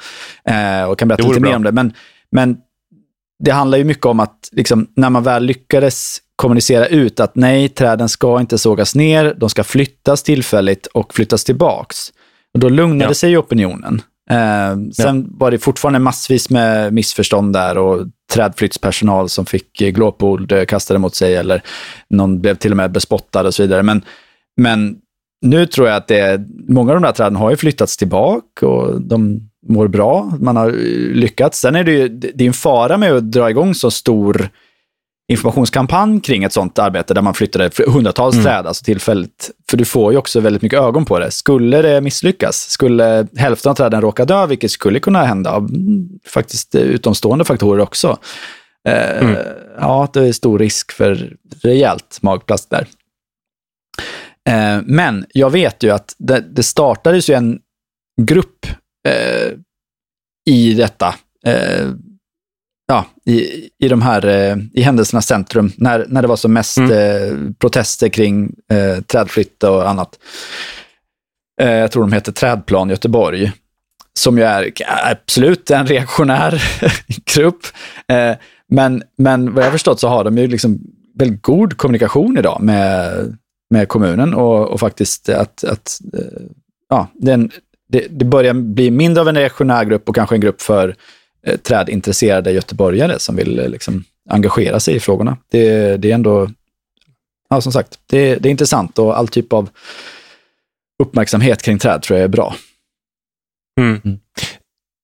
eh, 0.44 0.84
och 0.84 0.98
kan 0.98 1.08
berätta 1.08 1.28
lite 1.28 1.40
bra. 1.40 1.50
mer 1.50 1.56
om 1.56 1.62
det. 1.62 1.72
Men, 1.72 1.92
men 2.32 2.56
det 3.44 3.50
handlar 3.50 3.78
ju 3.78 3.84
mycket 3.84 4.06
om 4.06 4.20
att 4.20 4.48
liksom, 4.52 4.86
när 4.96 5.10
man 5.10 5.22
väl 5.22 5.44
lyckades 5.44 6.18
kommunicera 6.36 6.86
ut 6.86 7.20
att 7.20 7.36
nej, 7.36 7.68
träden 7.68 8.08
ska 8.08 8.40
inte 8.40 8.58
sågas 8.58 8.94
ner, 8.94 9.34
de 9.36 9.50
ska 9.50 9.64
flyttas 9.64 10.22
tillfälligt 10.22 10.86
och 10.86 11.14
flyttas 11.14 11.44
tillbaks. 11.44 12.12
Och 12.54 12.60
då 12.60 12.68
lugnade 12.68 13.10
ja. 13.10 13.14
sig 13.14 13.38
opinionen. 13.38 14.02
Eh, 14.30 14.76
sen 14.92 15.20
ja. 15.20 15.36
var 15.38 15.50
det 15.50 15.58
fortfarande 15.58 15.98
massvis 15.98 16.50
med 16.50 16.92
missförstånd 16.92 17.52
där 17.52 17.78
och 17.78 18.06
trädflyttspersonal 18.32 19.28
som 19.28 19.46
fick 19.46 19.78
glåpord 19.78 20.68
kastade 20.68 20.98
mot 20.98 21.14
sig 21.14 21.36
eller 21.36 21.62
någon 22.10 22.40
blev 22.40 22.54
till 22.54 22.70
och 22.70 22.76
med 22.76 22.92
bespottad 22.92 23.46
och 23.46 23.54
så 23.54 23.62
vidare. 23.62 23.82
Men, 23.82 24.04
men 24.56 24.96
nu 25.42 25.66
tror 25.66 25.88
jag 25.88 25.96
att 25.96 26.08
det 26.08 26.18
är, 26.18 26.44
många 26.68 26.92
av 26.92 26.96
de 26.96 27.02
där 27.02 27.12
träden 27.12 27.36
har 27.36 27.50
ju 27.50 27.56
flyttats 27.56 27.96
tillbaka 27.96 28.66
och 28.66 29.02
de 29.02 29.40
mår 29.68 29.88
bra. 29.88 30.32
Man 30.40 30.56
har 30.56 30.70
lyckats. 31.14 31.60
Sen 31.60 31.76
är 31.76 31.84
det 31.84 31.92
ju 31.92 32.08
det 32.08 32.44
är 32.44 32.48
en 32.48 32.52
fara 32.52 32.96
med 32.96 33.12
att 33.12 33.32
dra 33.32 33.50
igång 33.50 33.74
så 33.74 33.90
stor 33.90 34.48
informationskampanj 35.32 36.20
kring 36.20 36.44
ett 36.44 36.52
sånt 36.52 36.78
arbete 36.78 37.14
där 37.14 37.22
man 37.22 37.34
flyttade 37.34 37.70
hundratals 37.86 38.34
mm. 38.34 38.44
träd, 38.44 38.66
alltså 38.66 38.84
tillfälligt. 38.84 39.50
För 39.70 39.76
du 39.76 39.84
får 39.84 40.12
ju 40.12 40.18
också 40.18 40.40
väldigt 40.40 40.62
mycket 40.62 40.80
ögon 40.80 41.04
på 41.04 41.18
det. 41.18 41.30
Skulle 41.30 41.82
det 41.82 42.00
misslyckas, 42.00 42.70
skulle 42.70 43.26
hälften 43.36 43.70
av 43.70 43.74
träden 43.74 44.00
råka 44.00 44.24
dö, 44.24 44.46
vilket 44.46 44.70
skulle 44.70 45.00
kunna 45.00 45.24
hända, 45.24 45.54
mm, 45.54 46.08
faktiskt 46.26 46.74
utomstående 46.74 47.44
faktorer 47.44 47.82
också. 47.82 48.18
Eh, 48.88 49.22
mm. 49.22 49.36
Ja, 49.80 50.08
det 50.12 50.28
är 50.28 50.32
stor 50.32 50.58
risk 50.58 50.92
för 50.92 51.36
rejält 51.62 52.18
magplast 52.22 52.70
där. 52.70 52.86
Eh, 54.48 54.82
men 54.84 55.26
jag 55.34 55.50
vet 55.50 55.82
ju 55.82 55.90
att 55.90 56.14
det, 56.18 56.40
det 56.40 56.62
startades 56.62 57.30
ju 57.30 57.34
en 57.34 57.60
grupp 58.22 58.66
eh, 59.08 59.52
i 60.46 60.74
detta 60.74 61.14
eh, 61.46 61.88
ja, 62.86 63.06
i, 63.26 63.68
i 63.78 63.88
de 63.88 64.02
här 64.02 64.26
eh, 64.26 64.56
i 64.72 64.82
händelsernas 64.82 65.26
centrum, 65.26 65.72
när, 65.76 66.06
när 66.08 66.22
det 66.22 66.28
var 66.28 66.36
som 66.36 66.52
mest 66.52 66.78
mm. 66.78 66.92
eh, 66.92 67.52
protester 67.58 68.08
kring 68.08 68.54
eh, 68.72 69.02
trädflytt 69.02 69.62
och 69.62 69.90
annat. 69.90 70.18
Eh, 71.60 71.70
jag 71.70 71.90
tror 71.90 72.02
de 72.02 72.12
heter 72.12 72.32
Trädplan 72.32 72.90
Göteborg. 72.90 73.52
som 74.18 74.38
ju 74.38 74.44
är 74.44 74.72
absolut 75.10 75.70
en 75.70 75.86
reaktionär 75.86 76.62
grupp. 77.34 77.60
Men, 78.68 79.02
men 79.18 79.54
vad 79.54 79.62
jag 79.62 79.66
har 79.66 79.72
förstått 79.72 80.00
så 80.00 80.08
har 80.08 80.24
de 80.24 80.38
ju 80.38 80.46
liksom 80.46 80.80
väldigt 81.14 81.42
god 81.42 81.76
kommunikation 81.76 82.38
idag 82.38 82.62
med, 82.62 83.12
med 83.70 83.88
kommunen 83.88 84.34
och, 84.34 84.68
och 84.68 84.80
faktiskt 84.80 85.28
att, 85.28 85.64
att 85.64 85.98
ja, 86.88 87.08
den, 87.14 87.50
det, 87.88 88.06
det, 88.10 88.24
börjar 88.24 88.54
bli 88.54 88.90
mindre 88.90 89.20
av 89.20 89.28
en 89.28 89.36
reaktionär 89.36 89.84
grupp 89.84 90.08
och 90.08 90.14
kanske 90.14 90.36
en 90.36 90.40
grupp 90.40 90.62
för 90.62 90.96
eh, 91.46 91.56
trädintresserade 91.56 92.52
göteborgare 92.52 93.18
som 93.18 93.36
vill 93.36 93.58
eh, 93.58 93.68
liksom, 93.68 94.04
engagera 94.30 94.80
sig 94.80 94.96
i 94.96 95.00
frågorna. 95.00 95.36
Det, 95.50 95.96
det 95.96 96.10
är 96.10 96.14
ändå, 96.14 96.50
ja, 97.50 97.60
som 97.60 97.72
sagt, 97.72 97.98
det, 98.06 98.36
det 98.36 98.48
är 98.48 98.50
intressant 98.50 98.98
och 98.98 99.18
all 99.18 99.28
typ 99.28 99.52
av 99.52 99.68
uppmärksamhet 101.02 101.62
kring 101.62 101.78
träd 101.78 102.02
tror 102.02 102.18
jag 102.18 102.24
är 102.24 102.28
bra. 102.28 102.54
Mm. 103.80 104.00
Mm. 104.04 104.18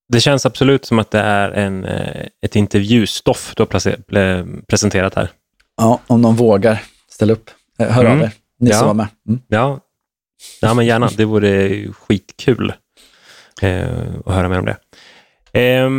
Det 0.09 0.21
känns 0.21 0.47
absolut 0.47 0.85
som 0.85 0.99
att 0.99 1.11
det 1.11 1.21
är 1.21 1.51
en, 1.51 1.85
eh, 1.85 2.27
ett 2.43 2.57
intervjustoff 2.57 3.53
du 3.57 3.63
har 3.63 4.67
presenterat 4.67 5.15
här. 5.15 5.31
Ja, 5.77 6.01
om 6.07 6.23
någon 6.23 6.37
vågar 6.37 6.83
ställa 7.11 7.33
upp. 7.33 7.51
Hör 7.79 8.05
mm. 8.05 8.19
av 8.19 8.25
er, 8.25 8.31
ni 8.59 8.71
ja. 8.71 8.79
som 8.79 8.87
var 8.87 8.95
med. 8.95 9.07
Mm. 9.29 9.41
Ja. 9.49 9.81
ja, 10.61 10.75
men 10.75 10.87
gärna. 10.87 11.11
Det 11.17 11.25
vore 11.25 11.87
skitkul 11.93 12.73
eh, 13.63 13.89
att 14.27 14.35
höra 14.35 14.49
mer 14.49 14.59
om 14.59 14.65
det. 14.65 14.77
Eh, 15.53 15.91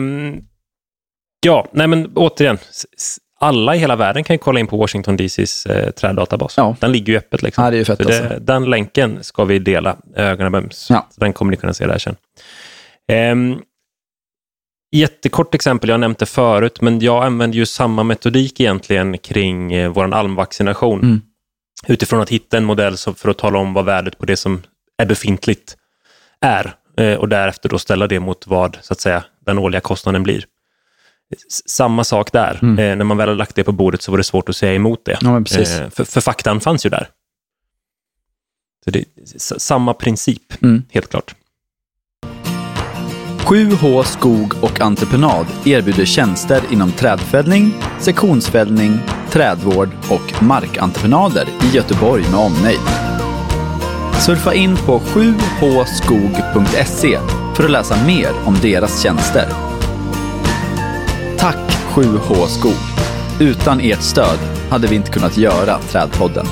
ja, 1.45 1.67
nej 1.71 1.87
men 1.87 2.11
återigen. 2.15 2.57
Alla 3.41 3.75
i 3.75 3.77
hela 3.77 3.95
världen 3.95 4.23
kan 4.23 4.33
ju 4.33 4.37
kolla 4.37 4.59
in 4.59 4.67
på 4.67 4.77
Washington 4.77 5.17
DCs 5.17 5.65
eh, 5.65 5.91
träddatabas. 5.91 6.57
Ja. 6.57 6.75
Den 6.79 6.91
ligger 6.91 7.13
ju 7.13 7.19
öppet. 7.19 7.41
Liksom. 7.41 7.63
Ja, 7.63 7.71
det 7.71 7.77
är 7.77 7.85
fett, 7.85 7.99
det, 7.99 8.21
alltså. 8.21 8.39
Den 8.39 8.69
länken 8.69 9.23
ska 9.23 9.45
vi 9.45 9.59
dela 9.59 9.97
ögonen 10.15 10.51
med. 10.51 10.73
Ja. 10.89 11.07
Den 11.15 11.33
kommer 11.33 11.51
ni 11.51 11.57
kunna 11.57 11.73
se 11.73 11.87
där 11.87 11.97
sen. 11.97 12.15
Um, 13.31 13.61
jättekort 14.91 15.55
exempel, 15.55 15.89
jag 15.89 15.99
nämnde 15.99 16.25
förut, 16.25 16.81
men 16.81 16.99
jag 16.99 17.23
använder 17.23 17.57
ju 17.57 17.65
samma 17.65 18.03
metodik 18.03 18.59
egentligen 18.59 19.17
kring 19.17 19.73
eh, 19.73 19.91
vår 19.91 20.13
almvaccination. 20.13 21.01
Mm. 21.01 21.21
Utifrån 21.87 22.21
att 22.21 22.29
hitta 22.29 22.57
en 22.57 22.65
modell 22.65 22.97
för 22.97 23.29
att 23.29 23.37
tala 23.37 23.59
om 23.59 23.73
vad 23.73 23.85
värdet 23.85 24.17
på 24.17 24.25
det 24.25 24.37
som 24.37 24.61
är 24.97 25.05
befintligt 25.05 25.77
är 26.41 26.73
eh, 26.97 27.13
och 27.13 27.29
därefter 27.29 27.69
då 27.69 27.79
ställa 27.79 28.07
det 28.07 28.19
mot 28.19 28.47
vad 28.47 28.77
så 28.81 28.93
att 28.93 28.99
säga, 28.99 29.23
den 29.49 29.59
årliga 29.59 29.81
kostnaden 29.81 30.23
blir. 30.23 30.45
Samma 31.65 32.03
sak 32.03 32.31
där. 32.31 32.59
Mm. 32.61 32.79
Eh, 32.79 32.95
när 32.95 33.05
man 33.05 33.17
väl 33.17 33.29
har 33.29 33.35
lagt 33.35 33.55
det 33.55 33.63
på 33.63 33.71
bordet 33.71 34.01
så 34.01 34.11
var 34.11 34.17
det 34.17 34.23
svårt 34.23 34.49
att 34.49 34.55
säga 34.55 34.73
emot 34.73 35.05
det. 35.05 35.17
Ja, 35.21 35.43
för, 35.45 36.05
för 36.05 36.21
faktan 36.21 36.61
fanns 36.61 36.85
ju 36.85 36.89
där. 36.89 37.09
Så 38.85 38.91
det, 38.91 39.05
samma 39.57 39.93
princip, 39.93 40.63
mm. 40.63 40.83
helt 40.89 41.09
klart. 41.09 41.35
7H 43.49 44.03
Skog 44.03 44.53
och 44.61 44.81
Entreprenad 44.81 45.45
erbjuder 45.65 46.05
tjänster 46.05 46.61
inom 46.71 46.91
trädfällning, 46.91 47.73
sektionsfällning, 47.99 48.99
trädvård 49.29 49.89
och 50.09 50.43
markentreprenader 50.43 51.47
i 51.63 51.75
Göteborg 51.75 52.23
med 52.23 52.39
omnejd. 52.39 52.79
Surfa 54.19 54.53
in 54.53 54.77
på 54.77 54.99
7hskog.se 54.99 55.99
för 57.59 57.65
att 57.65 57.71
läsa 57.71 58.05
mer 58.05 58.29
om 58.45 58.55
deras 58.61 59.03
tjänster. 59.03 59.45
Tack 61.37 61.57
7H 61.93 62.45
Skog! 62.45 62.71
Utan 63.39 63.79
ert 63.79 64.01
stöd 64.01 64.39
hade 64.69 64.87
vi 64.87 64.95
inte 64.95 65.11
kunnat 65.11 65.37
göra 65.37 65.79
Trädpodden. 65.79 66.45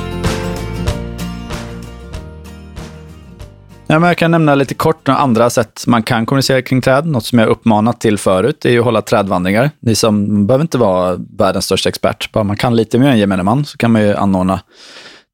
Ja, 3.88 4.00
men 4.00 4.04
jag 4.08 4.18
kan 4.18 4.32
nämna 4.32 4.56
lite 4.56 4.74
kort 4.74 5.08
några 5.08 5.20
andra 5.20 5.50
sätt 5.50 5.84
man 5.88 6.04
kan 6.04 6.26
kommunicera 6.26 6.62
kring 6.62 6.82
träd. 6.82 7.06
Något 7.06 7.26
som 7.26 7.40
jag 7.40 7.50
uppmanat 7.50 8.00
till 8.00 8.18
förut 8.18 8.66
är 8.66 8.80
att 8.80 8.86
hålla 8.86 9.02
trädvandringar. 9.02 9.72
Ni 9.80 9.96
som 9.96 10.48
behöver 10.48 10.64
inte 10.64 10.78
vara 10.78 11.18
världens 11.38 11.66
största 11.66 11.90
expert, 11.90 12.32
bara 12.32 12.44
man 12.44 12.58
kan 12.58 12.76
lite 12.76 13.00
mer 13.00 13.08
än 13.08 13.20
gemene 13.20 13.44
man 13.44 13.66
så 13.66 13.78
kan 13.78 13.92
man 13.92 14.02
ju 14.02 14.16
anordna 14.16 14.60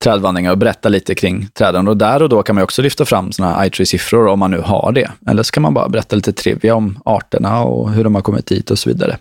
trädvandringar 0.03 0.51
och 0.51 0.57
berätta 0.57 0.89
lite 0.89 1.15
kring 1.15 1.47
träden. 1.53 1.87
Och 1.87 1.97
där 1.97 2.21
och 2.21 2.29
då 2.29 2.43
kan 2.43 2.55
man 2.55 2.63
också 2.63 2.81
lyfta 2.81 3.05
fram 3.05 3.31
sådana 3.31 3.65
iTree-siffror 3.65 4.27
om 4.27 4.39
man 4.39 4.51
nu 4.51 4.59
har 4.59 4.91
det. 4.91 5.11
Eller 5.27 5.43
så 5.43 5.51
kan 5.51 5.63
man 5.63 5.73
bara 5.73 5.89
berätta 5.89 6.15
lite 6.15 6.33
trivia 6.33 6.75
om 6.75 6.99
arterna 7.05 7.63
och 7.63 7.91
hur 7.91 8.03
de 8.03 8.15
har 8.15 8.21
kommit 8.21 8.45
dit 8.45 8.71
och 8.71 8.79
så 8.79 8.89
vidare. 8.89 9.17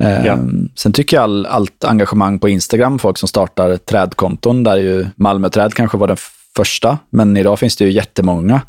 Ehm, 0.00 0.26
ja. 0.26 0.38
Sen 0.74 0.92
tycker 0.92 1.16
jag 1.16 1.24
all, 1.24 1.46
allt 1.46 1.84
engagemang 1.84 2.38
på 2.38 2.48
Instagram, 2.48 2.98
folk 2.98 3.18
som 3.18 3.28
startar 3.28 3.76
trädkonton, 3.76 4.64
där 4.64 4.76
ju 4.76 5.06
Malmöträd 5.16 5.74
kanske 5.74 5.96
var 5.96 6.06
den 6.06 6.16
första, 6.56 6.98
men 7.10 7.36
idag 7.36 7.58
finns 7.58 7.76
det 7.76 7.84
ju 7.84 7.90
jättemånga 7.90 8.62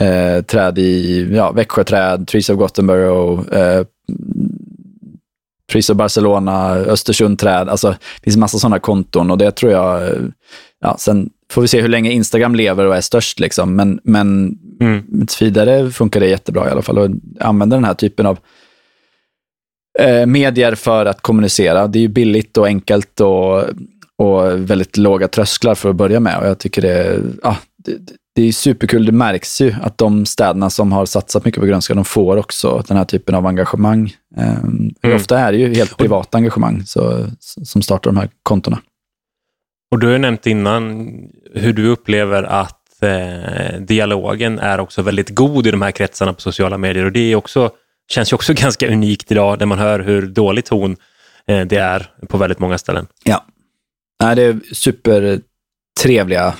eh, 0.00 0.44
träd 0.44 0.78
i 0.78 1.28
ja, 1.34 1.52
Växjöträd, 1.52 2.28
Trees 2.28 2.50
of 2.50 2.58
Gothenburg, 2.58 3.52
eh, 3.52 3.84
Of 5.90 5.96
Barcelona, 5.96 6.74
Östersundträd. 6.74 7.68
Alltså, 7.68 7.88
det 7.90 8.24
finns 8.24 8.36
massa 8.36 8.58
sådana 8.58 8.78
konton 8.78 9.30
och 9.30 9.38
det 9.38 9.50
tror 9.50 9.72
jag, 9.72 10.12
ja, 10.80 10.96
sen 10.98 11.30
får 11.50 11.62
vi 11.62 11.68
se 11.68 11.80
hur 11.80 11.88
länge 11.88 12.12
Instagram 12.12 12.54
lever 12.54 12.86
och 12.86 12.96
är 12.96 13.00
störst. 13.00 13.40
Liksom. 13.40 13.76
Men, 13.76 14.00
men 14.04 14.58
mm. 14.80 15.26
vidare 15.40 15.90
funkar 15.90 16.20
det 16.20 16.28
jättebra 16.28 16.68
i 16.68 16.70
alla 16.70 16.82
fall. 16.82 16.98
Och 16.98 17.10
använda 17.40 17.76
den 17.76 17.84
här 17.84 17.94
typen 17.94 18.26
av 18.26 18.38
eh, 19.98 20.26
medier 20.26 20.74
för 20.74 21.06
att 21.06 21.20
kommunicera. 21.20 21.86
Det 21.86 21.98
är 21.98 22.00
ju 22.00 22.08
billigt 22.08 22.58
och 22.58 22.66
enkelt 22.66 23.20
och 23.20 23.64
och 24.22 24.70
väldigt 24.70 24.96
låga 24.96 25.28
trösklar 25.28 25.74
för 25.74 25.90
att 25.90 25.96
börja 25.96 26.20
med. 26.20 26.38
Och 26.38 26.46
jag 26.46 26.58
tycker 26.58 26.82
det, 26.82 27.20
ja, 27.42 27.56
det, 27.76 27.98
det 28.34 28.42
är 28.42 28.52
superkul. 28.52 29.06
Det 29.06 29.12
märks 29.12 29.60
ju 29.60 29.74
att 29.82 29.98
de 29.98 30.26
städerna 30.26 30.70
som 30.70 30.92
har 30.92 31.06
satsat 31.06 31.44
mycket 31.44 31.60
på 31.60 31.66
grönska, 31.66 31.94
de 31.94 32.04
får 32.04 32.36
också 32.36 32.84
den 32.88 32.96
här 32.96 33.04
typen 33.04 33.34
av 33.34 33.46
engagemang. 33.46 34.14
Um, 34.36 34.94
mm. 35.02 35.16
Ofta 35.16 35.38
är 35.38 35.52
det 35.52 35.58
ju 35.58 35.74
helt 35.74 35.96
privata 35.96 36.38
engagemang 36.38 36.82
så, 36.86 37.26
som 37.40 37.82
startar 37.82 38.10
de 38.10 38.16
här 38.16 38.28
kontona. 38.42 38.78
Och 39.90 39.98
du 39.98 40.06
har 40.06 40.18
nämnt 40.18 40.46
innan 40.46 41.10
hur 41.54 41.72
du 41.72 41.88
upplever 41.88 42.42
att 42.42 43.02
eh, 43.02 43.80
dialogen 43.80 44.58
är 44.58 44.80
också 44.80 45.02
väldigt 45.02 45.30
god 45.34 45.66
i 45.66 45.70
de 45.70 45.82
här 45.82 45.90
kretsarna 45.90 46.32
på 46.32 46.40
sociala 46.40 46.78
medier. 46.78 47.04
Och 47.04 47.12
det 47.12 47.32
är 47.32 47.36
också, 47.36 47.70
känns 48.10 48.32
ju 48.32 48.34
också 48.34 48.54
ganska 48.56 48.88
unikt 48.92 49.32
idag, 49.32 49.58
där 49.58 49.66
man 49.66 49.78
hör 49.78 50.00
hur 50.00 50.26
dålig 50.26 50.64
ton 50.64 50.96
eh, 51.46 51.60
det 51.60 51.76
är 51.76 52.10
på 52.28 52.38
väldigt 52.38 52.58
många 52.58 52.78
ställen. 52.78 53.06
Ja, 53.24 53.44
Nej, 54.22 54.36
det 54.36 54.42
är 54.42 54.60
supertrevliga 54.72 56.54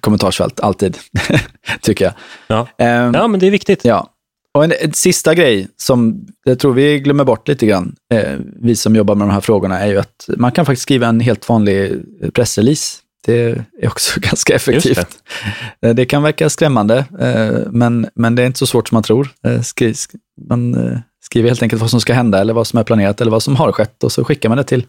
kommentarsfält, 0.00 0.60
alltid, 0.60 0.98
tycker 1.80 2.04
jag. 2.04 2.14
Ja. 2.46 2.60
Um, 2.60 3.14
ja, 3.14 3.28
men 3.28 3.40
det 3.40 3.46
är 3.46 3.50
viktigt. 3.50 3.84
Ja. 3.84 4.10
Och 4.54 4.64
en, 4.64 4.72
en, 4.80 4.92
sista 4.92 5.34
grej 5.34 5.68
som 5.76 6.26
jag 6.44 6.58
tror 6.58 6.72
vi 6.72 6.98
glömmer 6.98 7.24
bort 7.24 7.48
lite 7.48 7.66
grann, 7.66 7.94
eh, 8.12 8.38
vi 8.62 8.76
som 8.76 8.96
jobbar 8.96 9.14
med 9.14 9.28
de 9.28 9.32
här 9.32 9.40
frågorna, 9.40 9.80
är 9.80 9.86
ju 9.86 9.98
att 9.98 10.28
man 10.36 10.52
kan 10.52 10.66
faktiskt 10.66 10.82
skriva 10.82 11.06
en 11.06 11.20
helt 11.20 11.48
vanlig 11.48 12.02
pressrelease. 12.34 12.98
Det 13.26 13.64
är 13.82 13.88
också 13.88 14.20
ganska 14.20 14.54
effektivt. 14.54 15.22
Det. 15.80 15.88
Eh, 15.88 15.94
det. 15.94 16.04
kan 16.04 16.22
verka 16.22 16.50
skrämmande, 16.50 17.04
eh, 17.20 17.70
men, 17.70 18.06
men 18.14 18.34
det 18.34 18.42
är 18.42 18.46
inte 18.46 18.58
så 18.58 18.66
svårt 18.66 18.88
som 18.88 18.96
man 18.96 19.02
tror. 19.02 19.28
Eh, 19.46 19.60
skri, 19.60 19.94
man 20.48 20.74
eh, 20.74 20.98
skriver 21.24 21.48
helt 21.48 21.62
enkelt 21.62 21.82
vad 21.82 21.90
som 21.90 22.00
ska 22.00 22.12
hända 22.12 22.40
eller 22.40 22.52
vad 22.52 22.66
som 22.66 22.78
är 22.78 22.84
planerat 22.84 23.20
eller 23.20 23.30
vad 23.30 23.42
som 23.42 23.56
har 23.56 23.72
skett 23.72 24.04
och 24.04 24.12
så 24.12 24.24
skickar 24.24 24.48
man 24.48 24.58
det 24.58 24.64
till 24.64 24.86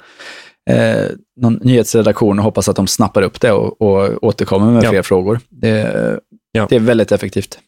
eh, 0.70 1.05
någon 1.36 1.53
nyhetsredaktion 1.53 2.39
och 2.39 2.45
hoppas 2.45 2.70
att 2.70 2.76
de 2.76 2.88
snappar 2.88 3.22
upp 3.22 3.41
det 3.41 3.51
och, 3.51 3.82
och 3.82 4.24
återkommer 4.24 4.72
med 4.72 4.84
ja. 4.84 4.89
fler 4.89 5.01
frågor. 5.01 5.39
Det, 5.49 6.20
ja. 6.51 6.68
det, 6.70 6.76
är 6.76 6.80
väldigt 6.80 7.12
effektivt. 7.12 7.59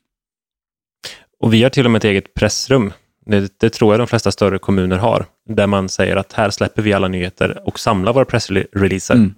Och 1.40 1.54
vi 1.54 1.64
har 1.64 1.70
till 1.70 1.86
och 1.86 1.92
med 1.92 2.00
ett 2.00 2.06
eget 2.06 2.34
pressrum. 2.34 2.94
Det, 3.26 3.60
det, 3.60 3.70
tror 3.70 3.94
jag 3.94 4.00
de 4.00 4.08
flesta 4.08 4.32
större 4.32 4.60
kommuner 4.60 4.98
har, 4.98 5.26
där 5.50 5.68
man 5.68 5.90
säger 5.90 6.16
att 6.16 6.34
här 6.34 6.50
släpper 6.50 6.82
vi 6.82 6.94
alla 6.94 7.08
nyheter 7.08 7.62
och 7.66 7.80
samlar 7.80 8.14
våra 8.14 8.26
pressreleaser. 8.26 9.14
Mm. 9.14 9.34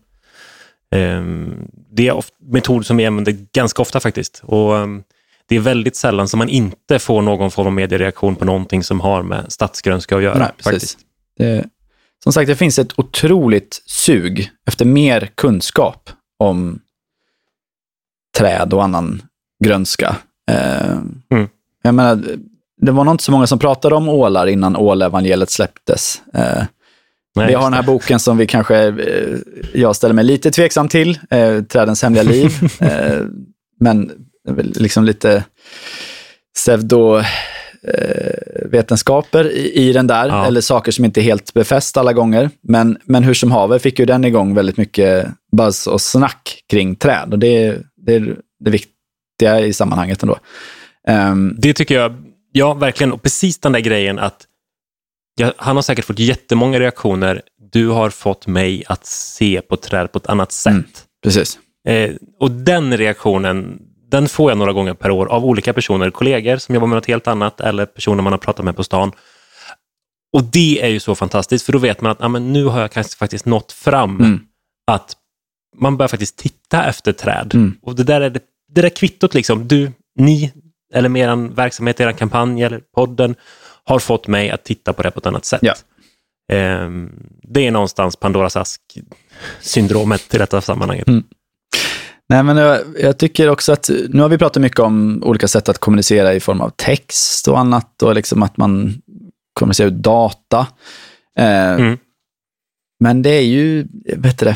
Um, 0.91 1.67
det 1.91 2.07
är 2.07 2.11
en 2.15 2.23
metod 2.51 2.85
som 2.85 2.97
vi 2.97 3.05
använder 3.05 3.37
ganska 3.53 3.81
ofta 3.81 3.99
faktiskt. 3.99 4.41
Och 4.43 4.73
um, 4.73 5.03
Det 5.45 5.55
är 5.55 5.59
väldigt 5.59 5.95
sällan 5.95 6.27
som 6.27 6.37
man 6.37 6.49
inte 6.49 6.99
får 6.99 7.21
någon 7.21 7.51
form 7.51 7.67
av 7.67 7.73
mediereaktion 7.73 8.35
på 8.35 8.45
någonting 8.45 8.83
som 8.83 9.01
har 9.01 9.23
med 9.23 9.51
stadsgrönska 9.51 10.17
att 10.17 10.23
göra. 10.23 10.37
Nej, 10.37 10.51
faktiskt. 10.63 10.99
Det, 11.37 11.65
som 12.25 12.33
sagt, 12.33 12.47
det 12.47 12.55
finns 12.55 12.79
ett 12.79 12.99
otroligt 12.99 13.81
sug 13.85 14.51
efter 14.67 14.85
mer 14.85 15.29
kunskap 15.35 16.09
om 16.39 16.79
träd 18.37 18.73
och 18.73 18.83
annan 18.83 19.21
grönska. 19.63 20.15
Eh, 20.51 20.91
mm. 21.31 21.49
Jag 21.83 21.95
menar, 21.95 22.23
det 22.81 22.91
var 22.91 23.03
nog 23.03 23.13
inte 23.13 23.23
så 23.23 23.31
många 23.31 23.47
som 23.47 23.59
pratade 23.59 23.95
om 23.95 24.09
ålar 24.09 24.47
innan 24.47 24.75
ålevangeliet 24.75 25.49
släpptes. 25.49 26.21
Eh, 26.33 26.63
Nej, 27.35 27.47
vi 27.47 27.53
har 27.53 27.63
den 27.63 27.73
här 27.73 27.83
boken 27.83 28.19
som 28.19 28.37
vi 28.37 28.47
kanske, 28.47 28.77
eh, 28.77 29.37
jag 29.73 29.95
ställer 29.95 30.13
mig 30.13 30.25
lite 30.25 30.51
tveksam 30.51 30.89
till, 30.89 31.19
Trädens 31.69 32.03
hemliga 32.03 32.23
liv. 32.23 32.51
Men 33.79 34.11
liksom 34.57 35.03
lite 35.03 35.43
pseudo 36.55 37.21
vetenskaper 38.65 39.51
i, 39.51 39.71
i, 39.73 39.93
den 39.93 40.07
där, 40.07 40.27
ja. 40.27 40.45
eller 40.45 40.61
saker 40.61 40.91
som 40.91 41.05
inte 41.05 41.21
är 41.21 41.23
helt 41.23 41.53
befäst 41.53 41.97
alla 41.97 42.13
gånger. 42.13 42.49
Men, 42.63 42.97
men 43.05 43.23
hur 43.23 43.33
som 43.33 43.51
haver 43.51 43.79
fick 43.79 43.99
ju 43.99 44.05
den 44.05 44.25
igång 44.25 44.53
väldigt 44.53 44.77
mycket 44.77 45.27
buzz 45.57 45.87
och 45.87 46.01
snack 46.01 46.63
kring 46.69 46.95
träd. 46.95 47.29
Och 47.31 47.39
det, 47.39 47.77
det 48.05 48.15
är 48.15 48.35
det 48.59 48.71
viktiga 48.71 49.59
i 49.59 49.73
sammanhanget 49.73 50.23
ändå. 50.23 50.37
Um, 51.07 51.55
det 51.59 51.73
tycker 51.73 51.95
jag 51.95 52.15
Ja, 52.57 52.73
verkligen. 52.73 53.11
Och 53.11 53.21
precis 53.21 53.59
den 53.59 53.71
där 53.71 53.79
grejen 53.79 54.19
att 54.19 54.45
ja, 55.39 55.53
han 55.57 55.75
har 55.75 55.83
säkert 55.83 56.05
fått 56.05 56.19
jättemånga 56.19 56.79
reaktioner. 56.79 57.41
Du 57.71 57.87
har 57.87 58.09
fått 58.09 58.47
mig 58.47 58.83
att 58.87 59.05
se 59.05 59.61
på 59.61 59.77
träd 59.77 60.11
på 60.11 60.17
ett 60.17 60.27
annat 60.27 60.51
sätt. 60.51 60.73
Mm, 60.73 60.85
precis. 61.23 61.59
Eh, 61.87 62.11
och 62.39 62.51
den 62.51 62.97
reaktionen, 62.97 63.81
den 64.11 64.27
får 64.29 64.51
jag 64.51 64.57
några 64.57 64.73
gånger 64.73 64.93
per 64.93 65.11
år 65.11 65.25
av 65.25 65.45
olika 65.45 65.73
personer, 65.73 66.09
kollegor 66.09 66.57
som 66.57 66.75
jobbar 66.75 66.87
med 66.87 66.95
något 66.95 67.05
helt 67.05 67.27
annat 67.27 67.61
eller 67.61 67.85
personer 67.85 68.23
man 68.23 68.33
har 68.33 68.37
pratat 68.37 68.65
med 68.65 68.75
på 68.75 68.83
stan. 68.83 69.11
Och 70.33 70.43
det 70.43 70.81
är 70.81 70.87
ju 70.87 70.99
så 70.99 71.15
fantastiskt, 71.15 71.65
för 71.65 71.73
då 71.73 71.79
vet 71.79 72.01
man 72.01 72.11
att 72.11 72.17
ja, 72.19 72.27
men 72.27 72.53
nu 72.53 72.65
har 72.65 72.81
jag 72.81 72.91
kanske 72.91 73.17
faktiskt 73.17 73.45
nått 73.45 73.71
fram. 73.71 74.19
Mm. 74.19 74.39
Att 74.91 75.15
man 75.77 75.97
börjar 75.97 76.07
faktiskt 76.07 76.37
titta 76.37 76.85
efter 76.85 77.13
träd. 77.13 77.51
Mm. 77.53 77.77
Och 77.81 77.95
det 77.95 78.03
där 78.03 78.21
är 78.21 78.29
det, 78.29 78.39
det 78.71 78.81
där 78.81 78.89
kvittot, 78.89 79.33
liksom, 79.33 79.67
du, 79.67 79.91
ni, 80.19 80.53
eller 80.93 81.09
med 81.09 81.29
er 81.29 81.55
verksamhet, 81.55 81.99
er 81.99 82.11
kampanj 82.11 82.63
eller 82.63 82.81
podden, 82.95 83.35
har 83.83 83.99
fått 83.99 84.27
mig 84.27 84.49
att 84.49 84.63
titta 84.63 84.93
på 84.93 85.03
det 85.03 85.11
på 85.11 85.19
ett 85.19 85.25
annat 85.25 85.45
sätt. 85.45 85.61
Ja. 85.61 85.75
Um, 86.53 87.11
det 87.43 87.67
är 87.67 87.71
någonstans 87.71 88.15
Pandoras 88.15 88.55
ask-syndromet 88.55 90.35
i 90.35 90.37
detta 90.37 90.61
sammanhanget. 90.61 91.07
Mm. 91.07 91.23
Nej, 92.29 92.43
men 92.43 92.57
jag, 92.57 92.81
jag, 92.99 93.17
tycker 93.17 93.49
också 93.49 93.73
att, 93.73 93.89
nu 94.09 94.21
har 94.21 94.29
vi 94.29 94.37
pratat 94.37 94.61
mycket 94.61 94.79
om 94.79 95.23
olika 95.23 95.47
sätt 95.47 95.69
att 95.69 95.77
kommunicera 95.77 96.33
i 96.33 96.39
form 96.39 96.61
av 96.61 96.69
text 96.69 97.47
och 97.47 97.59
annat 97.59 98.03
och 98.03 98.15
liksom 98.15 98.43
att 98.43 98.57
man 98.57 98.93
kommunicerar 99.53 99.87
ut 99.87 99.93
data. 99.93 100.67
Eh, 101.39 101.73
mm. 101.73 101.97
Men 102.99 103.21
det 103.21 103.29
är 103.29 103.41
ju, 103.41 103.87
vet 104.15 104.39
du 104.39 104.45
det, 104.45 104.55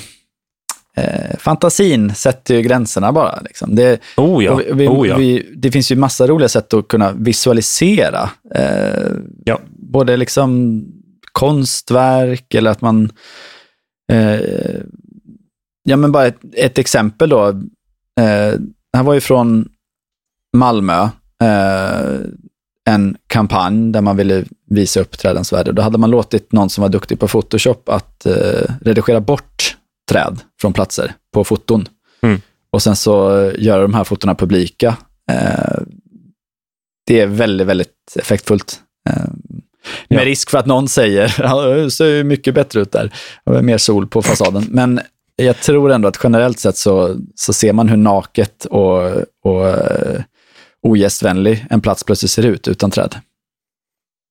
eh, 0.98 1.38
fantasin 1.38 2.16
sätter 2.16 2.56
ju 2.56 2.62
gränserna 2.62 3.12
bara. 3.12 3.42
Liksom. 3.42 3.76
Det, 3.76 4.02
oh 4.18 4.44
ja. 4.44 4.62
Vi, 4.74 4.88
oh 4.88 5.08
ja. 5.08 5.18
Vi, 5.18 5.52
det 5.56 5.72
finns 5.72 5.92
ju 5.92 5.96
massa 5.96 6.28
roliga 6.28 6.50
sätt 6.50 6.74
att 6.74 6.88
kunna 6.88 7.12
visualisera. 7.12 8.30
Eh, 8.56 9.12
ja. 9.46 9.60
Både 9.70 10.18
liksom 10.18 10.84
konstverk 11.32 12.54
eller 12.54 12.72
att 12.72 12.82
man 12.82 13.12
eh, 14.12 14.40
Ja, 15.90 15.96
men 15.96 16.12
bara 16.12 16.26
ett, 16.26 16.40
ett 16.54 16.78
exempel 16.78 17.30
då. 17.30 17.48
Eh, 18.20 18.60
här 18.94 19.04
var 19.04 19.14
ju 19.14 19.22
från 19.22 19.70
Malmö, 20.54 21.10
eh, 21.42 22.20
en 22.86 23.18
kampanj 23.28 23.92
där 23.92 24.02
man 24.02 24.18
ville 24.18 24.46
visa 24.70 25.00
upp 25.00 25.18
trädens 25.18 25.54
värde. 25.54 25.72
Då 25.72 25.82
hade 25.82 25.98
man 25.98 26.10
låtit 26.10 26.52
någon 26.52 26.70
som 26.70 26.82
var 26.82 26.90
duktig 26.90 27.20
på 27.20 27.28
Photoshop 27.28 27.90
att 27.90 28.26
eh, 28.26 28.76
redigera 28.82 29.20
bort 29.20 29.78
träd 30.12 30.40
från 30.62 30.74
platser 30.74 31.14
på 31.34 31.44
foton. 31.44 31.88
Mm. 32.22 32.42
Och 32.72 32.82
sen 32.82 32.96
så 32.96 33.40
eh, 33.40 33.54
göra 33.58 33.82
de 33.82 33.94
här 33.94 34.04
fotona 34.04 34.36
publika. 34.36 34.98
Eh, 35.32 35.82
det 37.06 37.20
är 37.20 37.28
väldigt, 37.28 37.68
väldigt 37.68 38.16
effektfullt. 38.16 38.80
Eh, 39.10 39.24
med 40.08 40.20
ja. 40.20 40.26
risk 40.26 40.50
för 40.50 40.58
att 40.58 40.66
någon 40.66 40.88
säger, 40.88 41.76
det 41.84 41.92
ser 41.92 42.24
mycket 42.24 42.56
bättre 42.56 42.82
ut 42.82 42.92
där. 42.92 43.14
Mer 43.62 43.78
sol 43.78 44.08
på 44.08 44.22
fasaden. 44.22 44.66
Men 44.70 45.00
jag 45.44 45.58
tror 45.62 45.92
ändå 45.92 46.08
att 46.08 46.20
generellt 46.24 46.60
sett 46.60 46.78
så, 46.78 47.16
så 47.36 47.54
ser 47.54 47.74
man 47.74 47.90
hur 47.90 47.98
naket 47.98 48.66
och, 48.66 49.02
och 49.44 49.66
uh, 49.66 50.22
ogästvänlig 50.82 51.66
en 51.70 51.82
plats 51.82 52.04
plötsligt 52.04 52.32
ser 52.32 52.46
ut 52.46 52.68
utan 52.68 52.92
träd. 52.92 53.16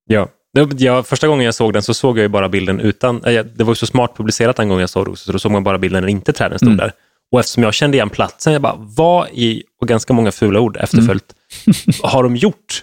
Ja. 0.07 0.29
Ja, 0.77 1.03
första 1.03 1.29
gången 1.29 1.45
jag 1.45 1.55
såg 1.55 1.73
den 1.73 1.83
så 1.83 1.95
såg 1.95 2.19
jag 2.19 2.23
ju 2.23 2.29
bara 2.29 2.49
bilden 2.49 2.81
utan, 2.81 3.25
äh, 3.25 3.45
det 3.45 3.65
var 3.65 3.71
ju 3.71 3.75
så 3.75 3.87
smart 3.87 4.17
publicerat 4.17 4.57
den 4.57 4.69
gången 4.69 4.81
jag 4.81 4.91
såg 4.91 5.07
det 5.07 5.11
också, 5.11 5.25
så 5.25 5.33
då 5.33 5.39
såg 5.39 5.53
man 5.53 5.65
bara 5.65 5.79
bilden 5.79 6.03
när 6.03 6.09
inte 6.09 6.33
träden 6.33 6.59
stod 6.59 6.69
mm. 6.69 6.79
där. 6.79 6.93
Och 7.33 7.41
eftersom 7.41 7.63
jag 7.63 7.75
kände 7.75 7.97
igen 7.97 8.11
platsen, 8.11 8.53
jag 8.53 8.63
bara, 8.63 8.75
vad 8.79 9.29
i, 9.33 9.63
och 9.81 9.89
ganska 9.89 10.13
många 10.13 10.33
fula 10.33 10.61
ord 10.61 10.77
efterföljt, 10.77 11.35
mm. 11.67 11.77
har 12.03 12.23
de 12.23 12.37
gjort? 12.37 12.83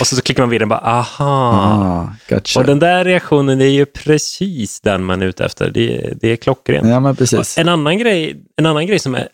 Och 0.00 0.06
så, 0.06 0.16
så 0.16 0.22
klickar 0.22 0.42
man 0.42 0.50
vidare 0.50 0.64
och 0.64 0.68
bara, 0.68 0.80
aha. 0.80 1.24
Ah, 1.24 2.14
gotcha. 2.28 2.60
Och 2.60 2.66
den 2.66 2.78
där 2.78 3.04
reaktionen 3.04 3.60
är 3.60 3.66
ju 3.66 3.86
precis 3.86 4.80
den 4.80 5.04
man 5.04 5.22
är 5.22 5.26
ute 5.26 5.44
efter. 5.44 5.70
Det, 5.70 6.14
det 6.20 6.28
är 6.28 6.36
klockrent. 6.36 6.88
Ja, 6.88 7.00
men 7.00 7.16
precis. 7.16 7.58
En 7.58 7.68
annan, 7.68 7.98
grej, 7.98 8.36
en 8.56 8.66
annan 8.66 8.86
grej 8.86 8.98
som 8.98 9.14
är 9.14 9.28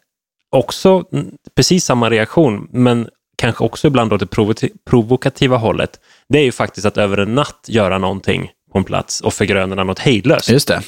också 0.51 1.05
precis 1.57 1.85
samma 1.85 2.11
reaktion, 2.11 2.68
men 2.72 3.09
kanske 3.37 3.64
också 3.64 3.87
ibland 3.87 4.12
åt 4.12 4.20
det 4.20 4.30
provokativa 4.91 5.57
hållet, 5.57 6.01
det 6.28 6.39
är 6.39 6.45
ju 6.45 6.53
faktiskt 6.53 6.87
att 6.87 6.99
över 6.99 7.16
en 7.16 7.35
natt 7.35 7.66
göra 7.68 7.99
någonting 7.99 8.51
på 8.72 8.78
en 8.78 8.85
plats 8.85 9.20
och 9.20 9.35
förgröna 9.35 9.85
något 9.85 9.99
hejdlöst. 9.99 10.51
Just 10.51 10.68
det 10.68 10.82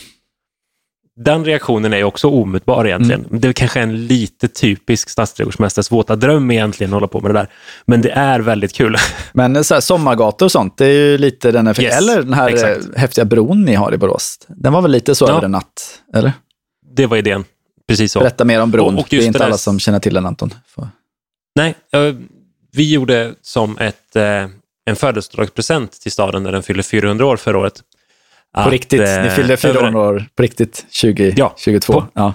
den 1.16 1.44
reaktionen 1.44 1.92
är 1.92 2.04
också 2.04 2.28
omutbar 2.28 2.84
egentligen. 2.84 3.24
Mm. 3.24 3.40
Det 3.40 3.48
är 3.48 3.52
kanske 3.52 3.80
en 3.80 4.06
lite 4.06 4.48
typisk 4.48 5.08
stadsträdgårdsmästares 5.08 5.92
våta 5.92 6.16
dröm 6.16 6.50
egentligen 6.50 6.90
att 6.90 6.94
hålla 6.94 7.08
på 7.08 7.20
med 7.20 7.30
det 7.30 7.38
där. 7.38 7.48
Men 7.84 8.02
det 8.02 8.10
är 8.10 8.40
väldigt 8.40 8.72
kul. 8.72 8.96
Men 9.32 9.64
så 9.64 9.74
här, 9.74 9.80
sommargator 9.80 10.46
och 10.46 10.52
sånt, 10.52 10.78
det 10.78 10.86
är 10.86 10.92
ju 10.92 11.18
lite 11.18 11.52
den 11.52 11.66
effekten. 11.66 11.84
Yes, 11.84 12.10
eller 12.10 12.22
den 12.22 12.34
här 12.34 12.48
exakt. 12.48 12.94
Eh, 12.94 13.00
häftiga 13.00 13.24
bron 13.24 13.64
ni 13.64 13.74
har 13.74 13.94
i 13.94 13.98
Borås. 13.98 14.38
Den 14.48 14.72
var 14.72 14.82
väl 14.82 14.90
lite 14.90 15.14
så 15.14 15.24
ja. 15.24 15.30
över 15.30 15.42
en 15.42 15.50
natt, 15.50 16.02
eller? 16.14 16.32
Det 16.96 17.06
var 17.06 17.16
idén. 17.16 17.44
Precis 17.88 18.12
så. 18.12 18.18
Berätta 18.18 18.44
mer 18.44 18.62
om 18.62 18.70
bron. 18.70 18.94
Och, 18.94 19.00
och 19.00 19.06
det 19.10 19.16
är 19.16 19.26
inte 19.26 19.38
det 19.38 19.44
alla 19.44 19.58
som 19.58 19.78
känner 19.78 19.98
till 19.98 20.14
den, 20.14 20.26
Anton. 20.26 20.54
För... 20.74 20.88
Nej, 21.54 21.74
vi 22.72 22.92
gjorde 22.92 23.34
som 23.42 23.78
ett, 23.78 24.16
eh, 24.16 24.46
en 24.86 24.96
födelsedagspresent 24.96 25.92
till 25.92 26.12
staden 26.12 26.42
när 26.42 26.52
den 26.52 26.62
fyllde 26.62 26.82
400 26.82 27.26
år 27.26 27.36
förra 27.36 27.58
året. 27.58 27.82
På 28.64 28.70
riktigt, 28.70 29.00
ni 29.00 29.26
eh, 29.26 29.28
fyllde 29.28 29.57
400 29.57 30.00
år 30.00 30.24
på 30.36 30.42
riktigt 30.42 30.86
2022? 31.00 31.94
Ja. 31.94 32.09
ja. 32.14 32.34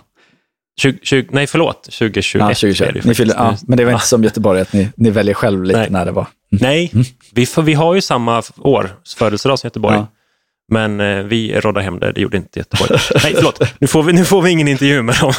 20, 0.81 0.99
20, 1.01 1.27
nej, 1.31 1.47
förlåt. 1.47 1.83
2021 1.83 2.41
ja, 2.41 2.47
2021. 2.47 3.05
Ni 3.05 3.15
fyllde, 3.15 3.33
ja, 3.37 3.57
men 3.67 3.77
det 3.77 3.85
var 3.85 3.91
inte 3.91 4.05
som 4.05 4.23
Göteborg, 4.23 4.61
att 4.61 4.73
ni, 4.73 4.89
ni 4.95 5.09
väljer 5.09 5.33
själv 5.33 5.63
lite 5.63 5.79
nej. 5.79 5.89
när 5.89 6.05
det 6.05 6.11
var. 6.11 6.27
Mm. 6.51 6.61
Nej, 6.61 6.91
mm. 6.93 7.05
vi, 7.33 7.47
vi 7.63 7.73
har 7.73 7.95
ju 7.95 8.01
samma 8.01 8.43
år, 8.57 8.89
födelsedag 9.17 9.59
som 9.59 9.67
Göteborg. 9.67 9.95
Ja. 9.95 10.07
Men 10.71 10.99
eh, 11.01 11.23
vi 11.23 11.59
råddade 11.59 11.83
hem 11.83 11.99
det, 11.99 12.11
det 12.11 12.21
gjorde 12.21 12.37
inte 12.37 12.59
Göteborg. 12.59 12.89
nej, 13.23 13.33
förlåt. 13.35 13.61
Nu 13.79 13.87
får 13.87 14.03
vi, 14.03 14.13
nu 14.13 14.25
får 14.25 14.41
vi 14.41 14.51
ingen 14.51 14.67
intervju 14.67 15.01
med 15.01 15.15
dem. 15.15 15.33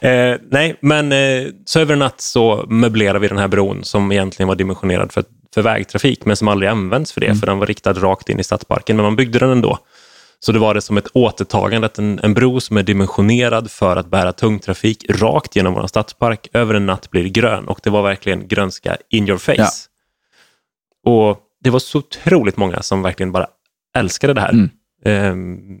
eh, 0.10 0.36
nej, 0.50 0.76
men 0.80 1.12
eh, 1.12 1.46
så 1.64 1.80
över 1.80 1.92
en 1.92 1.98
natt 1.98 2.20
så 2.20 2.64
möblerade 2.68 3.18
vi 3.18 3.28
den 3.28 3.38
här 3.38 3.48
bron 3.48 3.84
som 3.84 4.12
egentligen 4.12 4.48
var 4.48 4.56
dimensionerad 4.56 5.12
för, 5.12 5.24
för 5.54 5.62
vägtrafik, 5.62 6.24
men 6.24 6.36
som 6.36 6.48
aldrig 6.48 6.70
används 6.70 7.12
för 7.12 7.20
det, 7.20 7.26
mm. 7.26 7.38
för 7.38 7.46
den 7.46 7.58
var 7.58 7.66
riktad 7.66 7.92
rakt 7.92 8.28
in 8.28 8.40
i 8.40 8.44
stadsparken. 8.44 8.96
Men 8.96 9.04
man 9.04 9.16
byggde 9.16 9.38
den 9.38 9.50
ändå. 9.50 9.78
Så 10.44 10.52
det 10.52 10.58
var 10.58 10.74
det 10.74 10.80
som 10.80 10.96
ett 10.96 11.08
återtagande, 11.12 11.86
att 11.86 11.98
en, 11.98 12.20
en 12.22 12.34
bro 12.34 12.60
som 12.60 12.76
är 12.76 12.82
dimensionerad 12.82 13.70
för 13.70 13.96
att 13.96 14.06
bära 14.06 14.32
tung 14.32 14.58
trafik 14.58 15.04
rakt 15.08 15.56
genom 15.56 15.74
vår 15.74 15.86
stadspark 15.86 16.48
över 16.52 16.74
en 16.74 16.86
natt 16.86 17.10
blir 17.10 17.28
grön 17.28 17.68
och 17.68 17.80
det 17.82 17.90
var 17.90 18.02
verkligen 18.02 18.48
grönska 18.48 18.96
in 19.10 19.28
your 19.28 19.38
face. 19.38 19.88
Ja. 21.04 21.10
Och 21.10 21.38
det 21.60 21.70
var 21.70 21.78
så 21.78 21.98
otroligt 21.98 22.56
många 22.56 22.82
som 22.82 23.02
verkligen 23.02 23.32
bara 23.32 23.46
älskade 23.96 24.34
det 24.34 24.40
här. 24.40 24.52
Mm. 24.52 24.70
Ehm, 25.04 25.80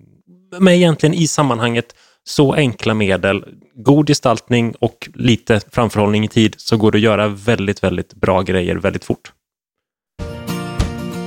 men 0.58 0.74
egentligen 0.74 1.14
i 1.14 1.26
sammanhanget 1.26 1.94
så 2.24 2.54
enkla 2.54 2.94
medel, 2.94 3.44
god 3.74 4.08
gestaltning 4.08 4.74
och 4.80 5.08
lite 5.14 5.60
framförhållning 5.70 6.24
i 6.24 6.28
tid 6.28 6.54
så 6.58 6.76
går 6.76 6.92
det 6.92 6.98
att 6.98 7.02
göra 7.02 7.28
väldigt, 7.28 7.84
väldigt 7.84 8.14
bra 8.14 8.42
grejer 8.42 8.76
väldigt 8.76 9.04
fort. 9.04 9.32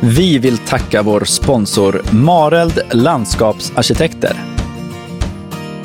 Vi 0.02 0.38
vill 0.38 0.58
tacka 0.58 1.02
vår 1.02 1.26
sponsor 1.26 2.02
Mareld 2.12 2.82
Landskapsarkitekter. 2.92 4.36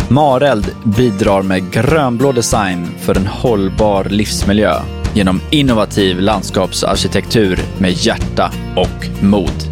Mareld 0.09 0.67
bidrar 0.97 1.43
med 1.43 1.73
grönblå 1.73 2.33
design 2.33 2.89
för 2.99 3.17
en 3.17 3.27
hållbar 3.27 4.05
livsmiljö 4.05 4.75
genom 5.15 5.41
innovativ 5.51 6.21
landskapsarkitektur 6.21 7.59
med 7.79 7.93
hjärta 7.93 8.53
och 8.77 9.25
mod. 9.25 9.63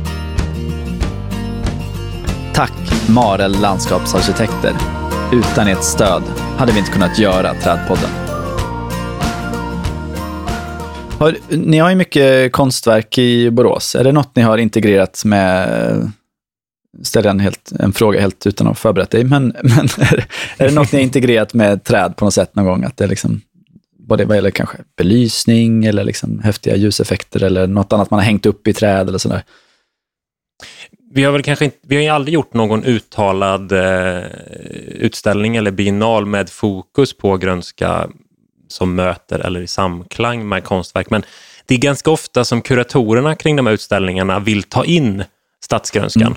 Tack 2.54 3.08
Mareld 3.08 3.60
Landskapsarkitekter. 3.60 4.72
Utan 5.32 5.68
ert 5.68 5.84
stöd 5.84 6.22
hade 6.58 6.72
vi 6.72 6.78
inte 6.78 6.92
kunnat 6.92 7.18
göra 7.18 7.54
Trädpodden. 7.54 8.29
Har, 11.20 11.36
ni 11.48 11.78
har 11.78 11.90
ju 11.90 11.96
mycket 11.96 12.52
konstverk 12.52 13.18
i 13.18 13.50
Borås. 13.50 13.94
Är 13.94 14.04
det 14.04 14.12
något 14.12 14.36
ni 14.36 14.42
har 14.42 14.58
integrerat 14.58 15.22
med 15.24 15.68
eh, 15.90 16.08
ställer 17.02 17.30
en, 17.30 17.40
helt, 17.40 17.72
en 17.78 17.92
fråga 17.92 18.20
helt 18.20 18.46
utan 18.46 18.66
att 18.66 18.70
ha 18.70 18.74
förberett 18.74 19.10
dig, 19.10 19.24
men, 19.24 19.46
men 19.62 19.88
är, 19.98 20.26
är 20.56 20.68
det 20.68 20.74
något 20.74 20.92
ni 20.92 20.98
har 20.98 21.02
integrerat 21.02 21.54
med 21.54 21.84
träd 21.84 22.16
på 22.16 22.24
något 22.24 22.34
sätt 22.34 22.56
någon 22.56 22.64
gång? 22.64 22.84
Att 22.84 22.96
det 22.96 23.04
är 23.04 23.08
liksom, 23.08 23.40
både 23.98 24.24
vad 24.24 24.36
gäller 24.36 24.50
kanske 24.50 24.78
belysning 24.96 25.84
eller 25.84 26.04
liksom 26.04 26.40
häftiga 26.44 26.76
ljuseffekter 26.76 27.42
eller 27.42 27.66
något 27.66 27.92
annat 27.92 28.10
man 28.10 28.20
har 28.20 28.24
hängt 28.24 28.46
upp 28.46 28.68
i 28.68 28.72
träd 28.72 29.08
eller 29.08 29.18
sådär? 29.18 29.42
Vi 31.12 31.24
har 31.24 31.32
väl 31.32 31.42
kanske 31.42 31.64
inte, 31.64 31.78
vi 31.82 31.96
har 31.96 32.02
ju 32.02 32.08
aldrig 32.08 32.34
gjort 32.34 32.54
någon 32.54 32.84
uttalad 32.84 33.72
eh, 33.72 34.24
utställning 34.88 35.56
eller 35.56 35.70
biennal 35.70 36.26
med 36.26 36.50
fokus 36.50 37.16
på 37.16 37.36
grönska 37.36 38.08
som 38.70 38.94
möter 38.94 39.38
eller 39.38 39.60
i 39.60 39.66
samklang 39.66 40.48
med 40.48 40.64
konstverk. 40.64 41.10
Men 41.10 41.22
det 41.66 41.74
är 41.74 41.78
ganska 41.78 42.10
ofta 42.10 42.44
som 42.44 42.62
kuratorerna 42.62 43.36
kring 43.36 43.56
de 43.56 43.66
här 43.66 43.72
utställningarna 43.72 44.38
vill 44.38 44.62
ta 44.62 44.84
in 44.84 45.24
stadsgrönskan. 45.64 46.36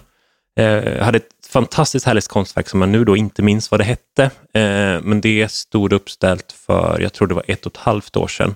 Mm. 0.56 0.84
Eh, 0.86 0.94
jag 0.94 1.06
hade 1.06 1.18
ett 1.18 1.30
fantastiskt 1.50 2.06
härligt 2.06 2.28
konstverk 2.28 2.70
som 2.70 2.82
jag 2.82 2.90
nu 2.90 3.06
då 3.06 3.18
inte 3.18 3.42
minns 3.42 3.72
vad 3.72 3.80
det 3.80 3.84
hette. 3.84 4.24
Eh, 4.54 5.02
men 5.02 5.22
det 5.22 5.52
stod 5.52 5.94
uppställt 5.94 6.52
för, 6.52 7.00
jag 7.00 7.14
tror 7.14 7.28
det 7.28 7.36
var 7.36 7.46
ett 7.48 7.66
och 7.66 7.72
ett 7.72 7.78
halvt 7.78 8.16
år 8.16 8.28
sedan. 8.28 8.56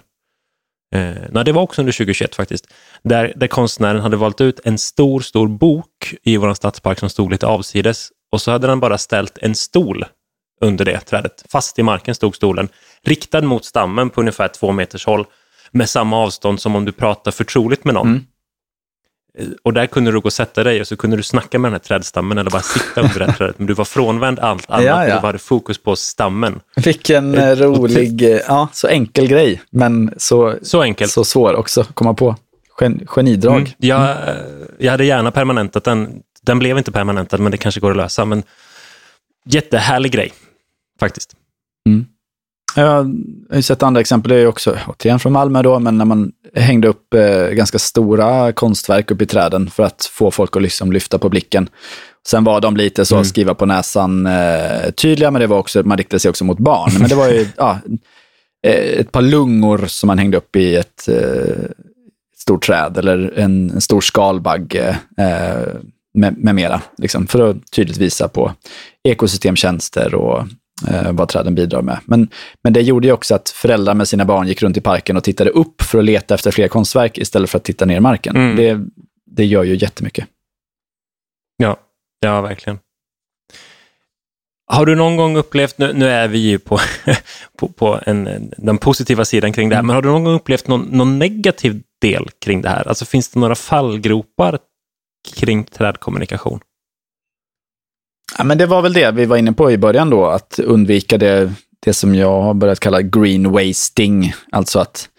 Eh, 0.95 1.15
nej, 1.29 1.45
det 1.45 1.51
var 1.51 1.61
också 1.61 1.81
under 1.81 1.93
2021 1.93 2.35
faktiskt. 2.35 2.67
Där, 3.03 3.33
där 3.35 3.47
konstnären 3.47 4.01
hade 4.01 4.17
valt 4.17 4.41
ut 4.41 4.59
en 4.65 4.77
stor, 4.77 5.19
stor 5.19 5.47
bok 5.47 6.15
i 6.23 6.37
vår 6.37 6.53
stadspark 6.53 6.99
som 6.99 7.09
stod 7.09 7.31
lite 7.31 7.47
avsides. 7.47 8.09
Och 8.31 8.41
så 8.41 8.51
hade 8.51 8.67
den 8.67 8.79
bara 8.79 8.97
ställt 8.97 9.37
en 9.37 9.55
stol 9.55 10.05
under 10.61 10.85
det 10.85 10.99
trädet. 10.99 11.45
Fast 11.49 11.79
i 11.79 11.83
marken 11.83 12.15
stod 12.15 12.35
stolen, 12.35 12.69
riktad 13.03 13.41
mot 13.41 13.65
stammen 13.65 14.09
på 14.09 14.21
ungefär 14.21 14.47
två 14.47 14.71
meters 14.71 15.05
håll 15.05 15.25
med 15.71 15.89
samma 15.89 16.17
avstånd 16.17 16.61
som 16.61 16.75
om 16.75 16.85
du 16.85 16.91
pratar 16.91 17.31
förtroligt 17.31 17.85
med 17.85 17.93
någon. 17.93 18.07
Mm. 18.07 18.25
Och 19.63 19.73
där 19.73 19.85
kunde 19.87 20.11
du 20.11 20.19
gå 20.19 20.25
och 20.25 20.33
sätta 20.33 20.63
dig 20.63 20.81
och 20.81 20.87
så 20.87 20.97
kunde 20.97 21.17
du 21.17 21.23
snacka 21.23 21.59
med 21.59 21.71
den 21.71 21.73
här 21.73 21.79
trädstammen 21.79 22.37
eller 22.37 22.51
bara 22.51 22.61
sitta 22.61 23.01
under 23.01 23.19
det 23.19 23.25
här 23.25 23.33
trädet. 23.37 23.59
Men 23.59 23.67
du 23.67 23.73
var 23.73 23.85
frånvänd 23.85 24.39
allt 24.39 24.69
annat 24.69 24.85
ja, 24.85 25.07
ja. 25.07 25.19
du 25.19 25.27
hade 25.27 25.39
fokus 25.39 25.77
på 25.77 25.95
stammen. 25.95 26.59
Vilken 26.75 27.35
eh, 27.35 27.55
rolig, 27.55 28.21
eh, 28.21 28.39
ja, 28.47 28.67
så 28.73 28.87
enkel 28.87 29.27
grej, 29.27 29.61
men 29.69 30.13
så, 30.17 30.55
så, 30.61 30.83
enkel. 30.83 31.09
så 31.09 31.23
svår 31.23 31.53
också 31.53 31.81
att 31.81 31.95
komma 31.95 32.13
på. 32.13 32.35
Gen, 32.81 33.07
genidrag. 33.07 33.57
Mm, 33.57 33.71
jag, 33.77 34.17
jag 34.77 34.91
hade 34.91 35.05
gärna 35.05 35.31
permanentat 35.31 35.83
den. 35.83 36.21
Den 36.41 36.59
blev 36.59 36.77
inte 36.77 36.91
permanentad, 36.91 37.37
men 37.37 37.51
det 37.51 37.57
kanske 37.57 37.79
går 37.79 37.91
att 37.91 37.97
lösa. 37.97 38.25
Men 38.25 38.43
jättehärlig 39.45 40.11
grej, 40.11 40.33
faktiskt. 40.99 41.33
Mm. 41.85 42.05
Jag 42.75 43.15
har 43.51 43.61
sett 43.61 43.83
andra 43.83 44.01
exempel, 44.01 44.31
det 44.31 44.35
är 44.35 44.47
också 44.47 44.77
återigen 44.87 45.19
från 45.19 45.33
Malmö 45.33 45.61
då, 45.61 45.79
men 45.79 45.97
när 45.97 46.05
man 46.05 46.31
hängde 46.55 46.87
upp 46.87 47.13
eh, 47.13 47.47
ganska 47.47 47.79
stora 47.79 48.51
konstverk 48.51 49.11
upp 49.11 49.21
i 49.21 49.25
träden 49.25 49.69
för 49.69 49.83
att 49.83 50.05
få 50.05 50.31
folk 50.31 50.55
att 50.55 50.61
liksom 50.61 50.91
lyfta 50.91 51.17
på 51.19 51.29
blicken. 51.29 51.69
Sen 52.27 52.43
var 52.43 52.61
de 52.61 52.77
lite 52.77 53.05
så, 53.05 53.15
mm. 53.15 53.25
skriva 53.25 53.53
på 53.53 53.65
näsan 53.65 54.25
eh, 54.25 54.91
tydliga, 54.91 55.31
men 55.31 55.41
det 55.41 55.47
var 55.47 55.57
också, 55.57 55.83
man 55.83 55.97
riktade 55.97 56.19
sig 56.19 56.29
också 56.29 56.45
mot 56.45 56.59
barn. 56.59 56.91
Men 56.99 57.09
det 57.09 57.15
var 57.15 57.29
ju 57.29 57.47
ja, 57.57 57.79
eh, 58.67 58.99
ett 58.99 59.11
par 59.11 59.21
lungor 59.21 59.85
som 59.87 60.07
man 60.07 60.17
hängde 60.17 60.37
upp 60.37 60.55
i 60.55 60.75
ett 60.75 61.07
eh, 61.07 61.65
stort 62.37 62.65
träd 62.65 62.97
eller 62.97 63.33
en, 63.39 63.69
en 63.69 63.81
stor 63.81 64.01
skalbagge 64.01 64.99
eh, 65.17 65.73
med, 66.13 66.37
med 66.37 66.55
mera. 66.55 66.81
Liksom, 66.97 67.27
för 67.27 67.49
att 67.49 67.71
tydligt 67.71 67.97
visa 67.97 68.27
på 68.27 68.53
ekosystemtjänster 69.03 70.15
och 70.15 70.43
eh, 70.87 71.11
vad 71.11 71.29
träden 71.29 71.55
bidrar 71.55 71.81
med. 71.81 71.99
Men, 72.05 72.29
men 72.63 72.73
det 72.73 72.81
gjorde 72.81 73.07
ju 73.07 73.13
också 73.13 73.35
att 73.35 73.49
föräldrar 73.49 73.93
med 73.93 74.07
sina 74.07 74.25
barn 74.25 74.47
gick 74.47 74.61
runt 74.61 74.77
i 74.77 74.81
parken 74.81 75.17
och 75.17 75.23
tittade 75.23 75.49
upp 75.49 75.81
för 75.81 75.99
att 75.99 76.05
leta 76.05 76.35
efter 76.35 76.51
fler 76.51 76.67
konstverk 76.67 77.17
istället 77.17 77.49
för 77.49 77.57
att 77.57 77.63
titta 77.63 77.85
ner 77.85 77.97
i 77.97 77.99
marken. 77.99 78.35
Mm. 78.35 78.55
Det, 78.55 78.79
det 79.25 79.45
gör 79.45 79.63
ju 79.63 79.75
jättemycket. 79.75 80.27
Ja, 81.57 81.77
ja 82.19 82.41
verkligen. 82.41 82.79
Har 84.69 84.85
du 84.85 84.95
någon 84.95 85.17
gång 85.17 85.37
upplevt, 85.37 85.77
nu, 85.77 85.93
nu 85.93 86.09
är 86.09 86.27
vi 86.27 86.37
ju 86.37 86.59
på, 86.59 86.79
på, 87.57 87.67
på 87.67 87.99
en, 88.05 88.51
den 88.57 88.77
positiva 88.77 89.25
sidan 89.25 89.53
kring 89.53 89.69
det 89.69 89.75
här, 89.75 89.79
mm. 89.79 89.87
men 89.87 89.95
har 89.95 90.01
du 90.01 90.09
någon 90.09 90.23
gång 90.23 90.35
upplevt 90.35 90.67
någon, 90.67 90.81
någon 90.81 91.19
negativ 91.19 91.81
del 92.01 92.29
kring 92.45 92.61
det 92.61 92.69
här? 92.69 92.87
Alltså 92.87 93.05
finns 93.05 93.29
det 93.29 93.39
några 93.39 93.55
fallgropar 93.55 94.59
kring 95.35 95.63
trädkommunikation? 95.63 96.59
Ja, 98.37 98.43
men 98.43 98.57
det 98.57 98.65
var 98.65 98.81
väl 98.81 98.93
det 98.93 99.11
vi 99.11 99.25
var 99.25 99.37
inne 99.37 99.53
på 99.53 99.71
i 99.71 99.77
början 99.77 100.09
då, 100.09 100.25
att 100.25 100.59
undvika 100.59 101.17
det, 101.17 101.53
det 101.85 101.93
som 101.93 102.15
jag 102.15 102.41
har 102.41 102.53
börjat 102.53 102.79
kalla 102.79 103.01
green 103.01 103.51
wasting. 103.51 104.33
Alltså 104.51 104.79
att 104.79 105.09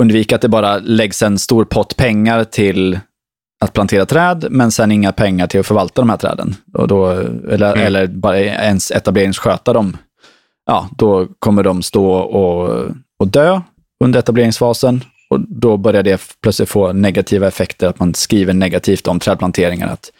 undvika 0.00 0.34
att 0.34 0.42
det 0.42 0.48
bara 0.48 0.78
läggs 0.78 1.22
en 1.22 1.38
stor 1.38 1.64
pott 1.64 1.96
pengar 1.96 2.44
till 2.44 2.98
att 3.60 3.72
plantera 3.72 4.06
träd, 4.06 4.46
men 4.50 4.70
sen 4.70 4.92
inga 4.92 5.12
pengar 5.12 5.46
till 5.46 5.60
att 5.60 5.66
förvalta 5.66 6.02
de 6.02 6.10
här 6.10 6.16
träden. 6.16 6.56
Och 6.74 6.88
då, 6.88 7.10
eller, 7.50 7.72
mm. 7.72 7.86
eller 7.86 8.06
bara 8.06 8.38
ens 8.38 8.90
etableringssköta 8.90 9.72
dem. 9.72 9.96
Ja, 10.66 10.88
då 10.96 11.26
kommer 11.38 11.62
de 11.62 11.82
stå 11.82 12.10
och, 12.12 12.86
och 13.18 13.28
dö 13.28 13.60
under 14.04 14.18
etableringsfasen 14.18 15.04
och 15.30 15.40
då 15.40 15.76
börjar 15.76 16.02
det 16.02 16.20
plötsligt 16.42 16.68
få 16.68 16.92
negativa 16.92 17.48
effekter, 17.48 17.88
att 17.88 17.98
man 17.98 18.14
skriver 18.14 18.54
negativt 18.54 19.08
om 19.08 19.20
trädplanteringar. 19.20 19.88
Att 19.88 20.12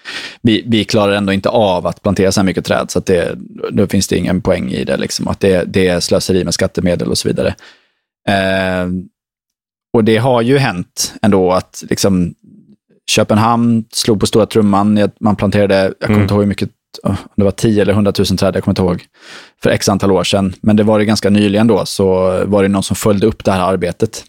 vi, 0.42 0.64
vi 0.66 0.84
klarar 0.84 1.12
ändå 1.12 1.32
inte 1.32 1.48
av 1.48 1.86
att 1.86 2.02
plantera 2.02 2.32
så 2.32 2.40
här 2.40 2.44
mycket 2.44 2.64
träd, 2.64 2.90
så 2.90 2.98
att 2.98 3.06
det, 3.06 3.38
då 3.70 3.86
finns 3.86 4.08
det 4.08 4.16
ingen 4.16 4.40
poäng 4.40 4.70
i 4.70 4.84
det. 4.84 4.96
Liksom, 4.96 5.28
att 5.28 5.40
det, 5.40 5.64
det 5.66 5.88
är 5.88 6.00
slöseri 6.00 6.44
med 6.44 6.54
skattemedel 6.54 7.08
och 7.08 7.18
så 7.18 7.28
vidare. 7.28 7.54
Eh, 8.28 8.88
och 9.92 10.04
det 10.04 10.16
har 10.16 10.42
ju 10.42 10.58
hänt 10.58 11.14
ändå 11.22 11.52
att 11.52 11.84
liksom, 11.90 12.34
Köpenhamn 13.10 13.84
slog 13.92 14.20
på 14.20 14.26
stora 14.26 14.46
trumman. 14.46 15.10
Man 15.20 15.36
planterade, 15.36 15.74
jag 15.74 16.00
kommer 16.00 16.10
mm. 16.14 16.22
inte 16.22 16.34
ihåg 16.34 16.42
hur 16.42 16.48
mycket, 16.48 16.70
det 17.36 17.44
var 17.44 17.50
10 17.50 17.82
eller 17.82 17.92
100 17.92 18.12
000 18.18 18.26
träd, 18.26 18.56
jag 18.56 18.64
kommer 18.64 18.72
inte 18.72 18.82
ihåg, 18.82 19.06
för 19.62 19.70
x 19.70 19.88
antal 19.88 20.12
år 20.12 20.24
sedan. 20.24 20.54
Men 20.60 20.76
det 20.76 20.82
var 20.82 20.98
det 20.98 21.04
ganska 21.04 21.30
nyligen 21.30 21.66
då, 21.66 21.86
så 21.86 22.04
var 22.44 22.62
det 22.62 22.68
någon 22.68 22.82
som 22.82 22.96
följde 22.96 23.26
upp 23.26 23.44
det 23.44 23.52
här 23.52 23.60
arbetet 23.60 24.24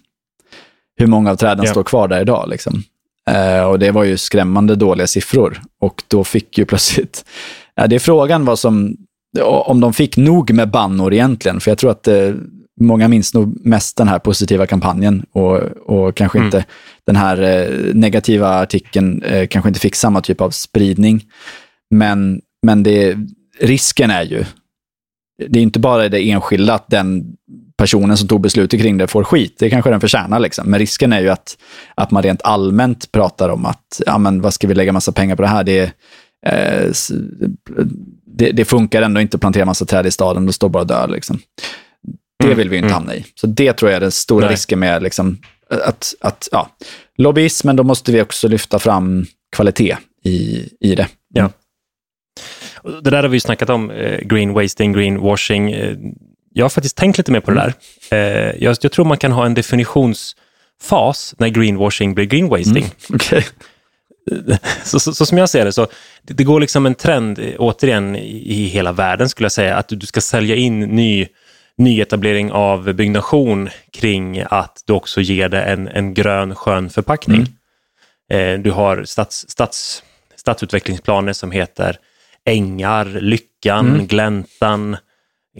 hur 0.99 1.07
många 1.07 1.31
av 1.31 1.35
träden 1.35 1.63
yeah. 1.63 1.71
står 1.71 1.83
kvar 1.83 2.07
där 2.07 2.21
idag. 2.21 2.49
Liksom. 2.49 2.83
Eh, 3.29 3.63
och 3.63 3.79
det 3.79 3.91
var 3.91 4.03
ju 4.03 4.17
skrämmande 4.17 4.75
dåliga 4.75 5.07
siffror. 5.07 5.61
Och 5.81 6.03
då 6.07 6.23
fick 6.23 6.57
ju 6.57 6.65
plötsligt... 6.65 7.25
Ja, 7.75 7.87
det 7.87 7.95
är 7.95 7.99
frågan 7.99 8.45
vad 8.45 8.59
som, 8.59 8.97
om 9.41 9.79
de 9.79 9.93
fick 9.93 10.17
nog 10.17 10.53
med 10.53 10.71
bannor 10.71 11.13
egentligen. 11.13 11.59
För 11.59 11.71
jag 11.71 11.77
tror 11.77 11.91
att 11.91 12.07
eh, 12.07 12.33
många 12.81 13.07
minns 13.07 13.33
nog 13.33 13.65
mest 13.65 13.97
den 13.97 14.07
här 14.07 14.19
positiva 14.19 14.67
kampanjen 14.67 15.25
och, 15.31 15.57
och 15.85 16.15
kanske 16.15 16.37
mm. 16.37 16.47
inte 16.47 16.65
den 17.05 17.15
här 17.15 17.41
eh, 17.41 17.95
negativa 17.95 18.49
artikeln 18.49 19.23
eh, 19.23 19.47
kanske 19.47 19.67
inte 19.67 19.79
fick 19.79 19.95
samma 19.95 20.21
typ 20.21 20.41
av 20.41 20.49
spridning. 20.49 21.25
Men, 21.89 22.41
men 22.65 22.83
det, 22.83 23.17
risken 23.59 24.09
är 24.09 24.23
ju, 24.23 24.45
det 25.47 25.59
är 25.59 25.63
inte 25.63 25.79
bara 25.79 26.09
det 26.09 26.29
enskilda 26.31 26.73
att 26.73 26.89
den 26.89 27.35
personen 27.79 28.17
som 28.17 28.27
tog 28.27 28.41
beslutet 28.41 28.81
kring 28.81 28.97
det 28.97 29.07
får 29.07 29.23
skit. 29.23 29.55
Det 29.59 29.69
kanske 29.69 29.89
den 29.89 30.01
förtjänar. 30.01 30.39
Liksom. 30.39 30.69
Men 30.69 30.79
risken 30.79 31.13
är 31.13 31.21
ju 31.21 31.29
att, 31.29 31.57
att 31.95 32.11
man 32.11 32.23
rent 32.23 32.41
allmänt 32.41 33.11
pratar 33.11 33.49
om 33.49 33.65
att, 33.65 34.01
ja 34.05 34.17
men 34.17 34.41
vad 34.41 34.53
ska 34.53 34.67
vi 34.67 34.75
lägga 34.75 34.91
massa 34.91 35.11
pengar 35.11 35.35
på 35.35 35.41
det 35.41 35.47
här? 35.47 35.63
Det, 35.63 35.81
eh, 36.45 36.91
det, 38.25 38.51
det, 38.51 38.65
funkar 38.65 39.01
ändå 39.01 39.21
inte 39.21 39.35
att 39.35 39.41
plantera 39.41 39.65
massa 39.65 39.85
träd 39.85 40.05
i 40.05 40.11
staden, 40.11 40.45
det 40.45 40.53
står 40.53 40.69
bara 40.69 40.83
dör. 40.83 41.07
Liksom. 41.07 41.39
Det 42.39 42.45
mm, 42.45 42.57
vill 42.57 42.69
vi 42.69 42.77
inte 42.77 42.85
mm. 42.85 42.93
hamna 42.93 43.15
i. 43.15 43.25
Så 43.35 43.47
det 43.47 43.73
tror 43.73 43.91
jag 43.91 43.95
är 43.95 44.01
den 44.01 44.11
stora 44.11 44.45
Nej. 44.45 44.53
risken 44.53 44.79
med 44.79 45.03
liksom, 45.03 45.37
att, 45.69 46.13
att 46.21 46.49
ja, 46.51 46.69
lobbyism, 47.17 47.67
men 47.67 47.75
då 47.75 47.83
måste 47.83 48.11
vi 48.11 48.21
också 48.21 48.47
lyfta 48.47 48.79
fram 48.79 49.25
kvalitet 49.55 49.97
i, 50.23 50.69
i 50.79 50.95
det. 50.95 51.07
Ja. 51.33 51.49
Det 53.03 53.09
där 53.09 53.23
har 53.23 53.29
vi 53.29 53.39
snackat 53.39 53.69
om, 53.69 53.91
eh, 53.91 54.19
green 54.19 54.53
wasting, 54.53 54.93
green 54.93 55.19
washing. 55.19 55.73
Eh, 56.49 56.59
jag 56.59 56.65
har 56.65 56.69
faktiskt 56.69 56.97
tänkt 56.97 57.17
lite 57.17 57.31
mer 57.31 57.39
på 57.39 57.51
det 57.51 57.61
mm. 57.61 57.73
där. 58.09 58.17
Eh, 58.17 58.55
jag, 58.63 58.77
jag, 58.81 58.91
tror 58.91 59.05
man 59.05 59.17
kan 59.17 59.31
ha 59.31 59.45
en 59.45 59.53
definitionsfas 59.53 61.35
när 61.37 61.47
greenwashing 61.47 62.13
blir 62.15 62.25
greenwasting. 62.25 62.83
Mm. 62.83 63.15
Okay. 63.15 63.43
Så, 64.83 64.99
så, 64.99 65.13
så, 65.13 65.25
som 65.25 65.37
jag 65.37 65.49
ser 65.49 65.65
det, 65.65 65.73
så 65.73 65.87
det, 66.23 66.33
det, 66.33 66.43
går 66.43 66.59
liksom 66.59 66.85
en 66.85 66.95
trend, 66.95 67.39
återigen, 67.57 68.15
i 68.15 68.65
hela 68.65 68.91
världen 68.91 69.29
skulle 69.29 69.45
jag 69.45 69.51
säga, 69.51 69.77
att 69.77 69.87
du, 69.87 69.95
du 69.95 70.05
ska 70.05 70.21
sälja 70.21 70.55
in 70.55 70.79
ny 70.79 71.27
nyetablering 71.77 72.51
av 72.51 72.93
byggnation 72.93 73.69
kring 73.91 74.43
att 74.49 74.83
du 74.85 74.93
också 74.93 75.21
ger 75.21 75.49
det 75.49 75.61
en, 75.61 75.87
en 75.87 76.13
grön 76.13 76.55
skön 76.55 76.89
förpackning. 76.89 77.45
Mm. 78.29 78.55
Eh, 78.57 78.63
du 78.63 78.71
har 78.71 79.03
stads, 79.03 79.49
stads, 79.49 80.03
stadsutvecklingsplaner 80.35 81.33
som 81.33 81.51
heter 81.51 81.97
Ängar, 82.45 83.05
Lyckan, 83.05 83.87
mm. 83.87 84.07
Gläntan, 84.07 84.97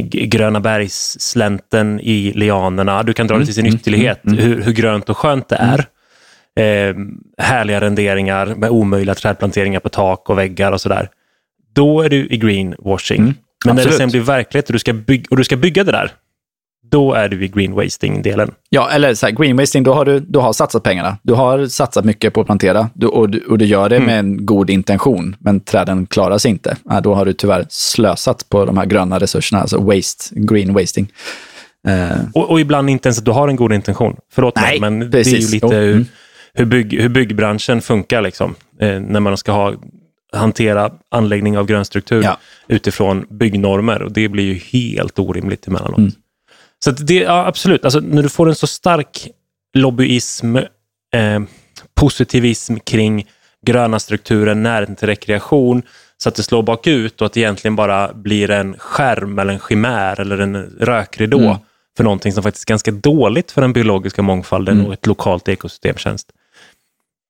Gröna 0.04 0.60
bergsslänten 0.60 2.00
i 2.00 2.34
lianerna. 2.36 3.04
Du 3.04 3.14
kan 3.14 3.28
dra 3.28 3.38
det 3.38 3.46
till 3.46 3.54
sin 3.54 3.66
mm, 3.66 3.70
mm 3.70 3.80
ytterlighet, 3.80 4.26
mm, 4.26 4.40
mm, 4.40 4.52
hur, 4.52 4.62
hur, 4.64 4.72
grönt 4.72 5.10
och 5.10 5.18
skönt 5.18 5.50
det 5.50 5.56
är. 5.56 5.86
Eh, 6.56 6.96
härliga 7.38 7.82
renderingar 7.82 8.46
med 8.46 8.70
omöjliga 8.70 9.16
trädplanteringar 9.16 9.80
på 9.80 9.90
tak 9.90 10.30
och 10.30 10.38
väggar 10.38 10.72
och 10.72 10.82
sådär. 10.82 11.10
Då 11.74 12.02
är 12.02 12.10
du 12.10 12.28
i 12.28 12.38
greenwashing. 12.38 13.20
Mm, 13.20 13.34
Men 13.66 13.76
när 13.76 13.86
det 13.86 13.92
sen 13.92 14.10
blir 14.10 14.22
verklighet 14.22 14.70
och 14.70 14.74
du 14.74 14.80
ska, 14.80 14.94
bygga, 14.94 15.28
och 15.30 15.38
du 15.38 15.44
ska 15.44 15.58
bygga 15.58 15.84
det 15.84 15.92
där, 15.92 16.12
då 16.90 17.14
är 17.14 17.30
du 17.30 17.46
i 17.46 17.48
green 17.48 17.74
wasting-delen. 17.74 18.52
Ja, 18.70 18.90
eller 18.92 19.14
så 19.14 19.26
här, 19.26 19.34
green 19.34 19.58
wasting, 19.58 19.84
då 19.84 19.94
har 19.94 20.06
du, 20.06 20.20
du 20.20 20.40
har 20.40 20.54
satsat 20.54 20.84
pengarna. 20.84 21.18
Du 21.24 21.34
har 21.34 21.68
satsat 21.68 22.06
mycket 22.06 22.34
på 22.34 22.42
att 22.42 22.46
plantera 22.46 22.90
du, 22.94 23.08
och, 23.08 23.30
du, 23.30 23.46
och 23.46 23.58
du 23.58 23.66
gör 23.66 23.90
det 23.90 23.96
mm. 23.96 24.08
med 24.08 24.20
en 24.20 24.46
god 24.46 24.70
intention, 24.70 25.36
men 25.40 25.60
träden 25.60 26.06
klarar 26.06 26.38
sig 26.38 26.52
inte. 26.52 26.78
Ja, 26.90 27.02
då 27.02 27.14
har 27.14 27.26
du 27.26 27.34
tyvärr 27.34 27.66
slösat 27.70 28.50
på 28.50 28.66
de 28.66 28.78
här 28.78 28.86
gröna 28.86 29.20
resurserna, 29.20 29.62
alltså 29.62 29.80
waste, 29.80 30.36
green 30.36 30.74
wasting. 30.74 31.12
Uh. 31.88 32.30
Och, 32.34 32.52
och, 32.52 32.60
ibland 32.60 32.90
inte 32.90 33.08
ens 33.08 33.20
att 33.20 33.26
du 33.26 33.32
har 33.32 33.48
en 33.48 33.56
god 33.56 33.74
intention. 33.74 34.16
Förlåt 34.32 34.56
Nej, 34.56 34.80
mig, 34.80 34.92
men 34.92 35.12
precis. 35.12 35.34
det 35.34 35.40
är 35.40 35.42
ju 35.42 35.54
lite 35.54 35.66
oh. 35.66 35.74
hur, 35.74 35.92
mm. 35.92 36.06
hur, 36.54 36.66
bygg, 36.66 37.02
hur 37.02 37.10
byggbranschen 37.10 37.82
funkar, 37.82 38.22
liksom, 38.22 38.56
eh, 38.82 39.00
när 39.00 39.20
man 39.20 39.38
ska 39.38 39.52
ha 39.52 39.74
hantera 40.34 40.92
anläggning 41.12 41.58
av 41.58 41.66
grönstruktur 41.66 42.24
ja. 42.24 42.38
utifrån 42.68 43.26
byggnormer. 43.30 44.02
Och 44.02 44.12
det 44.12 44.28
blir 44.28 44.44
ju 44.44 44.54
helt 44.54 45.20
orimligt 45.20 45.68
emellanåt. 45.68 45.98
Mm. 45.98 46.12
Så 46.84 46.92
det, 46.92 47.14
ja, 47.14 47.46
absolut, 47.46 47.86
alltså, 47.86 48.00
när 48.00 48.24
du 48.24 48.30
får 48.30 48.50
en 48.50 48.56
så 48.56 48.68
stark 48.68 49.28
lobbyism, 49.74 50.56
eh, 51.14 51.40
positivism 51.96 52.76
kring 52.84 53.28
gröna 53.66 54.00
strukturer, 54.00 54.56
närheten 54.56 54.96
till 54.96 55.08
rekreation, 55.08 55.82
så 56.18 56.30
att 56.30 56.36
det 56.36 56.44
slår 56.44 56.64
bakut 56.64 57.22
och 57.22 57.26
att 57.26 57.34
det 57.34 57.40
egentligen 57.40 57.76
bara 57.76 58.14
blir 58.14 58.52
en 58.52 58.76
skärm 58.78 59.40
eller 59.40 59.54
en 59.54 59.60
chimär 59.60 60.20
eller 60.20 60.38
en 60.38 60.56
rökridå 60.80 61.40
mm. 61.40 61.58
för 61.98 62.04
någonting 62.04 62.34
som 62.34 62.44
faktiskt 62.44 62.70
är 62.70 62.72
ganska 62.72 62.92
dåligt 62.92 63.52
för 63.52 63.62
den 63.62 63.74
biologiska 63.74 64.22
mångfalden 64.22 64.76
mm. 64.76 64.88
och 64.88 64.94
ett 64.94 65.06
lokalt 65.06 65.48
ekosystemtjänst. 65.48 66.32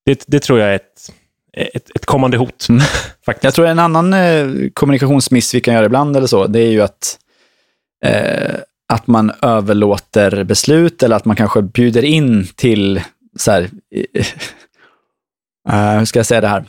Det, 0.05 0.23
det 0.27 0.39
tror 0.39 0.59
jag 0.59 0.69
är 0.69 0.75
ett, 0.75 1.11
ett, 1.53 1.89
ett 1.95 2.05
kommande 2.05 2.37
hot. 2.37 2.69
Mm. 2.69 2.81
faktiskt. 3.25 3.43
Jag 3.43 3.53
tror 3.53 3.67
en 3.67 3.79
annan 3.79 4.13
eh, 4.13 4.47
kommunikationsmiss 4.73 5.55
vi 5.55 5.61
kan 5.61 5.73
göra 5.73 5.85
ibland 5.85 6.17
eller 6.17 6.27
så, 6.27 6.47
det 6.47 6.59
är 6.59 6.71
ju 6.71 6.81
att 6.81 7.19
eh, 8.05 8.55
att 8.93 9.07
man 9.07 9.31
överlåter 9.41 10.43
beslut 10.43 11.03
eller 11.03 11.15
att 11.15 11.25
man 11.25 11.35
kanske 11.35 11.61
bjuder 11.61 12.03
in 12.03 12.47
till, 12.55 13.01
så 13.37 13.51
här, 13.51 13.61
uh, 15.69 15.97
hur 15.97 16.05
ska 16.05 16.19
jag 16.19 16.25
säga 16.25 16.41
det 16.41 16.47
här? 16.47 16.65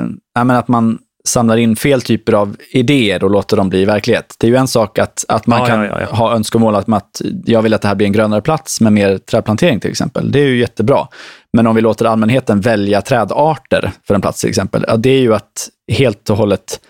Uh, 0.00 0.44
men 0.44 0.56
att 0.56 0.68
man 0.68 0.98
samlar 1.24 1.56
in 1.56 1.76
fel 1.76 2.02
typer 2.02 2.32
av 2.32 2.56
idéer 2.70 3.24
och 3.24 3.30
låter 3.30 3.56
dem 3.56 3.68
bli 3.68 3.84
verklighet. 3.84 4.34
Det 4.38 4.46
är 4.46 4.50
ju 4.50 4.56
en 4.56 4.68
sak 4.68 4.98
att, 4.98 5.24
att 5.28 5.46
man 5.46 5.60
ja, 5.60 5.66
kan 5.66 5.84
ja, 5.84 6.00
ja, 6.00 6.06
ha 6.06 6.34
önskemål 6.34 6.74
att, 6.74 6.92
att 6.92 7.22
jag 7.44 7.62
vill 7.62 7.74
att 7.74 7.82
det 7.82 7.88
här 7.88 7.94
blir 7.94 8.06
en 8.06 8.12
grönare 8.12 8.40
plats 8.40 8.80
med 8.80 8.92
mer 8.92 9.18
trädplantering 9.18 9.80
till 9.80 9.90
exempel. 9.90 10.32
Det 10.32 10.40
är 10.40 10.46
ju 10.46 10.58
jättebra. 10.58 11.08
Men 11.52 11.66
om 11.66 11.76
vi 11.76 11.82
låter 11.82 12.04
allmänheten 12.04 12.60
välja 12.60 13.02
trädarter 13.02 13.92
för 14.06 14.14
en 14.14 14.20
plats 14.20 14.40
till 14.40 14.50
exempel, 14.50 14.84
ja, 14.88 14.96
det 14.96 15.10
är 15.10 15.20
ju 15.20 15.34
att 15.34 15.68
helt 15.92 16.30
och 16.30 16.36
hållet 16.36 16.80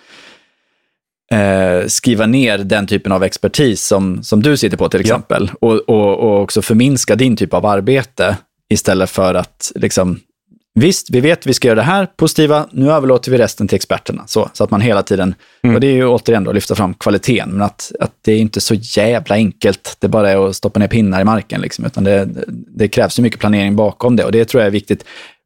eh, 1.35 1.87
skriva 1.87 2.26
ner 2.26 2.59
den 2.59 2.87
typen 2.87 3.12
av 3.12 3.24
expertis 3.24 3.83
som, 3.83 4.22
som 4.22 4.43
du 4.43 4.57
sitter 4.57 4.76
på 4.76 4.89
till 4.89 5.01
exempel. 5.01 5.51
Ja. 5.53 5.68
Och, 5.68 5.81
och, 5.89 6.18
och 6.18 6.43
också 6.43 6.62
förminska 6.62 7.16
din 7.16 7.37
typ 7.37 7.55
av 7.55 7.66
arbete 7.66 8.37
istället 8.68 9.11
för 9.11 9.35
att 9.35 9.72
liksom, 9.74 10.20
Visst, 10.74 11.11
vi 11.11 11.20
vet 11.20 11.47
vi 11.47 11.55
ska 11.55 11.68
göra 11.68 11.76
det 11.76 11.83
här 11.83 12.07
positiva, 12.07 12.66
nu 12.72 12.91
överlåter 12.91 13.31
vi 13.31 13.39
resten 13.39 13.68
till 13.68 13.76
experterna. 13.76 14.26
Så, 14.26 14.51
så 14.53 14.64
att 14.64 14.70
man 14.70 14.81
hela 14.81 15.03
tiden, 15.03 15.35
mm. 15.62 15.74
och 15.74 15.81
det 15.81 15.87
är 15.87 15.93
ju 15.93 16.07
återigen 16.07 16.45
då 16.45 16.51
att 16.51 16.55
lyfta 16.55 16.74
fram 16.74 16.95
kvaliteten, 16.95 17.51
men 17.51 17.62
att, 17.62 17.93
att 18.01 18.12
det 18.24 18.33
är 18.33 18.39
inte 18.39 18.61
så 18.61 18.74
jävla 18.74 19.35
enkelt, 19.35 19.97
det 19.99 20.09
bara 20.09 20.31
är 20.31 20.49
att 20.49 20.57
stoppa 20.57 20.81
ner 20.81 20.89
pinnar 20.89 21.20
i 21.20 21.24
marken, 21.24 21.61
liksom, 21.61 21.85
utan 21.87 22.05
det, 22.05 22.28
det 22.49 22.89
krävs 22.89 23.18
ju 23.18 23.22
mycket 23.22 23.41
planering 23.41 23.76
bakom 23.76 24.16
det 24.16 24.24
och 24.24 24.33
det 24.33 24.45
tror 24.45 24.61
jag 24.61 24.66
är 24.66 24.72
viktigt 24.72 25.05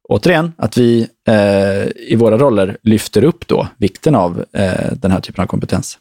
återigen, 0.09 0.53
att 0.57 0.77
vi 0.77 1.07
eh, 1.27 2.11
i 2.11 2.15
våra 2.15 2.37
roller 2.37 2.77
lyfter 2.83 3.23
upp 3.23 3.47
då 3.47 3.67
vikten 3.77 4.15
av 4.15 4.45
eh, 4.53 4.91
den 4.91 5.11
här 5.11 5.19
typen 5.19 5.43
av 5.43 5.47
kompetens. 5.47 5.99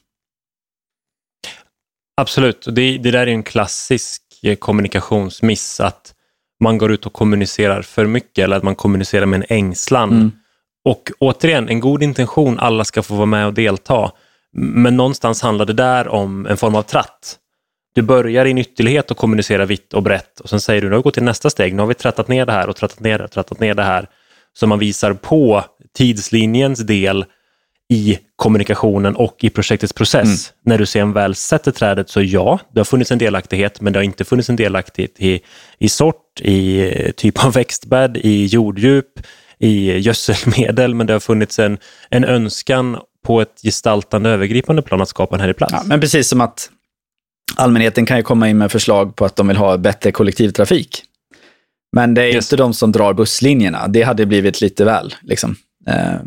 Absolut, 2.16 2.66
det, 2.66 2.98
det 2.98 3.11
där 3.11 3.26
är 3.26 3.26
en 3.26 3.42
klassisk 3.42 4.22
eh, 4.42 4.57
kommunikationsmiss, 4.57 5.80
att 5.80 6.14
man 6.61 6.78
går 6.78 6.92
ut 6.92 7.07
och 7.07 7.12
kommunicerar 7.12 7.82
för 7.82 8.07
mycket 8.07 8.44
eller 8.44 8.57
att 8.57 8.62
man 8.62 8.74
kommunicerar 8.74 9.26
med 9.26 9.36
en 9.36 9.46
ängslan. 9.48 10.12
Mm. 10.12 10.32
Och 10.84 11.11
återigen, 11.18 11.68
en 11.68 11.80
god 11.80 12.02
intention, 12.02 12.59
alla 12.59 12.84
ska 12.84 13.02
få 13.02 13.14
vara 13.14 13.26
med 13.26 13.46
och 13.46 13.55
delta. 13.55 14.12
Men 14.57 14.96
någonstans 14.96 15.42
handlar 15.42 15.66
det 15.66 15.72
där 15.72 16.09
om 16.09 16.46
en 16.46 16.57
form 16.57 16.74
av 16.74 16.82
tratt. 16.82 17.38
Du 17.95 18.03
börjar 18.03 18.45
i 18.45 18.51
en 18.51 18.59
ytterlighet 18.59 19.11
och 19.11 19.16
kommunicerar 19.16 19.66
vitt 19.66 19.95
och 19.95 20.03
brett 20.03 20.40
och 20.40 20.49
sen 20.49 20.61
säger 20.61 20.82
du 20.82 20.88
nu 20.88 20.95
har 20.95 20.99
vi 20.99 21.03
gått 21.03 21.14
till 21.14 21.22
nästa 21.22 21.51
steg, 21.51 21.74
nu 21.74 21.82
har 21.82 21.86
vi 21.86 21.95
trattat 21.95 22.28
ner 22.28 22.47
det 22.47 22.53
här 22.53 22.68
och 22.68 22.76
trattat 22.76 23.01
ner 23.01 23.18
det 23.18 23.28
trattat 23.28 23.61
ner 23.61 23.74
det 23.74 23.82
här. 23.82 24.09
Så 24.53 24.66
man 24.66 24.78
visar 24.78 25.12
på 25.12 25.64
tidslinjens 25.97 26.78
del 26.78 27.24
i 27.88 28.18
kommunikationen 28.36 29.16
och 29.16 29.36
i 29.45 29.51
projektets 29.51 29.92
process. 29.92 30.24
Mm. 30.24 30.38
När 30.64 30.78
du 30.78 30.86
sen 30.86 31.12
väl 31.12 31.34
sätter 31.34 31.70
trädet 31.70 32.11
så 32.11 32.22
ja, 32.22 32.59
det 32.72 32.80
har 32.80 32.84
funnits 32.84 33.11
en 33.11 33.18
delaktighet, 33.18 33.80
men 33.80 33.92
det 33.92 33.99
har 33.99 34.05
inte 34.05 34.24
funnits 34.24 34.51
en 34.51 34.57
delaktighet 34.57 35.20
i, 35.20 35.40
i 35.78 35.88
sort, 35.88 36.40
i 36.40 36.80
eh, 36.80 37.11
typ 37.11 37.45
av 37.45 37.53
växtbädd, 37.53 38.16
i 38.16 38.47
jorddjup, 38.47 39.20
i 39.59 39.99
gödselmedel, 39.99 40.95
men 40.95 41.07
det 41.07 41.12
har 41.12 41.20
funnits 41.20 41.59
en, 41.59 41.78
en 42.11 42.24
önskan 42.24 42.99
på 43.26 43.40
ett 43.40 43.61
gestaltande 43.62 44.30
övergripande 44.30 44.82
plan 44.82 45.01
att 45.01 45.09
skapa 45.09 45.34
en 45.34 45.40
härlig 45.40 45.57
plats. 45.57 45.72
Ja, 45.72 45.82
men 45.86 46.01
precis 46.01 46.28
som 46.28 46.40
att 46.40 46.70
allmänheten 47.57 48.07
kan 48.07 48.16
ju 48.16 48.22
komma 48.22 48.49
in 48.49 48.59
med 48.59 48.72
förslag 48.72 49.16
på 49.16 49.24
att 49.24 49.36
de 49.36 49.49
vill 49.49 49.57
ha 49.57 49.76
bättre 49.76 50.12
kollektivtrafik. 50.12 51.03
Men 51.92 52.14
det 52.14 52.22
är 52.22 52.34
yes. 52.34 52.45
inte 52.45 52.57
de 52.57 52.74
som 52.74 52.92
drar 52.92 53.12
busslinjerna. 53.12 53.88
Det 53.88 54.03
hade 54.03 54.26
blivit 54.26 54.61
lite 54.61 54.84
väl. 54.84 55.14
Liksom. 55.22 55.57
Uh, 55.88 56.20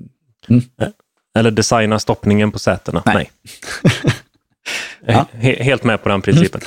mm. 0.49 0.63
Eller 1.38 1.51
designa 1.51 1.99
stoppningen 1.99 2.51
på 2.51 2.59
sätena. 2.59 3.03
Nej. 3.05 3.15
Nej. 3.15 3.32
ja. 5.05 5.26
Helt 5.39 5.84
med 5.84 6.03
på 6.03 6.09
den 6.09 6.22
principen. 6.22 6.61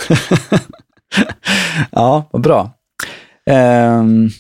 ja, 1.91 2.29
vad 2.31 2.43
bra. 2.43 2.71
Um, 3.51 4.31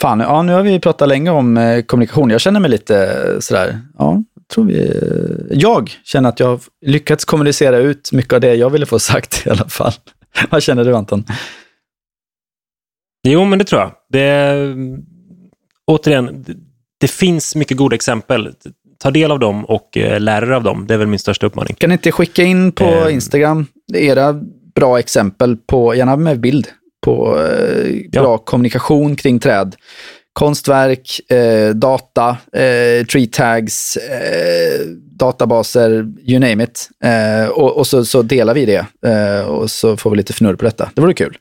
fan, 0.00 0.20
ja, 0.20 0.42
nu 0.42 0.52
har 0.52 0.62
vi 0.62 0.80
pratat 0.80 1.08
länge 1.08 1.30
om 1.30 1.56
eh, 1.56 1.82
kommunikation. 1.82 2.30
Jag 2.30 2.40
känner 2.40 2.60
mig 2.60 2.70
lite 2.70 3.36
sådär, 3.40 3.80
ja, 3.98 4.22
tror 4.54 4.64
vi, 4.64 5.02
jag 5.50 5.90
känner 6.04 6.28
att 6.28 6.40
jag 6.40 6.46
har 6.46 6.60
lyckats 6.86 7.24
kommunicera 7.24 7.78
ut 7.78 8.12
mycket 8.12 8.32
av 8.32 8.40
det 8.40 8.54
jag 8.54 8.70
ville 8.70 8.86
få 8.86 8.98
sagt 8.98 9.46
i 9.46 9.50
alla 9.50 9.68
fall. 9.68 9.92
Vad 10.50 10.62
känner 10.62 10.84
du 10.84 10.96
Anton? 10.96 11.24
Jo, 13.28 13.44
men 13.44 13.58
det 13.58 13.64
tror 13.64 13.80
jag. 13.80 13.92
Det, 14.08 14.54
återigen, 15.86 16.44
det, 16.46 16.56
det 17.00 17.08
finns 17.10 17.56
mycket 17.56 17.76
goda 17.76 17.94
exempel. 17.94 18.54
Ta 18.98 19.10
del 19.10 19.30
av 19.30 19.38
dem 19.38 19.64
och 19.64 19.96
eh, 19.96 20.20
lär 20.20 20.42
er 20.42 20.50
av 20.50 20.62
dem. 20.62 20.86
Det 20.86 20.94
är 20.94 20.98
väl 20.98 21.06
min 21.06 21.18
största 21.18 21.46
uppmaning. 21.46 21.74
Kan 21.74 21.88
ni 21.88 21.92
inte 21.92 22.12
skicka 22.12 22.42
in 22.42 22.72
på 22.72 22.84
eh. 22.84 23.14
Instagram 23.14 23.66
era 23.94 24.40
bra 24.74 24.98
exempel, 24.98 25.56
på, 25.56 25.94
gärna 25.94 26.16
med 26.16 26.40
bild, 26.40 26.68
på 27.00 27.38
eh, 27.38 28.10
bra 28.12 28.22
ja. 28.22 28.38
kommunikation 28.38 29.16
kring 29.16 29.38
träd? 29.38 29.76
konstverk, 30.32 31.30
eh, 31.30 31.74
data, 31.74 32.36
eh, 32.52 33.06
tree 33.06 33.26
tags, 33.26 33.96
eh, 33.96 34.86
databaser, 35.18 35.90
you 36.22 36.38
name 36.38 36.64
it. 36.64 36.88
Eh, 37.04 37.48
och, 37.48 37.76
och 37.76 37.86
så, 37.86 38.04
så, 38.04 38.22
delar 38.22 38.54
vi 38.54 38.66
det 38.66 38.86
eh, 39.06 39.46
och 39.46 39.70
så 39.70 39.96
får 39.96 40.10
vi 40.10 40.16
lite 40.16 40.32
fnurr 40.32 40.56
på 40.56 40.64
detta. 40.64 40.90
Det 40.94 41.00
vore 41.00 41.14
kul. 41.14 41.36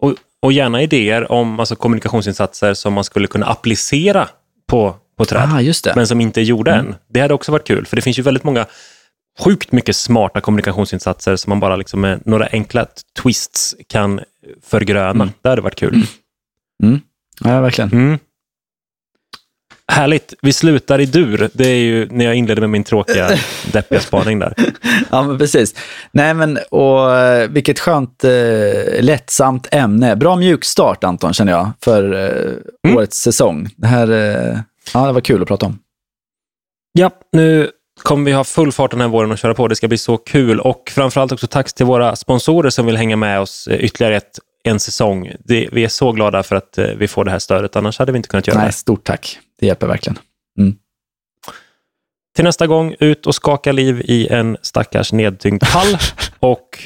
Och, 0.00 0.14
och 0.42 0.52
gärna 0.52 0.82
idéer 0.82 1.32
om 1.32 1.60
alltså, 1.60 1.76
kommunikationsinsatser 1.76 2.74
som 2.74 2.92
man 2.92 3.04
skulle 3.04 3.26
kunna 3.26 3.46
applicera 3.46 4.28
på, 4.66 4.94
på 5.18 5.24
träd, 5.24 5.42
ah, 5.42 5.92
men 5.96 6.06
som 6.06 6.20
inte 6.20 6.40
är 6.40 6.44
gjorda 6.44 6.74
mm. 6.74 6.86
än. 6.86 6.94
Det 7.08 7.20
hade 7.20 7.34
också 7.34 7.52
varit 7.52 7.66
kul, 7.66 7.86
för 7.86 7.96
det 7.96 8.02
finns 8.02 8.18
ju 8.18 8.22
väldigt 8.22 8.44
många 8.44 8.66
sjukt 9.38 9.72
mycket 9.72 9.96
smarta 9.96 10.40
kommunikationsinsatser 10.40 11.36
som 11.36 11.50
man 11.50 11.60
bara 11.60 11.76
liksom 11.76 12.00
med 12.00 12.20
några 12.26 12.46
enkla 12.46 12.86
twists 13.22 13.74
kan 13.88 14.20
förgröna. 14.62 15.10
Mm. 15.10 15.30
Det 15.42 15.48
hade 15.48 15.62
varit 15.62 15.74
kul. 15.74 16.06
Mm. 16.82 17.00
Ja, 17.44 17.60
verkligen. 17.60 17.92
Mm. 17.92 18.18
Härligt. 19.92 20.34
Vi 20.42 20.52
slutar 20.52 21.00
i 21.00 21.06
dur. 21.06 21.50
Det 21.52 21.68
är 21.68 21.78
ju 21.78 22.08
när 22.10 22.24
jag 22.24 22.34
inledde 22.34 22.60
med 22.60 22.70
min 22.70 22.84
tråkiga, 22.84 23.30
deppiga 23.72 24.00
spaning 24.00 24.38
där. 24.38 24.54
Ja, 25.10 25.22
men 25.22 25.38
precis. 25.38 25.74
Nej, 26.12 26.34
men 26.34 26.58
och 26.70 27.16
eh, 27.16 27.50
vilket 27.50 27.80
skönt, 27.80 28.24
eh, 28.24 28.30
lättsamt 29.00 29.68
ämne. 29.70 30.16
Bra 30.16 30.36
mjukstart, 30.36 31.04
Anton, 31.04 31.32
känner 31.34 31.52
jag, 31.52 31.70
för 31.80 32.12
eh, 32.12 32.52
mm. 32.86 32.96
årets 32.96 33.18
säsong. 33.18 33.68
Det 33.76 33.86
här 33.86 34.10
eh, 34.10 34.58
ja, 34.94 35.06
det 35.06 35.12
var 35.12 35.20
kul 35.20 35.42
att 35.42 35.48
prata 35.48 35.66
om. 35.66 35.78
Ja, 36.92 37.10
nu 37.32 37.70
kommer 38.04 38.24
vi 38.24 38.32
ha 38.32 38.44
full 38.44 38.72
fart 38.72 38.90
den 38.90 39.00
här 39.00 39.08
våren 39.08 39.32
och 39.32 39.38
köra 39.38 39.54
på. 39.54 39.68
Det 39.68 39.76
ska 39.76 39.88
bli 39.88 39.98
så 39.98 40.16
kul. 40.16 40.60
Och 40.60 40.92
framförallt 40.94 41.32
också 41.32 41.46
tack 41.46 41.72
till 41.72 41.86
våra 41.86 42.16
sponsorer 42.16 42.70
som 42.70 42.86
vill 42.86 42.96
hänga 42.96 43.16
med 43.16 43.40
oss 43.40 43.66
eh, 43.66 43.84
ytterligare 43.84 44.16
ett 44.16 44.38
en 44.64 44.80
säsong. 44.80 45.32
Det, 45.44 45.68
vi 45.72 45.84
är 45.84 45.88
så 45.88 46.12
glada 46.12 46.42
för 46.42 46.56
att 46.56 46.78
eh, 46.78 46.86
vi 46.86 47.08
får 47.08 47.24
det 47.24 47.30
här 47.30 47.38
stödet, 47.38 47.76
annars 47.76 47.98
hade 47.98 48.12
vi 48.12 48.16
inte 48.16 48.28
kunnat 48.28 48.46
göra 48.46 48.58
Nej, 48.58 48.66
det. 48.66 48.72
Stort 48.72 49.04
tack. 49.04 49.38
Det 49.60 49.66
hjälper 49.66 49.86
verkligen. 49.86 50.18
Mm. 50.58 50.76
Till 52.36 52.44
nästa 52.44 52.66
gång, 52.66 52.94
ut 53.00 53.26
och 53.26 53.34
skaka 53.34 53.72
liv 53.72 54.02
i 54.04 54.28
en 54.28 54.56
stackars 54.62 55.12
nedtyngd 55.12 55.64
hall 55.64 55.96
och 56.38 56.78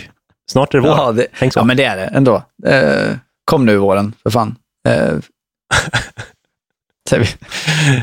snart 0.50 0.74
är 0.74 0.78
det 0.78 0.88
vår. 0.88 0.96
Ja, 0.96 1.12
det, 1.12 1.26
ja 1.54 1.64
men 1.64 1.76
det 1.76 1.84
är 1.84 1.96
det 1.96 2.04
ändå. 2.04 2.42
Eh, 2.66 3.16
kom 3.44 3.66
nu 3.66 3.76
våren, 3.76 4.14
för 4.22 4.30
fan. 4.30 4.56
Eh. 4.88 5.14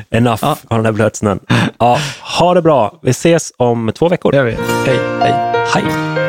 Enough 0.10 0.39
ja. 0.41 0.58
av 0.68 0.78
den 0.78 0.86
här 0.86 0.91
blötsnön. 0.91 1.39
Ja, 1.80 1.99
ha 2.39 2.53
det 2.53 2.62
bra. 2.62 2.99
Vi 3.01 3.12
ses 3.12 3.53
om 3.58 3.91
två 3.95 4.10
veckor. 4.10 4.32
Det 4.32 4.38
gör 4.38 4.45
vi. 4.45 4.58
Hej. 4.86 4.99
Hej. 5.20 5.34
Hej. 5.74 6.24